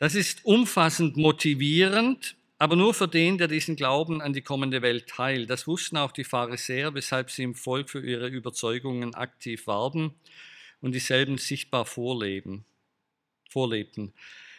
Das 0.00 0.16
ist 0.16 0.44
umfassend 0.44 1.16
motivierend, 1.16 2.34
aber 2.58 2.74
nur 2.74 2.92
für 2.92 3.06
den, 3.06 3.38
der 3.38 3.46
diesen 3.46 3.76
Glauben 3.76 4.20
an 4.20 4.32
die 4.32 4.42
kommende 4.42 4.82
Welt 4.82 5.06
teilt. 5.06 5.48
Das 5.48 5.68
wussten 5.68 5.96
auch 5.96 6.10
die 6.10 6.24
Pharisäer, 6.24 6.92
weshalb 6.94 7.30
sie 7.30 7.44
im 7.44 7.54
Volk 7.54 7.88
für 7.88 8.04
ihre 8.04 8.26
Überzeugungen 8.26 9.14
aktiv 9.14 9.68
warben 9.68 10.16
und 10.80 10.90
dieselben 10.92 11.38
sichtbar 11.38 11.86
vorleben 11.86 12.64
vorlebten. 13.48 14.12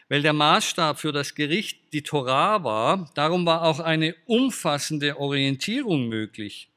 Weil 0.10 0.22
der 0.22 0.34
Maßstab 0.34 1.00
für 1.00 1.12
das 1.12 1.36
Gericht 1.36 1.94
die 1.94 2.02
Torah 2.02 2.64
war, 2.64 3.12
darum 3.14 3.46
war 3.46 3.64
auch 3.64 3.80
eine 3.80 4.16
umfassende 4.26 5.20
Orientierung 5.20 6.08
möglich. 6.08 6.70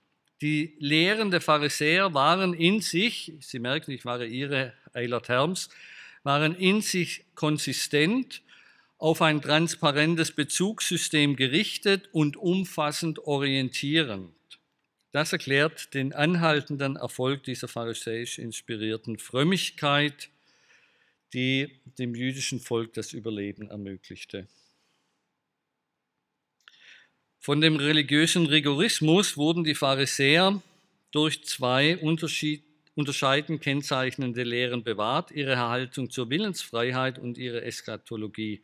Die 0.43 0.75
Lehren 0.79 1.31
der 1.31 1.41
Pharisäer 1.41 2.15
waren 2.15 2.53
in 2.53 2.81
sich, 2.81 3.33
Sie 3.41 3.59
merken, 3.59 3.93
ich 3.93 4.05
variiere 4.05 4.75
Eilert 4.93 5.29
Herms, 5.29 5.71
waren 6.25 6.55
in 6.55 6.83
sich 6.83 7.25
konsistent, 7.35 8.43
auf 8.99 9.21
ein 9.21 9.41
transparentes 9.41 10.31
Bezugssystem 10.31 11.35
gerichtet 11.35 12.09
und 12.13 12.37
umfassend 12.37 13.19
orientierend. 13.21 14.31
Das 15.11 15.33
erklärt 15.33 15.93
den 15.95 16.13
anhaltenden 16.13 16.97
Erfolg 16.97 17.43
dieser 17.45 17.69
pharisäisch 17.69 18.39
inspirierten 18.39 19.19
Frömmigkeit, 19.19 20.31
die 21.35 21.81
dem 21.99 22.15
jüdischen 22.15 22.61
Volk 22.61 22.93
das 22.95 23.13
Überleben 23.13 23.71
ermöglichte. 23.71 24.49
Von 27.39 27.61
dem 27.61 27.77
religiösen 27.77 28.47
Rigorismus 28.47 29.37
wurden 29.37 29.65
die 29.65 29.75
Pharisäer 29.75 30.63
durch 31.11 31.45
zwei 31.45 31.99
unterscheiden 31.99 33.59
kennzeichnende 33.59 34.45
Lehren 34.45 34.85
bewahrt, 34.85 35.33
ihre 35.33 35.59
Haltung 35.59 36.11
zur 36.11 36.31
Willensfreiheit 36.31 37.19
und 37.19 37.39
ihre 37.39 37.63
Eschatologie, 37.63 38.63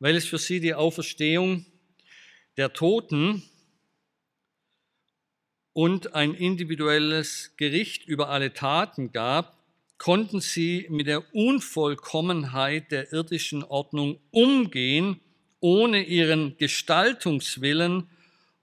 weil 0.00 0.16
es 0.16 0.26
für 0.26 0.38
sie 0.38 0.58
die 0.58 0.74
Auferstehung 0.74 1.64
der 2.56 2.72
Toten 2.72 3.42
und 5.72 6.14
ein 6.14 6.34
individuelles 6.34 7.54
Gericht 7.56 8.06
über 8.06 8.28
alle 8.28 8.52
Taten 8.52 9.12
gab, 9.12 9.61
konnten 10.02 10.40
sie 10.40 10.88
mit 10.90 11.06
der 11.06 11.32
Unvollkommenheit 11.32 12.90
der 12.90 13.12
irdischen 13.12 13.62
Ordnung 13.62 14.18
umgehen 14.32 15.20
ohne 15.60 16.02
ihren 16.02 16.56
Gestaltungswillen 16.56 18.10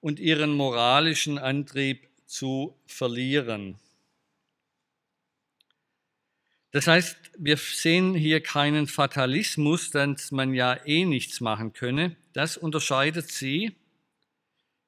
und 0.01 0.19
ihren 0.19 0.51
moralischen 0.51 1.37
Antrieb 1.37 2.09
zu 2.25 2.75
verlieren. 2.87 3.77
Das 6.71 6.87
heißt, 6.87 7.17
wir 7.37 7.55
sehen 7.55 8.15
hier 8.15 8.41
keinen 8.41 8.85
Fatalismus, 8.85 9.91
dass 9.91 10.33
man 10.33 10.53
ja 10.53 10.85
eh 10.85 11.05
nichts 11.05 11.39
machen 11.39 11.71
könne. 11.71 12.17
Das 12.33 12.57
unterscheidet 12.57 13.31
sie, 13.31 13.77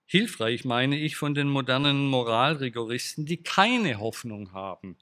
hilfreich 0.05 0.65
meine 0.65 0.99
ich, 0.99 1.15
von 1.15 1.33
den 1.33 1.47
modernen 1.47 2.07
Moralrigoristen, 2.07 3.25
die 3.25 3.41
keine 3.41 4.01
Hoffnung 4.01 4.51
haben 4.51 4.97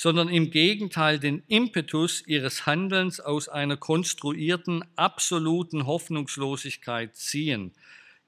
sondern 0.00 0.28
im 0.28 0.52
Gegenteil 0.52 1.18
den 1.18 1.42
Impetus 1.48 2.22
ihres 2.24 2.66
Handelns 2.66 3.18
aus 3.18 3.48
einer 3.48 3.76
konstruierten, 3.76 4.84
absoluten 4.94 5.86
Hoffnungslosigkeit 5.86 7.16
ziehen. 7.16 7.72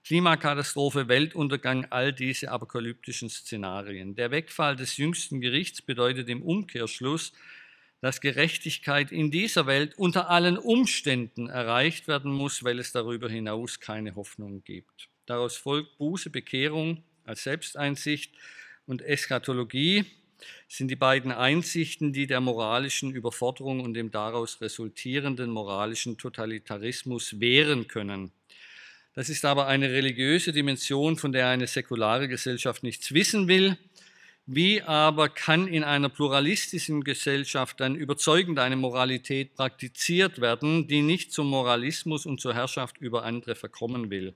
Klimakatastrophe, 0.02 1.06
Weltuntergang, 1.06 1.86
all 1.90 2.12
diese 2.12 2.50
apokalyptischen 2.50 3.30
Szenarien. 3.30 4.16
Der 4.16 4.32
Wegfall 4.32 4.74
des 4.74 4.96
jüngsten 4.96 5.40
Gerichts 5.40 5.80
bedeutet 5.80 6.28
im 6.28 6.42
Umkehrschluss, 6.42 7.32
dass 8.00 8.20
Gerechtigkeit 8.20 9.12
in 9.12 9.30
dieser 9.30 9.68
Welt 9.68 9.96
unter 9.96 10.28
allen 10.28 10.58
Umständen 10.58 11.48
erreicht 11.48 12.08
werden 12.08 12.32
muss, 12.32 12.64
weil 12.64 12.80
es 12.80 12.90
darüber 12.90 13.30
hinaus 13.30 13.78
keine 13.78 14.16
Hoffnung 14.16 14.64
gibt. 14.64 15.08
Daraus 15.24 15.56
folgt 15.56 15.98
Buße, 15.98 16.30
Bekehrung 16.30 17.04
als 17.22 17.44
Selbsteinsicht 17.44 18.34
und 18.86 19.02
Eschatologie, 19.02 20.04
sind 20.68 20.88
die 20.88 20.96
beiden 20.96 21.32
Einsichten, 21.32 22.12
die 22.12 22.26
der 22.26 22.40
moralischen 22.40 23.10
Überforderung 23.10 23.80
und 23.80 23.94
dem 23.94 24.10
daraus 24.10 24.60
resultierenden 24.60 25.50
moralischen 25.50 26.18
Totalitarismus 26.18 27.40
wehren 27.40 27.88
können. 27.88 28.32
Das 29.14 29.28
ist 29.28 29.44
aber 29.44 29.66
eine 29.66 29.90
religiöse 29.90 30.52
Dimension, 30.52 31.16
von 31.16 31.32
der 31.32 31.48
eine 31.48 31.66
säkulare 31.66 32.28
Gesellschaft 32.28 32.82
nichts 32.82 33.12
wissen 33.12 33.48
will. 33.48 33.76
Wie 34.46 34.82
aber 34.82 35.28
kann 35.28 35.68
in 35.68 35.84
einer 35.84 36.08
pluralistischen 36.08 37.04
Gesellschaft 37.04 37.80
dann 37.80 37.94
überzeugend 37.94 38.58
eine 38.58 38.76
Moralität 38.76 39.54
praktiziert 39.54 40.40
werden, 40.40 40.88
die 40.88 41.02
nicht 41.02 41.32
zum 41.32 41.48
Moralismus 41.48 42.26
und 42.26 42.40
zur 42.40 42.54
Herrschaft 42.54 42.98
über 42.98 43.24
andere 43.24 43.54
verkommen 43.54 44.10
will? 44.10 44.34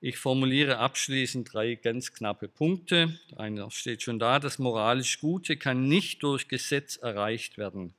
Ich 0.00 0.18
formuliere 0.18 0.78
abschließend 0.78 1.52
drei 1.52 1.74
ganz 1.74 2.12
knappe 2.12 2.46
Punkte. 2.46 3.18
Einer 3.36 3.68
steht 3.72 4.00
schon 4.00 4.20
da, 4.20 4.38
das 4.38 4.60
moralisch 4.60 5.18
Gute 5.18 5.56
kann 5.56 5.88
nicht 5.88 6.22
durch 6.22 6.46
Gesetz 6.46 6.96
erreicht 6.98 7.58
werden. 7.58 7.94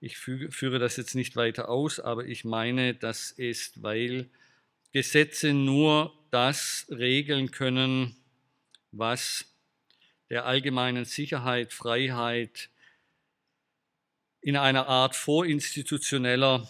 Ich 0.00 0.18
führe 0.18 0.80
das 0.80 0.96
jetzt 0.96 1.14
nicht 1.14 1.36
weiter 1.36 1.68
aus, 1.68 2.00
aber 2.00 2.26
ich 2.26 2.44
meine, 2.44 2.94
das 2.94 3.30
ist, 3.30 3.80
weil 3.84 4.28
Gesetze 4.90 5.52
nur 5.52 6.12
das 6.32 6.86
regeln 6.90 7.52
können, 7.52 8.16
was 8.90 9.44
der 10.30 10.46
allgemeinen 10.46 11.04
Sicherheit, 11.04 11.72
Freiheit 11.72 12.70
in 14.40 14.56
einer 14.56 14.88
Art 14.88 15.14
vorinstitutioneller 15.14 16.68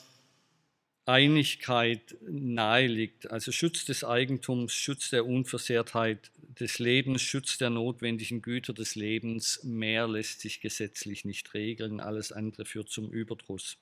Einigkeit 1.07 2.17
naheliegt. 2.29 3.31
Also 3.31 3.53
Schutz 3.53 3.85
des 3.85 4.03
Eigentums, 4.03 4.75
Schutz 4.75 5.11
der 5.11 5.25
Unversehrtheit 5.25 6.33
des 6.59 6.81
Lebens, 6.81 7.23
Schutz 7.23 7.59
der 7.59 7.71
notwendigen 7.71 8.43
Güter 8.43 8.73
des 8.73 8.97
Lebens. 8.97 9.61
Mehr 9.63 10.09
lässt 10.09 10.41
sich 10.41 10.61
gesetzlich 10.61 11.25
nicht 11.25 11.55
regeln, 11.55 12.01
alles 12.01 12.33
andere 12.33 12.65
führt 12.65 12.91
zum 12.91 13.11
Überdruss. 13.11 13.79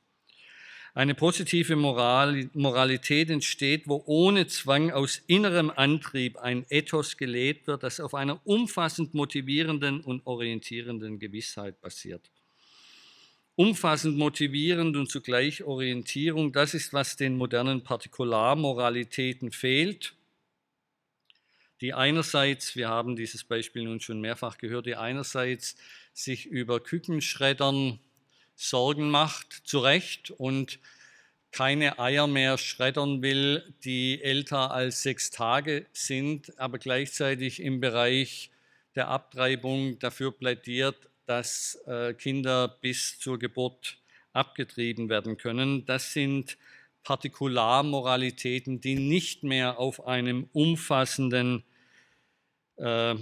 Eine 0.93 1.15
positive 1.15 1.75
Moral, 1.75 2.51
Moralität 2.53 3.31
entsteht, 3.31 3.89
wo 3.89 4.03
ohne 4.07 4.47
Zwang 4.47 4.93
aus 4.93 5.21
innerem 5.27 5.71
Antrieb 5.71 6.37
ein 6.37 6.67
Ethos 6.69 7.17
gelebt 7.17 7.67
wird, 7.67 7.83
das 7.83 7.99
auf 7.99 8.15
einer 8.15 8.41
umfassend 8.47 9.13
motivierenden 9.15 10.03
und 10.03 10.25
orientierenden 10.27 11.19
Gewissheit 11.19 11.81
basiert 11.81 12.31
umfassend 13.57 14.19
motivierend 14.19 14.97
und 14.97 15.11
zugleich 15.11 15.63
Orientierung, 15.65 16.53
das 16.53 16.75
ist, 16.75 16.93
was 16.93 17.17
den 17.17 17.37
modernen 17.37 17.85
Partikularmoralitäten 17.85 19.53
fehlt, 19.53 20.15
die 21.81 21.95
einerseits, 21.95 22.77
wir 22.77 22.89
haben 22.89 23.17
dieses 23.17 23.45
Beispiel 23.45 23.85
nun 23.85 24.01
schon 24.01 24.21
mehrfach 24.21 24.59
gehört, 24.59 24.87
die 24.87 24.97
einerseits 24.97 25.77
sich 26.13 26.47
über 26.47 26.81
Kükenschreddern 26.81 27.99
Sorgen 28.57 29.11
macht, 29.11 29.53
zu 29.65 29.81
Recht, 29.81 30.31
und 30.31 30.79
keine 31.51 31.99
Eier 31.99 32.27
mehr 32.27 32.59
schreddern 32.59 33.23
will, 33.23 33.75
die 33.85 34.23
älter 34.23 34.73
als 34.73 35.03
sechs 35.03 35.31
Tage 35.31 35.87
sind, 35.93 36.59
aber 36.59 36.79
gleichzeitig 36.79 37.61
im 37.61 37.81
Bereich 37.81 38.51
der 38.95 39.09
Abtreibung 39.09 39.99
dafür 39.99 40.33
plädiert, 40.33 40.97
dass 41.27 41.81
äh, 41.87 42.15
Kinder 42.15 42.69
bis 42.81 43.19
zur 43.19 43.39
Geburt 43.39 43.99
abgetrieben 44.33 45.09
werden 45.09 45.37
können. 45.37 45.87
Das 45.87 46.13
sind 46.13 46.59
Partikularmoralitäten, 47.05 48.81
die 48.81 48.97
nicht 48.97 49.45
mehr 49.45 49.79
auf 49.79 50.07
einem 50.07 50.49
umfassenden, 50.53 51.63
äh, 52.77 53.15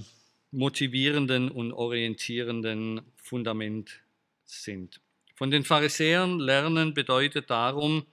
motivierenden 0.51 1.51
und 1.51 1.73
orientierenden 1.73 3.03
Fundament 3.17 4.01
sind. 4.45 5.01
Von 5.35 5.51
den 5.51 5.65
Pharisäern 5.65 6.39
lernen 6.39 6.95
bedeutet 6.95 7.51
darum, 7.51 8.07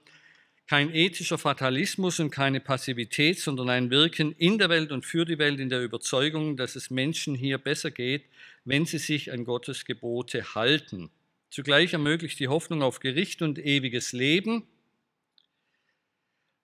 kein 0.66 0.94
ethischer 0.94 1.36
Fatalismus 1.36 2.20
und 2.20 2.30
keine 2.30 2.60
Passivität, 2.60 3.40
sondern 3.40 3.68
ein 3.70 3.90
Wirken 3.90 4.32
in 4.38 4.56
der 4.56 4.68
Welt 4.68 4.92
und 4.92 5.04
für 5.04 5.24
die 5.24 5.38
Welt 5.38 5.58
in 5.58 5.68
der 5.68 5.82
Überzeugung, 5.82 6.56
dass 6.56 6.76
es 6.76 6.90
Menschen 6.90 7.34
hier 7.34 7.58
besser 7.58 7.90
geht, 7.90 8.22
wenn 8.64 8.86
sie 8.86 8.98
sich 8.98 9.32
an 9.32 9.44
Gottes 9.44 9.84
Gebote 9.84 10.54
halten. 10.54 11.10
Zugleich 11.50 11.92
ermöglicht 11.92 12.38
die 12.38 12.48
Hoffnung 12.48 12.82
auf 12.82 13.00
Gericht 13.00 13.42
und 13.42 13.58
ewiges 13.58 14.12
Leben, 14.12 14.66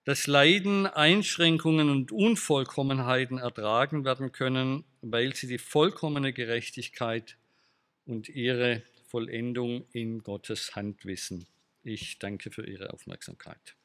dass 0.05 0.25
Leiden, 0.25 0.87
Einschränkungen 0.87 1.89
und 1.89 2.13
Unvollkommenheiten 2.13 3.39
ertragen 3.39 4.05
werden 4.05 4.31
können, 4.31 4.85
weil 5.01 5.35
sie 5.35 5.47
die 5.47 5.57
vollkommene 5.57 6.31
Gerechtigkeit 6.31 7.37
und 8.05 8.29
ihre 8.29 8.83
Vollendung 9.07 9.85
in 9.91 10.23
Gottes 10.23 10.75
Hand 10.75 11.05
wissen. 11.05 11.45
Ich 11.83 12.19
danke 12.19 12.51
für 12.51 12.65
Ihre 12.65 12.93
Aufmerksamkeit. 12.93 13.75